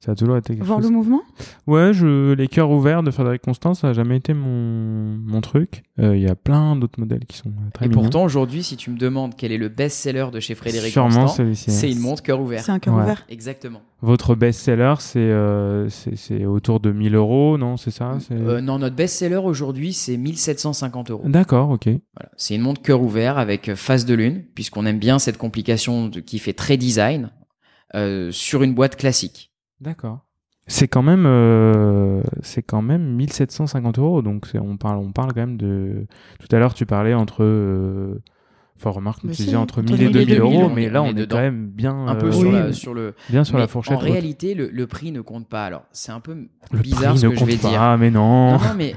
Ça 0.02 0.14
a 0.14 0.16
toujours 0.16 0.38
été 0.38 0.54
quelque 0.56 0.66
Voir 0.66 0.80
chose. 0.80 0.90
le 0.90 0.96
mouvement? 0.96 1.22
Ouais, 1.68 1.92
je, 1.94 2.32
les 2.32 2.48
cœurs 2.48 2.72
ouverts 2.72 3.04
de 3.04 3.12
Frédéric 3.12 3.42
Constant, 3.42 3.74
ça 3.74 3.90
a 3.90 3.94
jamais 3.94 4.16
été 4.16 4.34
mon, 4.34 5.18
mon 5.18 5.42
truc. 5.42 5.84
Euh, 6.00 6.16
Il 6.16 6.24
y 6.24 6.30
a 6.30 6.36
plein 6.36 6.78
d'autres 6.78 6.98
modèles 7.02 7.26
qui 7.26 7.36
sont 7.36 7.50
euh, 7.50 7.70
très 7.74 7.86
Et 7.86 7.90
mignons. 7.90 8.02
pourtant, 8.04 8.24
aujourd'hui, 8.24 8.64
si 8.64 8.78
tu 8.78 8.92
me 8.92 8.98
demandes 8.98 9.34
quel 9.36 9.52
est 9.52 9.58
le 9.58 9.68
best-seller 9.68 10.28
de 10.32 10.40
chez 10.40 10.56
Frédéric 10.56 10.94
Sûrement 10.94 11.26
Constant, 11.26 11.44
c'est 11.54 11.92
une 11.92 12.00
montre 12.00 12.24
cœur 12.24 12.40
ouvert. 12.40 12.64
C'est 12.64 12.72
un 12.72 12.80
cœur 12.80 12.96
Ouais. 12.96 13.04
ouvert. 13.04 13.26
Exactement. 13.28 13.82
Votre 14.02 14.36
best-seller, 14.36 14.94
c'est 15.00 15.20
euh, 15.20 15.90
c'est 15.90 16.46
autour 16.46 16.80
de 16.80 16.94
1000 16.94 17.16
euros, 17.16 17.58
non 17.58 17.76
C'est 17.76 17.92
ça 17.92 18.18
Euh, 18.32 18.62
non, 18.62 18.80
notre 18.80 18.96
best-seller 18.96 19.36
aujourd'hui, 19.44 19.92
c'est 19.92 20.16
1750 20.16 21.12
euros. 21.12 21.24
D'accord, 21.28 21.72
ok. 21.72 21.88
Voilà. 22.16 22.32
C'est 22.38 22.56
une 22.56 22.62
montre 22.62 22.82
cœur 22.82 23.02
ouvert 23.02 23.38
avec 23.38 23.76
face 23.76 24.06
de 24.06 24.14
lune, 24.14 24.46
puisqu'on 24.56 24.86
aime 24.86 25.00
bien 25.00 25.20
cette 25.20 25.38
complication 25.38 26.08
de- 26.08 26.22
qui 26.22 26.40
fait 26.40 26.54
très 26.54 26.78
design 26.78 27.32
euh, 27.96 28.32
sur 28.32 28.64
une 28.64 28.74
boîte 28.74 28.96
classique. 28.96 29.49
D'accord. 29.82 30.20
C'est 30.68 30.88
quand 30.88 31.02
même, 31.02 31.26
euh, 31.26 32.22
c'est 32.42 32.62
quand 32.62 32.82
même 32.84 33.02
1750 33.16 33.98
euros. 33.98 34.22
Donc 34.22 34.48
on 34.54 34.78
parle, 34.78 34.98
on 35.00 35.12
parle 35.12 35.30
quand 35.34 35.40
même 35.42 35.58
de. 35.58 36.06
Tout 36.40 36.56
à 36.56 36.60
l'heure, 36.60 36.74
tu 36.74 36.86
parlais 36.86 37.14
entre. 37.14 37.44
Euh... 37.44 38.22
Enfin, 38.78 38.92
remarque, 38.92 39.24
Mais 39.26 39.32
tu 39.32 39.38
si, 39.38 39.44
disais 39.46 39.58
entre 39.58 39.80
entre 39.82 39.92
1000 39.92 40.02
et 40.02 40.08
1000 40.08 40.08
et 40.08 40.26
2000 40.26 40.28
2000, 40.38 40.40
euros, 40.62 40.72
mais 40.74 40.90
là, 40.90 41.02
on 41.02 41.08
on 41.08 41.10
est 41.10 41.14
dedans. 41.16 41.36
quand 41.36 41.42
même 41.42 41.68
bien, 41.68 42.08
Un 42.08 42.16
peu 42.16 42.28
euh, 42.28 42.32
sur, 42.32 42.48
oui, 42.48 42.54
la, 42.54 42.72
sur 42.72 42.94
le. 42.94 43.14
bien 43.30 43.44
sur 43.44 43.58
la 43.58 43.68
fourchette. 43.68 43.98
En 43.98 44.02
haute. 44.02 44.04
réalité, 44.10 44.54
le, 44.54 44.70
le 44.70 44.88
prix 44.88 45.12
ne 45.12 45.20
compte 45.22 45.50
pas. 45.50 45.66
Alors, 45.66 45.84
c'est 45.92 46.12
un 46.14 46.20
peu 46.22 46.48
le 46.72 46.80
bizarre 46.80 47.12
prix 47.14 47.20
ce 47.20 47.26
ne 47.26 47.32
que 47.32 47.36
je 47.36 47.40
compte 47.42 47.50
vais 47.50 47.58
pas, 47.58 47.70
dire. 47.70 47.98
mais 47.98 48.12
non. 48.12 48.54
Non, 48.54 48.60
non, 48.60 48.74
mais 48.78 48.96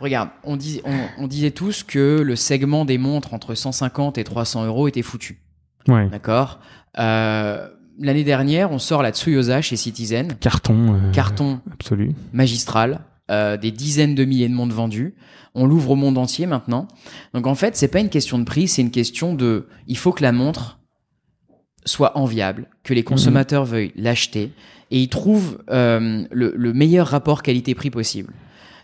regarde, 0.00 0.30
on, 0.44 0.56
dis- 0.56 0.80
on, 0.84 1.22
on 1.24 1.26
disait 1.28 1.52
tous 1.52 1.84
que 1.84 2.20
le 2.20 2.34
segment 2.36 2.84
des 2.84 2.98
montres 2.98 3.32
entre 3.34 3.54
150 3.54 4.18
et 4.18 4.24
300 4.24 4.64
euros 4.66 4.88
était 4.88 5.02
foutu. 5.02 5.40
Ouais. 5.86 6.08
D'accord? 6.08 6.58
Euh, 6.98 7.68
L'année 7.98 8.24
dernière, 8.24 8.70
on 8.72 8.78
sort 8.78 9.02
la 9.02 9.10
Tsuyosa 9.12 9.60
chez 9.62 9.76
Citizen. 9.76 10.34
Carton. 10.40 10.94
euh, 10.94 11.10
Carton 11.12 11.60
Absolu. 11.72 12.14
magistral, 12.32 13.00
euh, 13.30 13.56
des 13.56 13.70
dizaines 13.70 14.14
de 14.14 14.24
milliers 14.24 14.48
de 14.48 14.54
montres 14.54 14.74
vendues. 14.74 15.14
On 15.54 15.66
l'ouvre 15.66 15.90
au 15.90 15.96
monde 15.96 16.16
entier 16.18 16.46
maintenant. 16.46 16.88
Donc 17.34 17.46
en 17.46 17.54
fait, 17.54 17.76
c'est 17.76 17.88
pas 17.88 18.00
une 18.00 18.08
question 18.08 18.38
de 18.38 18.44
prix, 18.44 18.68
c'est 18.68 18.82
une 18.82 18.90
question 18.90 19.34
de, 19.34 19.68
il 19.86 19.98
faut 19.98 20.12
que 20.12 20.22
la 20.22 20.32
montre 20.32 20.78
soit 21.84 22.16
enviable, 22.16 22.68
que 22.84 22.94
les 22.94 23.02
consommateurs 23.04 23.64
veuillent 23.64 23.92
l'acheter 23.96 24.52
et 24.90 25.00
ils 25.02 25.08
trouvent 25.08 25.58
euh, 25.70 26.24
le, 26.30 26.54
le 26.56 26.72
meilleur 26.72 27.08
rapport 27.08 27.42
qualité-prix 27.42 27.90
possible. 27.90 28.32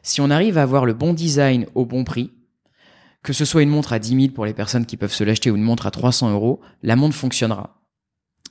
Si 0.03 0.21
on 0.21 0.31
arrive 0.31 0.59
à 0.59 0.63
avoir 0.63 0.85
le 0.85 0.95
bon 0.95 1.15
design 1.15 1.67
au 1.75 1.87
bon 1.87 2.05
prix, 2.05 2.33
que 3.23 3.33
ce 3.33 3.45
soit 3.45 3.63
une 3.63 3.69
montre 3.71 3.93
à 3.93 3.99
10 3.99 4.21
000 4.21 4.33
pour 4.35 4.45
les 4.47 4.55
personnes 4.55 4.85
qui 4.87 4.97
peuvent 4.97 5.13
se 5.13 5.25
l'acheter 5.25 5.51
ou 5.51 5.57
une 5.57 5.63
montre 5.63 5.87
à 5.87 5.91
300 5.91 6.31
euros, 6.33 6.61
la 6.83 6.97
montre 6.97 7.15
fonctionnera. 7.15 7.78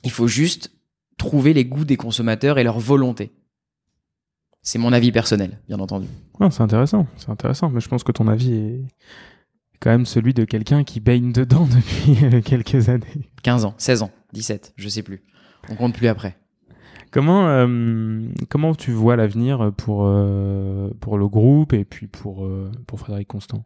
Il 0.04 0.10
faut 0.10 0.28
juste 0.28 0.72
trouver 1.16 1.52
les 1.52 1.64
goûts 1.64 1.84
des 1.84 1.96
consommateurs 1.96 2.58
et 2.58 2.64
leur 2.64 2.78
volonté. 2.78 3.32
C'est 4.62 4.78
mon 4.78 4.92
avis 4.92 5.12
personnel, 5.12 5.60
bien 5.68 5.78
entendu. 5.80 6.06
Ouais, 6.40 6.50
c'est 6.50 6.62
intéressant. 6.62 7.06
C'est 7.16 7.30
intéressant. 7.30 7.70
Mais 7.70 7.80
je 7.80 7.88
pense 7.88 8.04
que 8.04 8.12
ton 8.12 8.28
avis 8.28 8.52
est 8.52 8.84
quand 9.80 9.90
même 9.90 10.06
celui 10.06 10.34
de 10.34 10.44
quelqu'un 10.44 10.84
qui 10.84 11.00
baigne 11.00 11.32
dedans 11.32 11.66
depuis 11.66 12.24
euh, 12.24 12.40
quelques 12.42 12.88
années. 12.88 13.30
15 13.42 13.64
ans, 13.64 13.74
16 13.78 14.02
ans, 14.02 14.10
17, 14.32 14.74
je 14.76 14.88
sais 14.88 15.02
plus. 15.02 15.22
On 15.70 15.74
compte 15.74 15.94
plus 15.94 16.08
après. 16.08 16.36
Comment, 17.10 17.48
euh, 17.48 18.28
comment 18.50 18.74
tu 18.74 18.92
vois 18.92 19.16
l'avenir 19.16 19.72
pour, 19.76 20.02
euh, 20.04 20.90
pour 21.00 21.16
le 21.16 21.26
groupe 21.28 21.72
et 21.72 21.84
puis 21.84 22.06
pour, 22.06 22.44
euh, 22.44 22.70
pour 22.86 23.00
Frédéric 23.00 23.28
Constant? 23.28 23.64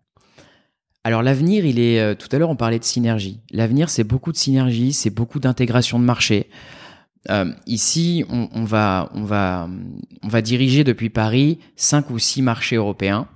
Alors 1.04 1.22
l'avenir, 1.22 1.64
il 1.64 1.78
est. 1.80 2.00
euh, 2.00 2.14
tout 2.14 2.28
à 2.32 2.38
l'heure, 2.38 2.50
on 2.50 2.56
parlait 2.56 2.78
de 2.78 2.84
synergie. 2.84 3.40
L'avenir, 3.50 3.90
c'est 3.90 4.04
beaucoup 4.04 4.32
de 4.32 4.36
synergie, 4.36 4.92
c'est 4.92 5.10
beaucoup 5.10 5.40
d'intégration 5.40 5.98
de 5.98 6.04
marché. 6.04 6.48
Euh, 7.30 7.52
ici, 7.66 8.24
on, 8.30 8.48
on 8.52 8.64
va, 8.64 9.10
on 9.14 9.24
va, 9.24 9.68
on 10.22 10.28
va 10.28 10.42
diriger 10.42 10.84
depuis 10.84 11.10
Paris 11.10 11.58
cinq 11.76 12.10
ou 12.10 12.18
six 12.18 12.42
marchés 12.42 12.76
européens. 12.76 13.28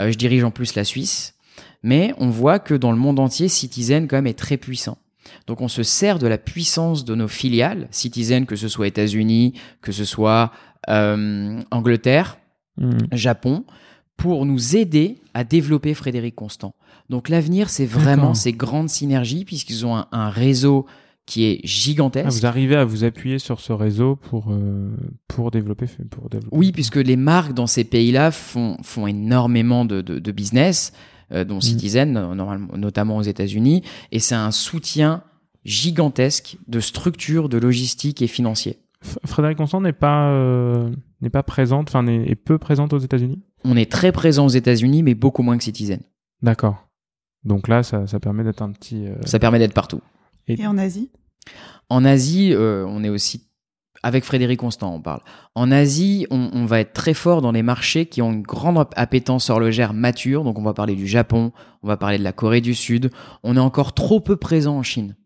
Euh, 0.00 0.10
je 0.10 0.18
dirige 0.18 0.44
en 0.44 0.50
plus 0.50 0.74
la 0.74 0.84
Suisse, 0.84 1.34
mais 1.82 2.14
on 2.18 2.28
voit 2.30 2.58
que 2.58 2.74
dans 2.74 2.90
le 2.90 2.98
monde 2.98 3.20
entier, 3.20 3.48
Citizen 3.48 4.08
quand 4.08 4.16
même 4.16 4.26
est 4.26 4.38
très 4.38 4.56
puissant. 4.56 4.98
Donc 5.46 5.60
on 5.60 5.68
se 5.68 5.82
sert 5.82 6.18
de 6.18 6.26
la 6.26 6.38
puissance 6.38 7.04
de 7.04 7.14
nos 7.14 7.28
filiales, 7.28 7.88
Citizen, 7.90 8.46
que 8.46 8.56
ce 8.56 8.68
soit 8.68 8.88
États-Unis, 8.88 9.54
que 9.80 9.92
ce 9.92 10.04
soit 10.04 10.52
euh, 10.88 11.60
Angleterre, 11.70 12.38
Hmm. 12.76 12.98
Japon 13.12 13.64
pour 14.16 14.46
nous 14.46 14.76
aider 14.76 15.18
à 15.34 15.44
développer 15.44 15.94
Frédéric 15.94 16.34
Constant. 16.34 16.74
Donc 17.10 17.28
l'avenir, 17.28 17.68
c'est 17.68 17.86
vraiment 17.86 18.34
ces 18.34 18.52
grandes 18.52 18.88
synergies 18.88 19.44
puisqu'ils 19.44 19.84
ont 19.84 19.96
un, 19.96 20.06
un 20.12 20.30
réseau 20.30 20.86
qui 21.26 21.44
est 21.44 21.60
Ah, 21.62 21.66
gigantesque. 21.66 22.28
vous 22.40 22.46
arrivez 22.46 22.76
à 22.76 22.84
vous 22.84 23.02
appuyer 23.04 23.38
sur 23.38 23.58
ce 23.60 23.72
réseau 23.72 24.16
pour, 24.16 24.46
euh, 24.50 24.90
pour 25.26 25.50
développer. 25.50 25.86
Pour 26.10 26.28
développer. 26.28 26.54
oui, 26.56 26.70
puisque 26.70 26.96
les 26.96 27.16
marques 27.16 27.54
dans 27.54 27.66
ces 27.66 27.84
pays-là 27.84 28.30
font, 28.30 28.76
font 28.82 29.06
énormément 29.06 29.84
de, 29.86 30.02
de, 30.02 30.18
de 30.18 30.32
business, 30.32 30.92
euh, 31.32 31.44
dont 31.44 31.60
Citizen, 31.62 32.16
euh, 32.16 32.34
normalement, 32.34 32.76
notamment 32.76 33.16
aux 33.16 33.22
États-Unis, 33.22 33.82
et 34.12 34.18
c'est 34.18 34.34
un 34.34 34.50
soutien 34.50 35.22
gigantesque 35.64 36.58
de 36.68 36.80
structures, 36.80 37.48
de 37.48 37.56
logistique 37.58 38.20
et 38.22 38.26
financier. 38.26 38.78
Frédéric 39.24 39.56
Constant 39.58 39.80
n'est 39.80 39.92
pas, 39.94 40.28
euh, 40.28 40.90
n'est 41.20 41.30
pas 41.30 41.42
présente, 41.42 41.88
enfin, 41.88 42.06
est 42.06 42.34
peu 42.36 42.58
présente 42.58 42.92
aux 42.92 42.98
États-Unis? 42.98 43.40
On 43.64 43.76
est 43.76 43.90
très 43.90 44.12
présent 44.12 44.44
aux 44.46 44.50
États-Unis, 44.50 45.02
mais 45.02 45.14
beaucoup 45.14 45.42
moins 45.42 45.56
que 45.58 45.64
Citizen. 45.64 46.00
D'accord. 46.42 46.88
Donc 47.44 47.68
là, 47.68 47.82
ça, 47.82 48.06
ça 48.06 48.20
permet 48.20 48.44
d'être 48.44 48.62
un 48.62 48.72
petit. 48.72 49.06
euh, 49.06 49.14
Ça 49.24 49.38
permet 49.38 49.58
d'être 49.58 49.74
partout. 49.74 50.00
Et 50.48 50.66
en 50.66 50.76
Asie? 50.78 51.10
En 51.88 52.04
Asie, 52.04 52.52
euh, 52.52 52.84
on 52.86 53.02
est 53.04 53.08
aussi 53.08 53.46
avec 54.02 54.24
Frédéric 54.24 54.60
Constant, 54.60 54.94
on 54.94 55.00
parle. 55.00 55.20
En 55.54 55.70
Asie, 55.72 56.26
on, 56.30 56.50
on 56.52 56.66
va 56.66 56.80
être 56.80 56.92
très 56.92 57.14
fort 57.14 57.40
dans 57.40 57.52
les 57.52 57.62
marchés 57.62 58.04
qui 58.04 58.20
ont 58.20 58.32
une 58.32 58.42
grande 58.42 58.76
ap- 58.78 58.92
appétence 58.96 59.48
horlogère 59.48 59.94
mature. 59.94 60.44
Donc, 60.44 60.58
on 60.58 60.62
va 60.62 60.74
parler 60.74 60.94
du 60.94 61.06
Japon, 61.06 61.52
on 61.82 61.88
va 61.88 61.96
parler 61.96 62.18
de 62.18 62.22
la 62.24 62.32
Corée 62.32 62.60
du 62.60 62.74
Sud. 62.74 63.10
On 63.42 63.56
est 63.56 63.60
encore 63.60 63.94
trop 63.94 64.20
peu 64.20 64.36
présent 64.36 64.76
en 64.76 64.82
Chine. 64.82 65.16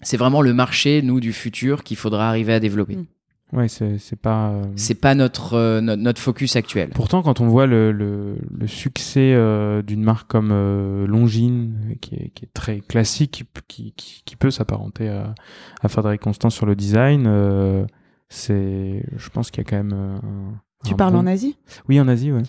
C'est 0.00 0.16
vraiment 0.16 0.40
le 0.40 0.54
marché, 0.54 1.02
nous, 1.02 1.20
du 1.20 1.32
futur 1.34 1.84
qu'il 1.84 1.96
faudra 1.98 2.28
arriver 2.28 2.54
à 2.54 2.60
développer. 2.60 2.96
Mm. 2.96 3.06
Ouais, 3.52 3.66
c'est 3.68 3.96
c'est 3.98 4.20
pas. 4.20 4.50
euh, 4.50 4.64
C'est 4.76 4.94
pas 5.00 5.14
notre, 5.14 5.54
euh, 5.54 5.80
notre, 5.80 6.02
notre 6.02 6.20
focus 6.20 6.54
actuel. 6.56 6.90
Pourtant, 6.90 7.22
quand 7.22 7.40
on 7.40 7.48
voit 7.48 7.66
le, 7.66 7.92
le, 7.92 8.36
le 8.54 8.66
succès 8.66 9.32
euh, 9.34 9.80
d'une 9.80 10.02
marque 10.02 10.28
comme 10.30 10.50
euh, 10.52 11.06
Longines, 11.06 11.96
qui 12.02 12.14
est, 12.16 12.28
qui 12.34 12.44
est 12.44 12.52
très 12.52 12.80
classique, 12.80 13.44
qui, 13.66 13.94
qui, 13.96 14.22
qui 14.24 14.36
peut 14.36 14.50
s'apparenter 14.50 15.08
à, 15.08 15.34
à 15.82 15.88
Frédéric 15.88 16.20
Constant 16.20 16.50
sur 16.50 16.66
le 16.66 16.76
design, 16.76 17.24
euh, 17.26 17.86
c'est, 18.28 19.02
je 19.16 19.28
pense 19.30 19.50
qu'il 19.50 19.64
y 19.64 19.66
a 19.66 19.70
quand 19.70 19.76
même. 19.82 19.94
un- 19.94 20.60
Tu 20.84 20.92
un 20.92 20.96
parles 20.96 21.14
bon- 21.14 21.20
en 21.20 21.26
Asie? 21.26 21.56
Oui, 21.88 21.98
en 22.00 22.06
Asie, 22.08 22.30
ouais. 22.32 22.42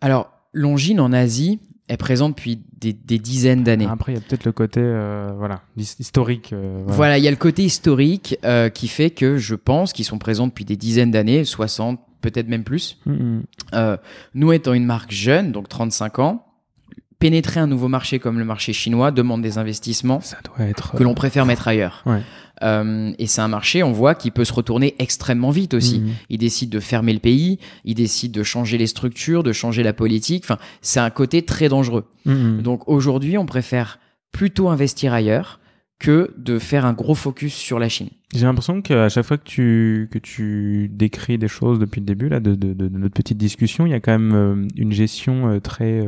Alors, 0.00 0.30
Longines 0.52 1.00
en 1.00 1.12
Asie 1.12 1.58
est 1.88 1.96
présente 1.96 2.36
depuis 2.36 2.60
des, 2.80 2.92
des 2.92 3.18
dizaines 3.18 3.64
d'années. 3.64 3.86
Après, 3.90 4.12
il 4.12 4.14
y 4.14 4.18
a 4.18 4.20
peut-être 4.20 4.44
le 4.44 4.52
côté, 4.52 4.80
euh, 4.82 5.30
voilà, 5.36 5.62
his- 5.76 5.96
historique. 5.98 6.52
euh, 6.52 6.80
voilà. 6.84 6.96
Voilà, 6.96 7.18
il 7.18 7.24
y 7.24 7.28
a 7.28 7.30
le 7.30 7.36
côté 7.36 7.64
historique 7.64 8.36
euh, 8.44 8.68
qui 8.68 8.88
fait 8.88 9.10
que 9.10 9.36
je 9.36 9.54
pense 9.54 9.92
qu'ils 9.92 10.04
sont 10.04 10.18
présents 10.18 10.46
depuis 10.46 10.64
des 10.64 10.76
dizaines 10.76 11.10
d'années, 11.10 11.44
60, 11.44 12.00
peut-être 12.20 12.48
même 12.48 12.64
plus. 12.64 12.98
Mm, 13.06 13.12
mm. 13.12 13.42
Euh, 13.74 13.96
nous 14.34 14.52
étant 14.52 14.72
une 14.74 14.84
marque 14.86 15.10
jeune, 15.12 15.52
donc 15.52 15.68
35 15.68 16.18
ans, 16.20 16.46
pénétrer 17.22 17.60
un 17.60 17.66
nouveau 17.66 17.88
marché 17.88 18.18
comme 18.18 18.38
le 18.38 18.44
marché 18.44 18.72
chinois 18.72 19.10
demande 19.12 19.40
des 19.42 19.56
investissements 19.58 20.20
Ça 20.20 20.38
doit 20.44 20.66
être. 20.66 20.94
que 20.96 21.02
l'on 21.02 21.14
préfère 21.14 21.46
mettre 21.46 21.68
ailleurs. 21.68 22.02
Ouais. 22.06 22.20
Euh, 22.62 23.12
et 23.18 23.26
c'est 23.26 23.40
un 23.40 23.48
marché, 23.48 23.82
on 23.82 23.92
voit, 23.92 24.14
qui 24.14 24.30
peut 24.30 24.44
se 24.44 24.52
retourner 24.52 24.94
extrêmement 24.98 25.50
vite 25.50 25.74
aussi. 25.74 26.00
Mm, 26.00 26.04
mm. 26.04 26.10
Il 26.30 26.38
décide 26.38 26.70
de 26.70 26.80
fermer 26.80 27.12
le 27.12 27.18
pays, 27.18 27.58
il 27.84 27.94
décide 27.94 28.32
de 28.32 28.42
changer 28.42 28.78
les 28.78 28.86
structures, 28.86 29.42
de 29.42 29.52
changer 29.52 29.82
la 29.82 29.92
politique. 29.92 30.44
Enfin, 30.44 30.58
c'est 30.80 31.00
un 31.00 31.10
côté 31.10 31.42
très 31.42 31.68
dangereux. 31.68 32.04
Mm. 32.26 32.62
Donc 32.62 32.88
aujourd'hui, 32.88 33.36
on 33.38 33.46
préfère 33.46 33.98
plutôt 34.32 34.68
investir 34.68 35.12
ailleurs 35.12 35.58
que 35.98 36.32
de 36.36 36.58
faire 36.58 36.84
un 36.84 36.92
gros 36.94 37.14
focus 37.14 37.54
sur 37.54 37.78
la 37.78 37.88
Chine. 37.88 38.08
J'ai 38.34 38.46
l'impression 38.46 38.82
qu'à 38.82 39.08
chaque 39.08 39.24
fois 39.24 39.36
que 39.38 39.44
tu, 39.44 40.08
que 40.10 40.18
tu 40.18 40.88
décris 40.92 41.38
des 41.38 41.48
choses 41.48 41.78
depuis 41.78 42.00
le 42.00 42.06
début 42.06 42.28
là, 42.28 42.40
de, 42.40 42.54
de, 42.56 42.72
de- 42.72 42.88
de 42.88 42.98
notre 42.98 43.14
petite 43.14 43.38
discussion, 43.38 43.86
il 43.86 43.90
y 43.90 43.94
a 43.94 44.00
quand 44.00 44.12
même 44.18 44.34
euh, 44.34 44.66
une 44.76 44.90
gestion 44.92 45.48
euh, 45.50 45.60
très, 45.60 46.00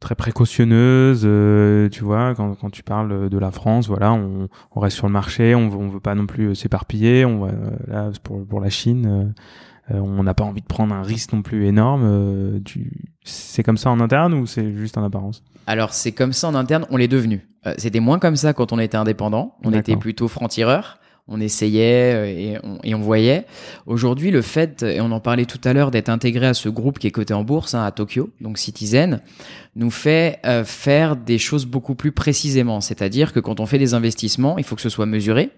très 0.00 0.14
précautionneuse, 0.14 1.22
euh, 1.24 1.88
tu 1.88 2.04
vois, 2.04 2.34
quand, 2.34 2.54
quand 2.56 2.70
tu 2.70 2.82
parles 2.82 3.28
de 3.30 3.38
la 3.38 3.50
France, 3.50 3.88
voilà, 3.88 4.12
on, 4.12 4.48
on 4.74 4.80
reste 4.80 4.96
sur 4.96 5.06
le 5.06 5.12
marché, 5.12 5.54
on, 5.54 5.70
on 5.72 5.88
veut 5.88 6.00
pas 6.00 6.14
non 6.14 6.26
plus 6.26 6.54
s'éparpiller, 6.54 7.24
on 7.24 7.46
va, 7.46 7.52
là, 7.86 8.10
pour, 8.22 8.46
pour 8.46 8.60
la 8.60 8.68
Chine, 8.68 9.34
euh, 9.90 9.98
on 9.98 10.22
n'a 10.22 10.34
pas 10.34 10.44
envie 10.44 10.62
de 10.62 10.66
prendre 10.66 10.94
un 10.94 11.02
risque 11.02 11.32
non 11.32 11.42
plus 11.42 11.66
énorme. 11.66 12.02
Euh, 12.04 12.60
c'est 13.22 13.62
comme 13.62 13.76
ça 13.76 13.90
en 13.90 14.00
interne 14.00 14.34
ou 14.34 14.46
c'est 14.46 14.74
juste 14.74 14.96
en 14.98 15.04
apparence? 15.04 15.42
Alors 15.66 15.94
c'est 15.94 16.12
comme 16.12 16.32
ça 16.32 16.48
en 16.48 16.54
interne, 16.54 16.86
on 16.90 16.96
l'est 16.96 17.08
devenu. 17.08 17.48
Euh, 17.66 17.74
c'était 17.78 18.00
moins 18.00 18.18
comme 18.18 18.36
ça 18.36 18.52
quand 18.52 18.72
on 18.72 18.78
était 18.78 18.96
indépendant, 18.96 19.56
on 19.64 19.72
était 19.72 19.96
plutôt 19.96 20.28
franc-tireur 20.28 20.98
on 21.26 21.40
essayait 21.40 22.58
et 22.84 22.94
on, 22.94 23.00
voyait. 23.00 23.46
Aujourd'hui, 23.86 24.30
le 24.30 24.42
fait, 24.42 24.82
et 24.82 25.00
on 25.00 25.10
en 25.10 25.20
parlait 25.20 25.46
tout 25.46 25.60
à 25.64 25.72
l'heure, 25.72 25.90
d'être 25.90 26.08
intégré 26.08 26.46
à 26.46 26.54
ce 26.54 26.68
groupe 26.68 26.98
qui 26.98 27.06
est 27.06 27.10
coté 27.10 27.32
en 27.32 27.44
bourse 27.44 27.74
hein, 27.74 27.82
à 27.82 27.90
Tokyo, 27.92 28.30
donc 28.40 28.58
Citizen, 28.58 29.20
nous 29.74 29.90
fait 29.90 30.40
faire 30.64 31.16
des 31.16 31.38
choses 31.38 31.64
beaucoup 31.64 31.94
plus 31.94 32.12
précisément. 32.12 32.82
C'est-à-dire 32.82 33.32
que 33.32 33.40
quand 33.40 33.60
on 33.60 33.66
fait 33.66 33.78
des 33.78 33.94
investissements, 33.94 34.58
il 34.58 34.64
faut 34.64 34.76
que 34.76 34.82
ce 34.82 34.90
soit 34.90 35.06
mesuré. 35.06 35.50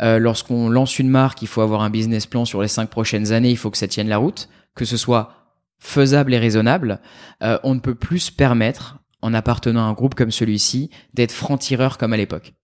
Euh, 0.00 0.18
Lorsqu'on 0.18 0.68
lance 0.68 0.98
une 0.98 1.08
marque, 1.08 1.42
il 1.42 1.48
faut 1.48 1.60
avoir 1.60 1.82
un 1.82 1.90
business 1.90 2.26
plan 2.26 2.44
sur 2.44 2.62
les 2.62 2.68
cinq 2.68 2.90
prochaines 2.90 3.32
années, 3.32 3.50
il 3.50 3.56
faut 3.56 3.70
que 3.70 3.78
ça 3.78 3.88
tienne 3.88 4.08
la 4.08 4.18
route, 4.18 4.48
que 4.74 4.84
ce 4.84 4.96
soit 4.96 5.34
faisable 5.78 6.34
et 6.34 6.38
raisonnable. 6.38 7.00
Euh, 7.42 7.58
on 7.62 7.74
ne 7.74 7.80
peut 7.80 7.94
plus 7.94 8.20
se 8.20 8.32
permettre, 8.32 8.98
en 9.20 9.34
appartenant 9.34 9.80
à 9.80 9.84
un 9.84 9.92
groupe 9.92 10.14
comme 10.14 10.30
celui-ci, 10.30 10.90
d'être 11.14 11.32
franc-tireur 11.32 11.98
comme 11.98 12.12
à 12.12 12.16
l'époque. 12.16 12.54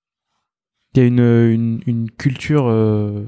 Il 0.95 1.01
y 1.01 1.05
a 1.05 1.07
une, 1.07 1.19
une, 1.19 1.81
une 1.87 2.11
culture, 2.11 2.67
euh, 2.69 3.25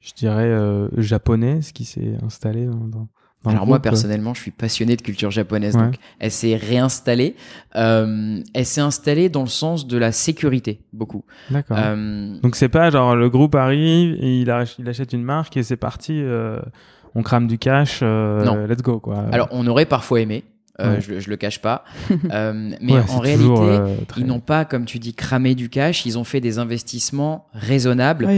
je 0.00 0.12
dirais, 0.14 0.44
euh, 0.48 0.88
japonaise 0.96 1.72
qui 1.72 1.84
s'est 1.84 2.16
installée 2.22 2.66
dans, 2.66 3.08
alors 3.46 3.66
moi 3.66 3.80
personnellement, 3.80 4.34
je 4.34 4.40
suis 4.40 4.50
passionné 4.50 4.96
de 4.96 5.02
culture 5.02 5.30
japonaise, 5.30 5.76
donc 5.76 5.96
elle 6.18 6.30
s'est 6.30 6.56
réinstallée. 6.56 7.36
Euh, 7.76 8.40
elle 8.54 8.66
s'est 8.66 8.80
installée 8.80 9.28
dans 9.28 9.42
le 9.42 9.48
sens 9.48 9.86
de 9.86 9.98
la 9.98 10.12
sécurité, 10.12 10.80
beaucoup. 10.92 11.24
D'accord. 11.50 11.76
Euh... 11.78 12.38
Donc 12.40 12.56
c'est 12.56 12.68
pas 12.68 12.90
genre 12.90 13.16
le 13.16 13.28
groupe 13.28 13.54
arrive 13.54 14.16
et 14.20 14.40
il, 14.40 14.66
il 14.78 14.88
achète 14.88 15.12
une 15.12 15.22
marque 15.22 15.56
et 15.56 15.62
c'est 15.62 15.76
parti, 15.76 16.20
euh, 16.22 16.60
on 17.14 17.22
crame 17.22 17.46
du 17.46 17.58
cash, 17.58 18.00
euh, 18.02 18.66
let's 18.66 18.82
go 18.82 18.98
quoi. 18.98 19.26
Alors 19.30 19.48
on 19.50 19.66
aurait 19.66 19.86
parfois 19.86 20.20
aimé, 20.20 20.44
euh, 20.80 21.00
je, 21.00 21.20
je, 21.20 21.30
le 21.30 21.36
cache 21.36 21.60
pas. 21.60 21.84
Euh, 22.30 22.70
mais 22.80 22.94
en 23.10 23.18
réalité, 23.18 23.50
euh, 23.60 23.96
ils 24.16 24.24
n'ont 24.24 24.40
pas, 24.40 24.64
comme 24.64 24.86
tu 24.86 24.98
dis, 24.98 25.14
cramé 25.14 25.54
du 25.54 25.68
cash. 25.68 26.06
Ils 26.06 26.18
ont 26.18 26.24
fait 26.24 26.40
des 26.40 26.58
investissements 26.58 27.46
raisonnables 27.52 28.28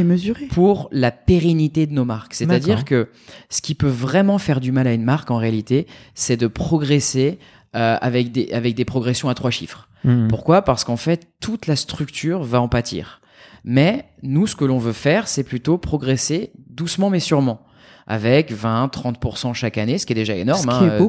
pour 0.51 0.89
la 0.93 1.11
pérennité 1.13 1.87
de 1.87 1.93
nos 1.93 2.05
marques. 2.05 2.35
C'est-à-dire 2.35 2.85
que 2.85 3.09
ce 3.49 3.63
qui 3.63 3.75
peut 3.75 3.89
vraiment 3.89 4.39
faire 4.39 4.61
du 4.61 4.73
mal 4.73 4.87
à 4.87 4.93
une 4.93 5.05
marque, 5.05 5.31
en 5.31 5.37
réalité, 5.37 5.87
c'est 6.15 6.37
de 6.37 6.47
progresser 6.47 7.39
avec 7.73 8.33
des 8.33 8.51
avec 8.53 8.75
des 8.75 8.85
progressions 8.85 9.29
à 9.29 9.35
trois 9.35 9.51
chiffres. 9.51 9.89
Mmh. 10.05 10.29
Pourquoi? 10.29 10.63
Parce 10.63 10.85
qu'en 10.85 10.97
fait, 10.97 11.29
toute 11.41 11.67
la 11.67 11.77
structure 11.77 12.43
va 12.43 12.61
en 12.61 12.69
pâtir. 12.69 13.21
Mais 13.65 14.07
nous, 14.23 14.47
ce 14.47 14.57
que 14.57 14.65
l'on 14.65 14.79
veut 14.79 14.93
faire, 14.93 15.29
c'est 15.29 15.45
plutôt 15.45 15.79
progresser 15.79 16.53
doucement 16.69 17.09
mais 17.09 17.21
sûrement 17.21 17.67
avec 18.07 18.53
20, 18.53 18.87
30% 18.87 19.55
chaque 19.55 19.79
année, 19.79 19.99
ce 19.99 20.07
qui 20.07 20.13
est 20.13 20.17
déjà 20.17 20.35
énorme 20.37 20.69
hein, 20.69 20.83
euh, 20.83 21.09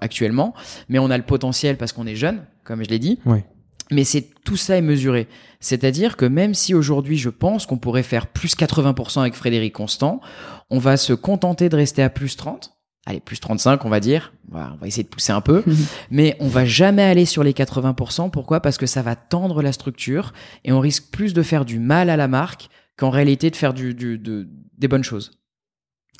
actuellement. 0.00 0.54
Mais 0.88 0.98
on 0.98 1.10
a 1.10 1.16
le 1.16 1.24
potentiel 1.24 1.76
parce 1.76 1.92
qu'on 1.92 2.06
est 2.06 2.14
jeune, 2.14 2.44
comme 2.64 2.84
je 2.84 2.88
l'ai 2.88 2.98
dit. 2.98 3.18
Mais 3.90 4.04
c'est 4.04 4.28
tout 4.44 4.56
ça 4.56 4.76
est 4.76 4.82
mesuré. 4.82 5.28
C'est-à-dire 5.60 6.16
que 6.16 6.24
même 6.24 6.54
si 6.54 6.74
aujourd'hui 6.74 7.16
je 7.16 7.30
pense 7.30 7.66
qu'on 7.66 7.78
pourrait 7.78 8.02
faire 8.02 8.26
plus 8.26 8.56
80% 8.56 9.20
avec 9.20 9.34
Frédéric 9.34 9.74
Constant, 9.74 10.20
on 10.70 10.78
va 10.78 10.96
se 10.96 11.12
contenter 11.12 11.68
de 11.68 11.76
rester 11.76 12.02
à 12.02 12.10
plus 12.10 12.36
30. 12.36 12.72
Allez, 13.08 13.20
plus 13.20 13.38
35, 13.38 13.84
on 13.84 13.88
va 13.88 14.00
dire. 14.00 14.32
on 14.52 14.56
va 14.56 14.86
essayer 14.86 15.04
de 15.04 15.08
pousser 15.08 15.32
un 15.32 15.40
peu. 15.40 15.62
mais 16.10 16.36
on 16.40 16.48
va 16.48 16.64
jamais 16.64 17.04
aller 17.04 17.24
sur 17.24 17.44
les 17.44 17.52
80%. 17.52 18.30
Pourquoi? 18.30 18.60
Parce 18.60 18.78
que 18.78 18.86
ça 18.86 19.02
va 19.02 19.14
tendre 19.14 19.62
la 19.62 19.70
structure 19.72 20.32
et 20.64 20.72
on 20.72 20.80
risque 20.80 21.12
plus 21.12 21.32
de 21.32 21.42
faire 21.42 21.64
du 21.64 21.78
mal 21.78 22.10
à 22.10 22.16
la 22.16 22.26
marque 22.26 22.68
qu'en 22.96 23.10
réalité 23.10 23.50
de 23.50 23.56
faire 23.56 23.74
du, 23.74 23.94
du, 23.94 24.18
de, 24.18 24.48
des 24.78 24.88
bonnes 24.88 25.04
choses. 25.04 25.38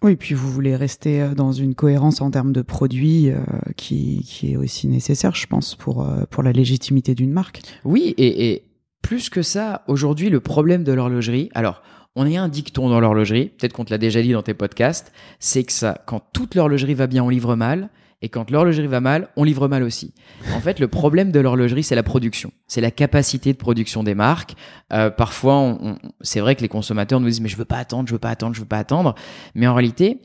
Oui, 0.03 0.17
puis 0.17 0.35
vous 0.35 0.51
voulez 0.51 0.77
rester 0.77 1.23
euh, 1.23 1.35
dans 1.35 1.53
une 1.53 1.75
cohérence 1.75 2.21
en 2.21 2.31
termes 2.31 2.53
de 2.53 2.63
produits 2.63 3.31
euh, 3.31 3.39
qui, 3.77 4.23
qui, 4.25 4.53
est 4.53 4.57
aussi 4.57 4.89
nécessaire, 4.89 5.35
je 5.35 5.47
pense, 5.47 5.75
pour, 5.75 6.03
euh, 6.03 6.25
pour 6.31 6.43
la 6.43 6.53
légitimité 6.53 7.15
d'une 7.15 7.33
marque. 7.33 7.63
Oui, 7.85 8.15
et, 8.19 8.63
plus 9.03 9.31
que 9.31 9.43
ça, 9.43 9.85
aujourd'hui, 9.87 10.31
le 10.31 10.41
problème 10.41 10.83
de 10.83 10.93
l'horlogerie, 10.93 11.49
alors, 11.55 11.83
on 12.17 12.27
a 12.27 12.41
un 12.41 12.49
dicton 12.49 12.89
dans 12.89 12.99
l'horlogerie, 12.99 13.53
peut-être 13.57 13.73
qu'on 13.73 13.85
te 13.85 13.91
l'a 13.91 13.99
déjà 13.99 14.21
dit 14.21 14.33
dans 14.33 14.43
tes 14.43 14.55
podcasts, 14.55 15.13
c'est 15.39 15.63
que 15.63 15.73
ça, 15.73 16.03
quand 16.07 16.21
toute 16.33 16.55
l'horlogerie 16.57 16.95
va 16.95 17.07
bien, 17.07 17.23
on 17.23 17.29
livre 17.29 17.55
mal, 17.55 17.89
et 18.23 18.29
quand 18.29 18.51
l'horlogerie 18.51 18.87
va 18.87 19.01
mal, 19.01 19.29
on 19.37 19.45
livre 19.45 19.69
mal 19.69 19.83
aussi. 19.83 20.15
En 20.55 20.61
fait, 20.61 20.81
le 20.81 20.89
problème 20.89 21.31
de 21.31 21.41
l'horlogerie, 21.41 21.83
c'est 21.83 21.95
la 21.95 22.03
production. 22.03 22.51
C'est 22.67 22.81
la 22.81 22.91
capacité 22.91 23.53
de 23.53 23.59
production 23.59 24.03
des 24.03 24.15
marques. 24.15 24.55
Euh, 24.93 25.11
parfois, 25.11 25.79
c'est 26.23 26.41
vrai 26.41 26.57
que 26.57 26.63
les 26.63 26.69
consommateurs 26.69 27.21
nous 27.21 27.29
disent 27.29 27.43
mais 27.43 27.49
je 27.49 27.57
veux 27.57 27.67
pas 27.67 27.77
attendre, 27.77 28.09
je 28.09 28.15
veux 28.15 28.19
pas 28.19 28.31
attendre, 28.31 28.55
je 28.55 28.61
veux 28.61 28.67
pas 28.67 28.79
attendre. 28.79 29.15
Mais 29.55 29.67
en 29.67 29.75
réalité, 29.75 30.21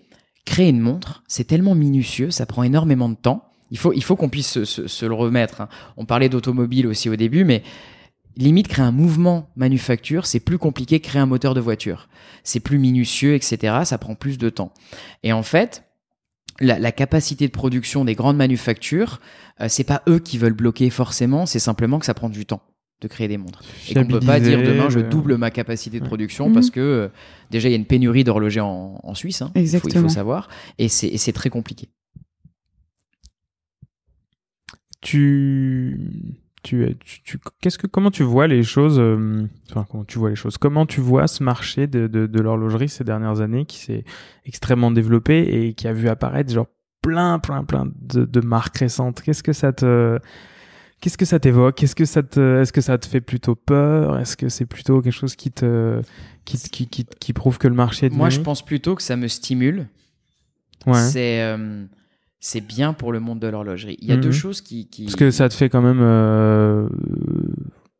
créer 0.45 0.69
une 0.69 0.79
montre, 0.79 1.23
c'est 1.27 1.43
tellement 1.43 1.75
minutieux, 1.75 2.31
ça 2.31 2.45
prend 2.45 2.63
énormément 2.63 3.09
de 3.09 3.15
temps. 3.15 3.45
Il 3.71 3.77
faut, 3.77 3.93
il 3.93 4.03
faut 4.03 4.15
qu'on 4.15 4.29
puisse 4.29 4.49
se, 4.49 4.65
se, 4.65 4.87
se, 4.87 5.05
le 5.05 5.13
remettre. 5.13 5.61
Hein. 5.61 5.69
On 5.97 6.05
parlait 6.05 6.29
d'automobile 6.29 6.87
aussi 6.87 7.09
au 7.09 7.15
début, 7.15 7.43
mais 7.43 7.63
limite 8.37 8.67
créer 8.67 8.85
un 8.85 8.91
mouvement 8.91 9.49
manufacture, 9.55 10.25
c'est 10.25 10.39
plus 10.39 10.57
compliqué 10.57 10.99
que 10.99 11.07
créer 11.07 11.21
un 11.21 11.25
moteur 11.25 11.53
de 11.53 11.61
voiture. 11.61 12.07
C'est 12.43 12.59
plus 12.59 12.79
minutieux, 12.79 13.35
etc. 13.35 13.79
Ça 13.83 13.97
prend 13.97 14.15
plus 14.15 14.37
de 14.37 14.49
temps. 14.49 14.73
Et 15.23 15.33
en 15.33 15.43
fait, 15.43 15.83
la, 16.61 16.91
capacité 16.91 17.47
de 17.47 17.51
production 17.51 18.05
des 18.05 18.15
grandes 18.15 18.37
manufactures, 18.37 19.19
euh, 19.59 19.67
c'est 19.69 19.83
pas 19.83 20.01
eux 20.07 20.19
qui 20.19 20.37
veulent 20.37 20.53
bloquer 20.53 20.89
forcément, 20.89 21.45
c'est 21.45 21.59
simplement 21.59 21.99
que 21.99 22.05
ça 22.05 22.13
prend 22.13 22.29
du 22.29 22.45
temps 22.45 22.61
de 23.01 23.07
créer 23.07 23.27
des 23.27 23.37
montres. 23.37 23.63
Et 23.89 23.95
qu'on 23.95 24.05
peut 24.05 24.19
pas 24.19 24.39
dire 24.39 24.61
demain 24.61 24.89
je 24.89 24.99
euh, 24.99 25.09
double 25.09 25.35
ma 25.37 25.49
capacité 25.49 25.99
de 25.99 26.05
production 26.05 26.53
parce 26.53 26.67
mhm. 26.67 26.73
que 26.73 26.79
euh, 26.79 27.07
déjà 27.49 27.67
il 27.67 27.71
y 27.71 27.75
a 27.75 27.77
une 27.77 27.85
pénurie 27.85 28.23
d'horlogers 28.23 28.61
en, 28.61 29.15
Suisse, 29.15 29.41
hein, 29.41 29.51
il, 29.55 29.67
faut, 29.67 30.09
savoir, 30.09 30.49
et 30.77 30.87
c'est 30.87 31.33
très 31.33 31.49
compliqué. 31.49 31.89
Tu 35.01 35.97
tu, 36.63 36.97
tu, 37.03 37.39
qu'est-ce 37.59 37.77
que 37.77 37.87
comment 37.87 38.11
tu 38.11 38.23
vois 38.23 38.47
les 38.47 38.63
choses 38.63 38.99
euh, 38.99 39.47
enfin 39.69 39.85
comment 39.89 40.03
tu 40.03 40.19
vois 40.19 40.29
les 40.29 40.35
choses? 40.35 40.57
Comment 40.57 40.85
tu 40.85 41.01
vois 41.01 41.27
ce 41.27 41.43
marché 41.43 41.87
de, 41.87 42.07
de, 42.07 42.27
de 42.27 42.39
l'horlogerie 42.39 42.89
ces 42.89 43.03
dernières 43.03 43.41
années 43.41 43.65
qui 43.65 43.77
s'est 43.77 44.03
extrêmement 44.45 44.91
développé 44.91 45.39
et 45.39 45.73
qui 45.73 45.87
a 45.87 45.93
vu 45.93 46.07
apparaître 46.07 46.53
genre 46.53 46.67
plein 47.01 47.39
plein 47.39 47.63
plein 47.63 47.87
de, 47.99 48.25
de 48.25 48.39
marques 48.41 48.77
récentes? 48.77 49.21
Qu'est-ce 49.21 49.43
que 49.43 49.53
ça 49.53 49.73
te 49.73 50.19
qu'est-ce 50.99 51.17
que 51.17 51.25
ça 51.25 51.39
t'évoque? 51.39 51.75
Qu'est-ce 51.75 51.95
que 51.95 52.05
ça 52.05 52.21
te 52.21 52.61
est-ce 52.61 52.71
que 52.71 52.81
ça 52.81 52.97
te 52.97 53.07
fait 53.07 53.21
plutôt 53.21 53.55
peur? 53.55 54.19
Est-ce 54.19 54.37
que 54.37 54.49
c'est 54.49 54.67
plutôt 54.67 55.01
quelque 55.01 55.13
chose 55.13 55.35
qui 55.35 55.51
te 55.51 56.01
qui, 56.45 56.57
qui, 56.57 56.87
qui, 56.87 57.05
qui 57.05 57.33
prouve 57.33 57.57
que 57.57 57.67
le 57.67 57.75
marché 57.75 58.05
est 58.07 58.09
moi 58.13 58.29
je 58.29 58.39
pense 58.39 58.63
plutôt 58.63 58.95
que 58.95 59.01
ça 59.01 59.15
me 59.15 59.27
stimule. 59.27 59.87
Ouais. 60.87 60.93
c'est 60.95 61.43
euh, 61.43 61.85
c'est 62.41 62.59
bien 62.59 62.93
pour 62.93 63.13
le 63.13 63.19
monde 63.19 63.39
de 63.39 63.47
l'horlogerie. 63.47 63.97
Il 64.01 64.09
y 64.09 64.11
a 64.11 64.17
deux 64.17 64.29
mhm. 64.29 64.33
choses 64.33 64.61
qui, 64.61 64.87
qui, 64.87 65.05
Parce 65.05 65.15
que 65.15 65.29
ça 65.29 65.47
te 65.47 65.53
fait 65.53 65.69
quand 65.69 65.81
même 65.81 65.99
euh, 66.01 66.89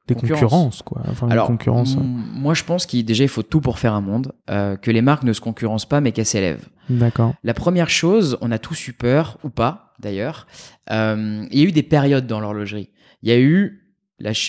des 0.07 0.15
concurrences, 0.15 0.81
quoi. 0.81 1.03
Enfin, 1.07 1.29
Alors, 1.29 1.45
concurrence, 1.45 1.95
moi, 1.95 2.55
je 2.55 2.63
pense 2.63 2.87
qu'il 2.87 3.05
déjà 3.05 3.23
il 3.23 3.29
faut 3.29 3.43
tout 3.43 3.61
pour 3.61 3.77
faire 3.77 3.93
un 3.93 4.01
monde, 4.01 4.33
euh, 4.49 4.75
que 4.75 4.89
les 4.89 5.03
marques 5.03 5.23
ne 5.23 5.31
se 5.31 5.41
concurrencent 5.41 5.85
pas, 5.85 6.01
mais 6.01 6.11
qu'elles 6.11 6.25
s'élèvent. 6.25 6.67
D'accord. 6.89 7.35
La 7.43 7.53
première 7.53 7.91
chose, 7.91 8.39
on 8.41 8.51
a 8.51 8.57
tous 8.57 8.87
eu 8.87 8.93
peur, 8.93 9.37
ou 9.43 9.49
pas, 9.49 9.93
d'ailleurs. 9.99 10.47
Euh, 10.89 11.45
il 11.51 11.59
y 11.59 11.61
a 11.63 11.67
eu 11.67 11.71
des 11.71 11.83
périodes 11.83 12.25
dans 12.25 12.39
l'horlogerie. 12.39 12.89
Il 13.21 13.29
y 13.29 13.31
a 13.31 13.39
eu 13.39 13.77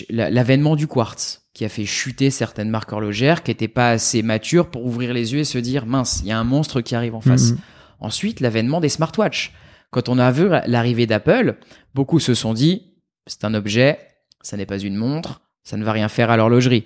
l'avènement 0.09 0.75
du 0.75 0.87
quartz 0.87 1.43
qui 1.53 1.65
a 1.65 1.69
fait 1.69 1.85
chuter 1.85 2.31
certaines 2.31 2.69
marques 2.69 2.91
horlogères 2.91 3.43
qui 3.43 3.51
n'étaient 3.51 3.67
pas 3.67 3.91
assez 3.91 4.23
matures 4.23 4.71
pour 4.71 4.85
ouvrir 4.85 5.13
les 5.13 5.33
yeux 5.33 5.39
et 5.39 5.43
se 5.43 5.59
dire 5.59 5.85
mince, 5.85 6.21
il 6.23 6.29
y 6.29 6.31
a 6.31 6.39
un 6.39 6.43
monstre 6.43 6.81
qui 6.81 6.95
arrive 6.95 7.13
en 7.13 7.21
face. 7.21 7.51
Mhm. 7.51 7.57
Ensuite, 7.99 8.39
l'avènement 8.39 8.81
des 8.81 8.89
smartwatches. 8.89 9.53
Quand 9.93 10.09
on 10.09 10.17
a 10.17 10.31
vu 10.31 10.49
l'arrivée 10.65 11.05
d'Apple, 11.05 11.55
beaucoup 11.93 12.19
se 12.19 12.33
sont 12.33 12.55
dit, 12.55 12.93
c'est 13.27 13.45
un 13.45 13.53
objet, 13.53 13.99
ça 14.41 14.57
n'est 14.57 14.65
pas 14.65 14.79
une 14.79 14.95
montre, 14.95 15.41
ça 15.63 15.77
ne 15.77 15.83
va 15.83 15.91
rien 15.91 16.09
faire 16.09 16.31
à 16.31 16.35
l'horlogerie. 16.35 16.85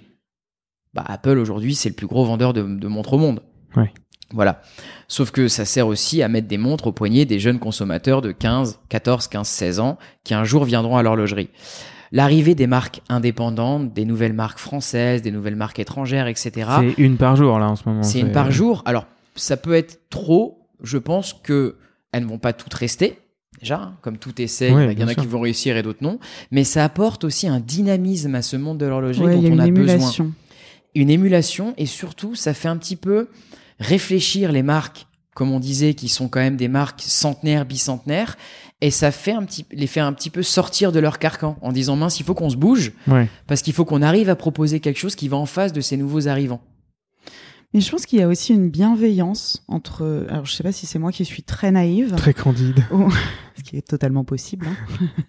Bah, 0.93 1.05
Apple 1.07 1.37
aujourd'hui, 1.37 1.73
c'est 1.73 1.87
le 1.87 1.95
plus 1.95 2.05
gros 2.05 2.25
vendeur 2.25 2.53
de, 2.53 2.87
montres 2.87 3.13
au 3.13 3.17
monde. 3.17 3.41
Voilà. 4.33 4.61
Sauf 5.07 5.31
que 5.31 5.47
ça 5.47 5.63
sert 5.63 5.87
aussi 5.87 6.21
à 6.21 6.27
mettre 6.27 6.49
des 6.49 6.57
montres 6.57 6.87
au 6.87 6.91
poignet 6.91 7.23
des 7.23 7.39
jeunes 7.39 7.59
consommateurs 7.59 8.21
de 8.21 8.33
15, 8.33 8.81
14, 8.89 9.29
15, 9.29 9.47
16 9.47 9.79
ans 9.79 9.97
qui 10.25 10.33
un 10.33 10.43
jour 10.43 10.65
viendront 10.65 10.97
à 10.97 11.03
l'horlogerie. 11.03 11.49
L'arrivée 12.11 12.55
des 12.55 12.67
marques 12.67 12.99
indépendantes, 13.07 13.93
des 13.93 14.03
nouvelles 14.03 14.33
marques 14.33 14.59
françaises, 14.59 15.21
des 15.21 15.31
nouvelles 15.31 15.55
marques 15.55 15.79
étrangères, 15.79 16.27
etc. 16.27 16.51
C'est 16.79 17.01
une 17.01 17.15
par 17.15 17.37
jour 17.37 17.57
là 17.57 17.69
en 17.69 17.77
ce 17.77 17.87
moment. 17.87 18.03
C'est 18.03 18.19
une 18.19 18.33
par 18.33 18.51
jour. 18.51 18.83
Alors 18.85 19.05
ça 19.35 19.55
peut 19.55 19.75
être 19.75 20.09
trop. 20.09 20.67
Je 20.83 20.97
pense 20.97 21.31
que 21.31 21.77
elles 22.11 22.23
ne 22.23 22.29
vont 22.29 22.39
pas 22.39 22.53
toutes 22.53 22.73
rester. 22.73 23.19
Déjà, 23.59 23.81
hein, 23.81 23.97
comme 24.01 24.17
tout 24.17 24.39
essai, 24.41 24.67
il 24.91 24.99
y 24.99 25.03
en 25.03 25.07
a 25.07 25.15
qui 25.15 25.25
vont 25.25 25.39
réussir 25.39 25.77
et 25.77 25.83
d'autres 25.83 26.03
non. 26.03 26.19
Mais 26.51 26.63
ça 26.63 26.83
apporte 26.83 27.23
aussi 27.23 27.47
un 27.47 27.59
dynamisme 27.59 28.35
à 28.35 28.41
ce 28.41 28.55
monde 28.55 28.77
de 28.77 28.85
l'horlogerie 28.85 29.41
dont 29.41 29.51
on 29.55 29.59
a 29.59 29.67
besoin. 29.67 30.31
Une 30.95 31.09
émulation 31.09 31.73
et 31.77 31.85
surtout, 31.85 32.35
ça 32.35 32.53
fait 32.53 32.67
un 32.67 32.77
petit 32.77 32.95
peu 32.95 33.29
réfléchir 33.79 34.51
les 34.51 34.63
marques 34.63 35.07
comme 35.37 35.51
on 35.51 35.59
disait, 35.59 35.93
qui 35.93 36.09
sont 36.09 36.29
quand 36.29 36.39
même 36.39 36.57
des 36.57 36.67
marques 36.67 37.03
centenaires, 37.05 37.63
bicentenaires, 37.63 38.37
et 38.81 38.89
ça 38.89 39.11
fait 39.11 39.33
un 39.33 39.43
petit, 39.43 39.67
les 39.71 39.85
fait 39.85 39.99
un 39.99 40.11
petit 40.13 40.31
peu 40.31 40.41
sortir 40.41 40.91
de 40.91 40.99
leur 40.99 41.19
carcan 41.19 41.57
en 41.61 41.71
disant 41.71 41.95
mince, 41.95 42.19
il 42.19 42.23
faut 42.25 42.33
qu'on 42.33 42.49
se 42.49 42.55
bouge, 42.55 42.91
Ouais. 43.07 43.27
parce 43.45 43.61
qu'il 43.61 43.73
faut 43.73 43.85
qu'on 43.85 44.01
arrive 44.01 44.31
à 44.31 44.35
proposer 44.35 44.79
quelque 44.79 44.97
chose 44.97 45.13
qui 45.13 45.27
va 45.27 45.37
en 45.37 45.45
face 45.45 45.73
de 45.73 45.79
ces 45.81 45.95
nouveaux 45.95 46.27
arrivants. 46.27 46.61
Mais 47.73 47.81
je 47.81 47.91
pense 47.91 48.05
qu'il 48.05 48.19
y 48.19 48.21
a 48.21 48.27
aussi 48.27 48.53
une 48.53 48.69
bienveillance 48.69 49.63
entre. 49.67 50.25
Alors, 50.29 50.45
je 50.45 50.53
sais 50.53 50.63
pas 50.63 50.71
si 50.71 50.85
c'est 50.85 50.99
moi 50.99 51.11
qui 51.11 51.25
suis 51.25 51.43
très 51.43 51.71
naïve, 51.71 52.15
Très 52.15 52.33
candide. 52.33 52.83
ce 53.57 53.63
qui 53.63 53.77
est 53.77 53.87
totalement 53.87 54.23
possible. 54.23 54.67
hein. 54.67 55.07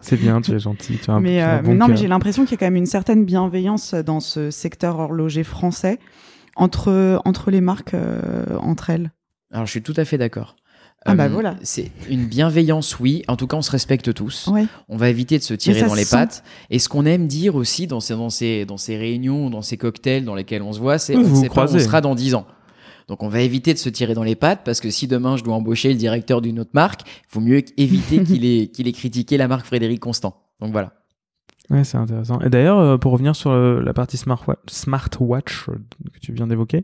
C'est 0.00 0.18
bien, 0.18 0.42
tu 0.42 0.52
es 0.52 0.58
gentil. 0.58 0.98
Tu 1.02 1.10
as 1.10 1.14
un, 1.14 1.20
mais, 1.20 1.40
un 1.40 1.58
euh, 1.58 1.62
bon 1.62 1.70
mais 1.70 1.76
non, 1.76 1.88
mais 1.88 1.96
j'ai 1.96 2.08
l'impression 2.08 2.44
qu'il 2.44 2.52
y 2.52 2.54
a 2.56 2.58
quand 2.58 2.66
même 2.66 2.76
une 2.76 2.84
certaine 2.84 3.24
bienveillance 3.24 3.94
dans 3.94 4.20
ce 4.20 4.50
secteur 4.50 4.98
horloger 4.98 5.44
français 5.44 5.98
entre 6.56 7.22
entre 7.24 7.50
les 7.50 7.62
marques 7.62 7.94
euh, 7.94 8.58
entre 8.58 8.90
elles. 8.90 9.12
Alors 9.50 9.64
je 9.64 9.70
suis 9.70 9.82
tout 9.82 9.94
à 9.96 10.04
fait 10.04 10.18
d'accord. 10.18 10.56
Ah 11.06 11.14
bah 11.14 11.28
voilà. 11.28 11.56
C'est 11.62 11.90
une 12.08 12.26
bienveillance, 12.26 12.98
oui. 12.98 13.22
En 13.28 13.36
tout 13.36 13.46
cas, 13.46 13.56
on 13.56 13.62
se 13.62 13.70
respecte 13.70 14.14
tous. 14.14 14.46
Ouais. 14.46 14.64
On 14.88 14.96
va 14.96 15.10
éviter 15.10 15.38
de 15.38 15.42
se 15.42 15.52
tirer 15.52 15.82
dans 15.82 15.94
les 15.94 16.04
sent. 16.04 16.16
pattes. 16.16 16.44
Et 16.70 16.78
ce 16.78 16.88
qu'on 16.88 17.04
aime 17.04 17.26
dire 17.26 17.56
aussi 17.56 17.86
dans 17.86 18.00
ces, 18.00 18.14
dans 18.14 18.30
ces, 18.30 18.64
dans 18.64 18.78
ces 18.78 18.96
réunions, 18.96 19.50
dans 19.50 19.62
ces 19.62 19.76
cocktails 19.76 20.24
dans 20.24 20.34
lesquels 20.34 20.62
on 20.62 20.72
se 20.72 20.78
voit, 20.78 20.98
c'est 20.98 21.14
on 21.16 21.42
pas 21.48 21.72
on 21.72 21.78
sera 21.78 22.00
dans 22.00 22.14
10 22.14 22.34
ans. 22.34 22.46
Donc 23.08 23.22
on 23.22 23.28
va 23.28 23.40
éviter 23.40 23.74
de 23.74 23.78
se 23.78 23.90
tirer 23.90 24.14
dans 24.14 24.22
les 24.22 24.34
pattes 24.34 24.62
parce 24.64 24.80
que 24.80 24.88
si 24.88 25.06
demain 25.06 25.36
je 25.36 25.44
dois 25.44 25.54
embaucher 25.54 25.90
le 25.90 25.96
directeur 25.96 26.40
d'une 26.40 26.58
autre 26.58 26.70
marque, 26.72 27.02
il 27.04 27.34
vaut 27.34 27.40
mieux 27.40 27.62
éviter 27.76 28.22
qu'il 28.24 28.44
ait, 28.46 28.68
qu'il 28.68 28.88
ait 28.88 28.92
critiqué 28.92 29.36
la 29.36 29.46
marque 29.46 29.66
Frédéric 29.66 30.00
Constant. 30.00 30.42
Donc 30.60 30.72
voilà. 30.72 30.94
Ouais, 31.70 31.82
c'est 31.82 31.96
intéressant. 31.96 32.40
Et 32.40 32.50
d'ailleurs, 32.50 32.78
euh, 32.78 32.98
pour 32.98 33.12
revenir 33.12 33.34
sur 33.34 33.50
euh, 33.50 33.80
la 33.82 33.94
partie 33.94 34.18
smartwatch, 34.18 34.58
smartwatch 34.66 35.68
euh, 35.70 35.72
que 36.12 36.18
tu 36.20 36.32
viens 36.32 36.46
d'évoquer, 36.46 36.82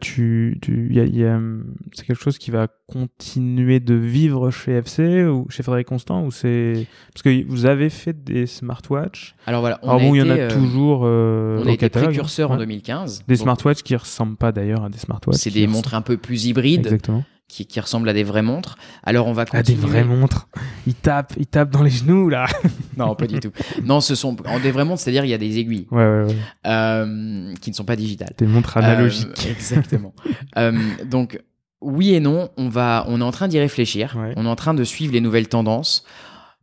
tu, 0.00 0.56
tu, 0.62 0.88
y 0.94 1.00
a, 1.00 1.04
y 1.04 1.24
a, 1.24 1.34
hum, 1.36 1.74
c'est 1.92 2.06
quelque 2.06 2.22
chose 2.22 2.38
qui 2.38 2.52
va 2.52 2.68
continuer 2.86 3.80
de 3.80 3.94
vivre 3.94 4.50
chez 4.50 4.72
FC 4.78 5.24
ou 5.24 5.46
chez 5.50 5.62
Frédéric 5.64 5.88
Constant 5.88 6.24
ou 6.24 6.30
c'est 6.30 6.86
parce 7.12 7.22
que 7.22 7.44
vous 7.48 7.66
avez 7.66 7.90
fait 7.90 8.22
des 8.24 8.46
smartwatch. 8.46 9.34
Alors 9.46 9.60
voilà. 9.62 9.80
On 9.82 9.88
Alors 9.88 10.00
a 10.00 10.04
bon, 10.04 10.14
il 10.14 10.18
y 10.18 10.22
en 10.22 10.32
été, 10.32 10.42
a 10.42 10.48
toujours. 10.48 11.02
Euh, 11.04 11.60
On 11.64 11.66
a 11.66 11.72
été 11.72 11.88
précurseur 11.88 12.52
en 12.52 12.54
hein. 12.54 12.58
2015. 12.58 13.24
Des 13.26 13.34
Donc, 13.34 13.42
smartwatch 13.42 13.82
qui 13.82 13.96
ressemblent 13.96 14.36
pas 14.36 14.52
d'ailleurs 14.52 14.84
à 14.84 14.88
des 14.90 14.98
smartwatch. 14.98 15.36
C'est 15.38 15.50
des 15.50 15.60
ressemblent- 15.62 15.74
montres 15.74 15.94
un 15.94 16.02
peu 16.02 16.16
plus 16.16 16.46
hybrides 16.46 16.86
Exactement. 16.86 17.24
Qui, 17.54 17.66
qui 17.66 17.78
ressemblent 17.78 18.08
à 18.08 18.12
des 18.12 18.24
vraies 18.24 18.42
montres. 18.42 18.76
Alors 19.04 19.28
on 19.28 19.32
va 19.32 19.44
Ah, 19.52 19.62
des 19.62 19.74
continuer. 19.74 20.02
vraies 20.02 20.04
montres. 20.04 20.48
Ils 20.88 20.94
tapent, 20.94 21.34
ils 21.36 21.46
tapent 21.46 21.70
dans 21.70 21.82
les 21.84 21.90
genoux 21.90 22.28
là. 22.28 22.46
Non, 22.96 23.14
pas 23.14 23.26
du 23.26 23.38
tout. 23.40 23.50
Non, 23.84 24.00
ce 24.00 24.14
sont 24.14 24.36
en 24.46 24.58
des 24.60 24.70
vraies 24.72 24.84
montres, 24.84 25.00
c'est-à-dire 25.02 25.24
il 25.24 25.28
y 25.30 25.34
a 25.34 25.38
des 25.38 25.58
aiguilles 25.58 25.86
Ouais, 25.90 25.98
ouais, 26.04 26.24
ouais. 26.26 26.36
euh, 26.66 27.54
qui 27.60 27.70
ne 27.70 27.74
sont 27.74 27.84
pas 27.84 27.96
digitales. 27.96 28.32
Des 28.38 28.46
montres 28.46 28.76
analogiques. 28.76 29.46
Euh, 29.46 29.50
exactement. 29.52 30.12
Euh, 30.58 30.72
donc 31.04 31.40
oui 31.80 32.14
et 32.14 32.20
non, 32.20 32.48
on 32.56 32.68
va, 32.68 33.04
on 33.08 33.20
est 33.20 33.24
en 33.24 33.30
train 33.30 33.46
d'y 33.48 33.58
réfléchir. 33.58 34.16
On 34.36 34.46
est 34.46 34.48
en 34.48 34.56
train 34.56 34.74
de 34.74 34.84
suivre 34.84 35.12
les 35.12 35.20
nouvelles 35.20 35.48
tendances. 35.48 36.04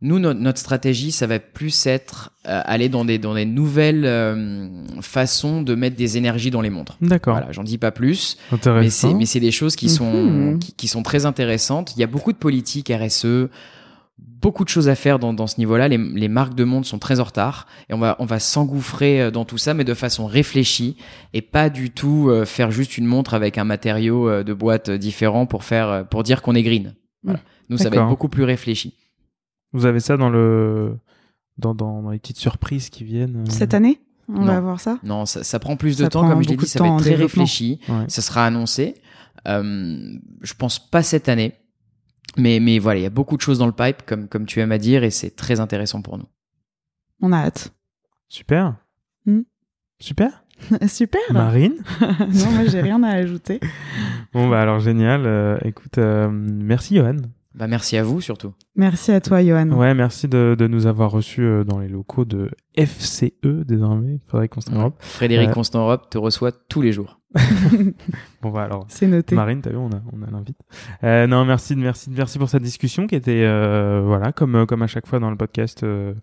Nous, 0.04 0.18
no- 0.18 0.34
notre 0.34 0.58
stratégie, 0.58 1.12
ça 1.12 1.26
va 1.28 1.38
plus 1.38 1.86
être 1.86 2.32
euh, 2.48 2.60
aller 2.64 2.88
dans 2.88 3.04
des 3.04 3.18
dans 3.18 3.34
des 3.34 3.44
nouvelles 3.46 4.04
euh, 4.04 4.68
façons 5.00 5.62
de 5.62 5.74
mettre 5.76 5.96
des 5.96 6.16
énergies 6.18 6.50
dans 6.50 6.60
les 6.60 6.70
montres. 6.70 6.96
D'accord. 7.00 7.36
Voilà, 7.36 7.52
j'en 7.52 7.62
dis 7.62 7.78
pas 7.78 7.92
plus, 7.92 8.36
mais 8.40 8.48
c'est 8.50 8.54
Intéressant. 8.56 9.14
mais 9.14 9.26
c'est 9.26 9.40
des 9.40 9.52
choses 9.52 9.76
qui 9.76 9.88
sont 9.88 10.12
Mhm. 10.12 10.58
qui, 10.58 10.72
qui 10.72 10.88
sont 10.88 11.02
très 11.04 11.24
intéressantes. 11.24 11.94
Il 11.96 12.00
y 12.00 12.02
a 12.02 12.08
beaucoup 12.08 12.32
de 12.32 12.36
politique 12.38 12.90
RSE, 12.92 13.48
beaucoup 14.18 14.64
de 14.64 14.68
choses 14.68 14.88
à 14.88 14.94
faire 14.96 15.18
dans, 15.20 15.32
dans 15.32 15.46
ce 15.46 15.58
niveau-là. 15.58 15.86
Les, 15.88 15.98
les 15.98 16.28
marques 16.28 16.54
de 16.54 16.64
montres 16.64 16.88
sont 16.88 16.98
très 16.98 17.20
en 17.20 17.24
retard 17.24 17.66
et 17.88 17.94
on 17.94 17.98
va 17.98 18.16
on 18.18 18.24
va 18.26 18.40
s'engouffrer 18.40 19.20
euh, 19.22 19.30
dans 19.30 19.44
tout 19.44 19.58
ça, 19.58 19.72
mais 19.72 19.84
de 19.84 19.94
façon 19.94 20.26
réfléchie 20.26 20.96
et 21.32 21.42
pas 21.42 21.70
du 21.70 21.90
tout 21.90 22.26
euh, 22.28 22.44
faire 22.44 22.70
juste 22.72 22.98
une 22.98 23.06
montre 23.06 23.34
avec 23.34 23.56
un 23.56 23.64
matériau 23.64 24.28
euh, 24.28 24.42
de 24.42 24.52
boîte 24.52 24.88
euh, 24.90 24.98
différent 24.98 25.46
pour 25.46 25.62
faire 25.64 26.04
pour 26.10 26.24
dire 26.24 26.42
qu'on 26.42 26.54
est 26.56 26.62
green. 26.64 26.94
Voilà. 27.22 27.38
Nous, 27.68 27.78
ça 27.78 27.88
va 27.88 27.96
être 27.96 28.08
beaucoup 28.08 28.28
plus 28.28 28.42
réfléchi. 28.44 28.94
Vous 29.72 29.86
avez 29.86 30.00
ça 30.00 30.16
dans 30.16 30.30
le 30.30 30.96
dans, 31.58 31.74
dans, 31.74 32.02
dans 32.02 32.10
les 32.10 32.18
petites 32.18 32.38
surprises 32.38 32.88
qui 32.90 33.04
viennent. 33.04 33.44
euh, 33.46 33.50
Cette 33.50 33.74
année, 33.74 34.00
on 34.28 34.40
Non. 34.40 34.44
va 34.46 34.56
avoir 34.56 34.80
ça? 34.80 34.98
Non, 35.02 35.26
ça, 35.26 35.44
ça 35.44 35.58
prend 35.58 35.76
plus 35.76 35.96
de 35.96 36.04
Ça 36.04 36.10
temps, 36.10 36.28
comme 36.28 36.42
je 36.42 36.48
l'ai 36.48 36.56
dit, 36.56 36.66
ça 36.66 36.80
va 36.82 36.88
être 36.88 36.98
très 36.98 37.14
réfléchi. 37.14 37.80
Ouais. 37.88 38.04
Ça 38.08 38.22
sera 38.22 38.46
annoncé. 38.46 38.94
Euh, 39.48 40.14
je 40.42 40.54
pense 40.54 40.78
pas 40.78 41.02
cette 41.02 41.28
année. 41.28 41.54
Mais, 42.38 42.60
mais 42.60 42.78
voilà, 42.78 43.00
il 43.00 43.02
y 43.02 43.06
a 43.06 43.10
beaucoup 43.10 43.36
de 43.36 43.42
choses 43.42 43.58
dans 43.58 43.66
le 43.66 43.72
pipe, 43.72 44.02
comme, 44.06 44.26
comme 44.28 44.46
tu 44.46 44.60
aimes 44.60 44.72
à 44.72 44.78
dire, 44.78 45.04
et 45.04 45.10
c'est 45.10 45.36
très 45.36 45.60
intéressant 45.60 46.00
pour 46.00 46.16
nous. 46.16 46.26
On 47.20 47.30
a 47.32 47.36
hâte. 47.38 47.74
Super. 48.28 48.76
Hmm. 49.26 49.42
Super. 50.00 50.42
Super. 50.88 51.20
Marine. 51.32 51.74
non, 52.00 52.50
moi 52.52 52.64
j'ai 52.66 52.80
rien 52.80 53.02
à 53.02 53.10
ajouter. 53.10 53.60
Bon 54.32 54.48
bah 54.48 54.62
alors 54.62 54.80
génial. 54.80 55.26
Euh, 55.26 55.58
écoute, 55.64 55.98
euh, 55.98 56.28
merci 56.30 56.96
Johan. 56.96 57.16
Bah, 57.54 57.66
merci 57.66 57.96
à 57.98 58.02
vous 58.02 58.20
surtout. 58.20 58.54
Merci 58.76 59.12
à 59.12 59.20
toi, 59.20 59.42
Johan. 59.44 59.68
Ouais, 59.70 59.92
merci 59.94 60.26
de, 60.26 60.56
de 60.58 60.66
nous 60.66 60.86
avoir 60.86 61.10
reçus 61.10 61.42
euh, 61.42 61.64
dans 61.64 61.78
les 61.80 61.88
locaux 61.88 62.24
de 62.24 62.50
FCE 62.76 63.32
désormais. 63.42 64.20
Qu'on 64.50 64.60
se 64.62 64.72
Europe. 64.74 64.96
Frédéric 65.00 65.50
Euh, 65.50 65.52
Constant 65.52 65.80
Europe 65.82 66.08
te 66.10 66.16
reçoit 66.18 66.52
tous 66.52 66.80
les 66.80 66.92
jours. 66.92 67.20
Bon 68.42 68.50
bah 68.50 68.64
alors. 68.64 68.84
C'est 68.88 69.06
noté. 69.06 69.34
Marine, 69.34 69.60
t'as 69.60 69.70
vu, 69.70 69.76
on 69.76 69.90
a, 69.90 70.02
on 70.12 70.22
a 70.22 70.30
l'invite. 70.30 70.56
Euh, 71.04 71.26
non, 71.26 71.44
merci, 71.44 71.76
merci, 71.76 72.10
merci 72.10 72.38
pour 72.38 72.48
cette 72.48 72.62
discussion 72.62 73.06
qui 73.06 73.14
était, 73.14 73.44
euh, 73.44 74.02
voilà, 74.04 74.32
comme, 74.32 74.66
comme 74.66 74.82
à 74.82 74.86
chaque 74.86 75.06
fois 75.06 75.18
dans 75.18 75.30
le 75.30 75.36
podcast, 75.36 75.82
euh, 75.84 76.14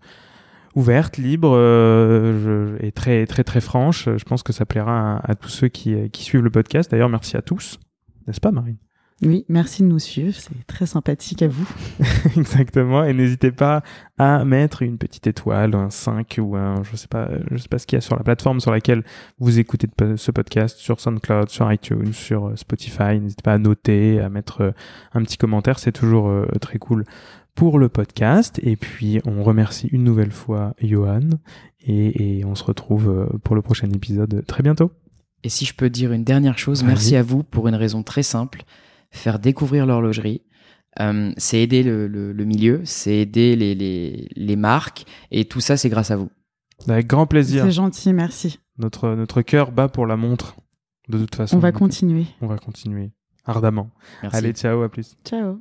ouverte, 0.74 1.16
libre, 1.16 1.52
euh, 1.54 2.76
je- 2.78 2.84
et 2.86 2.92
très, 2.92 3.26
très, 3.26 3.44
très 3.44 3.60
franche. 3.60 4.08
Je 4.16 4.24
pense 4.24 4.42
que 4.42 4.52
ça 4.52 4.66
plaira 4.66 5.16
à, 5.18 5.30
à 5.30 5.34
tous 5.34 5.48
ceux 5.48 5.68
qui, 5.68 6.10
qui 6.10 6.22
suivent 6.24 6.42
le 6.44 6.50
podcast. 6.50 6.90
D'ailleurs, 6.90 7.08
merci 7.08 7.36
à 7.36 7.42
tous, 7.42 7.78
n'est-ce 8.26 8.40
pas, 8.40 8.50
Marine? 8.50 8.76
Oui, 9.22 9.44
merci 9.50 9.82
de 9.82 9.88
nous 9.88 9.98
suivre. 9.98 10.34
C'est 10.34 10.66
très 10.66 10.86
sympathique 10.86 11.42
à 11.42 11.48
vous. 11.48 11.68
Exactement. 12.36 13.04
Et 13.04 13.12
n'hésitez 13.12 13.52
pas 13.52 13.82
à 14.16 14.46
mettre 14.46 14.80
une 14.80 14.96
petite 14.96 15.26
étoile, 15.26 15.74
un 15.74 15.90
5 15.90 16.38
ou 16.40 16.56
un, 16.56 16.82
je 16.84 16.96
sais 16.96 17.06
pas, 17.06 17.28
je 17.50 17.58
sais 17.58 17.68
pas 17.68 17.78
ce 17.78 17.86
qu'il 17.86 17.96
y 17.96 17.98
a 17.98 18.00
sur 18.00 18.16
la 18.16 18.22
plateforme 18.22 18.60
sur 18.60 18.70
laquelle 18.70 19.04
vous 19.38 19.58
écoutez 19.58 19.88
ce 20.16 20.30
podcast, 20.30 20.78
sur 20.78 21.00
SoundCloud, 21.00 21.50
sur 21.50 21.70
iTunes, 21.70 22.14
sur 22.14 22.46
euh, 22.46 22.56
Spotify. 22.56 23.20
N'hésitez 23.20 23.42
pas 23.42 23.52
à 23.52 23.58
noter, 23.58 24.20
à 24.20 24.30
mettre 24.30 24.62
euh, 24.62 24.70
un 25.12 25.22
petit 25.22 25.36
commentaire. 25.36 25.78
C'est 25.78 25.92
toujours 25.92 26.28
euh, 26.28 26.46
très 26.58 26.78
cool 26.78 27.04
pour 27.54 27.78
le 27.78 27.90
podcast. 27.90 28.58
Et 28.62 28.76
puis, 28.76 29.20
on 29.26 29.42
remercie 29.42 29.88
une 29.88 30.04
nouvelle 30.04 30.32
fois 30.32 30.74
Johan 30.80 31.28
et, 31.82 32.38
et 32.38 32.44
on 32.46 32.54
se 32.54 32.64
retrouve 32.64 33.28
pour 33.44 33.54
le 33.54 33.60
prochain 33.60 33.90
épisode 33.90 34.44
très 34.46 34.62
bientôt. 34.62 34.92
Et 35.44 35.50
si 35.50 35.66
je 35.66 35.74
peux 35.74 35.90
dire 35.90 36.12
une 36.12 36.24
dernière 36.24 36.58
chose, 36.58 36.84
merci 36.84 37.16
à 37.16 37.22
vous 37.22 37.42
pour 37.42 37.68
une 37.68 37.74
raison 37.74 38.02
très 38.02 38.22
simple. 38.22 38.64
Faire 39.10 39.38
découvrir 39.38 39.86
l'horlogerie. 39.86 40.42
Euh, 41.00 41.32
c'est 41.36 41.60
aider 41.60 41.82
le, 41.84 42.08
le- 42.08 42.32
le 42.32 42.44
milieu, 42.44 42.80
c'est 42.84 43.16
aider 43.18 43.54
les, 43.54 43.74
les, 43.76 44.28
les 44.34 44.56
marques, 44.56 45.04
et 45.30 45.44
tout 45.44 45.60
ça, 45.60 45.76
c'est 45.76 45.88
grâce 45.88 46.10
à 46.10 46.16
vous. 46.16 46.30
Avec 46.88 47.06
grand 47.06 47.26
plaisir. 47.26 47.62
C'est 47.64 47.70
gentil, 47.70 48.12
merci. 48.12 48.58
Notre, 48.78 49.10
notre 49.10 49.42
cœur 49.42 49.70
bat 49.70 49.88
pour 49.88 50.06
la 50.06 50.16
montre. 50.16 50.56
De 51.08 51.18
toute 51.18 51.34
façon. 51.34 51.56
On 51.56 51.60
va 51.60 51.70
continuer. 51.72 52.26
On 52.40 52.46
va 52.46 52.56
continuer 52.58 53.10
ardemment. 53.46 53.90
Merci. 54.22 54.36
Allez, 54.36 54.52
ciao, 54.52 54.82
à 54.82 54.88
plus. 54.88 55.16
Ciao. 55.24 55.60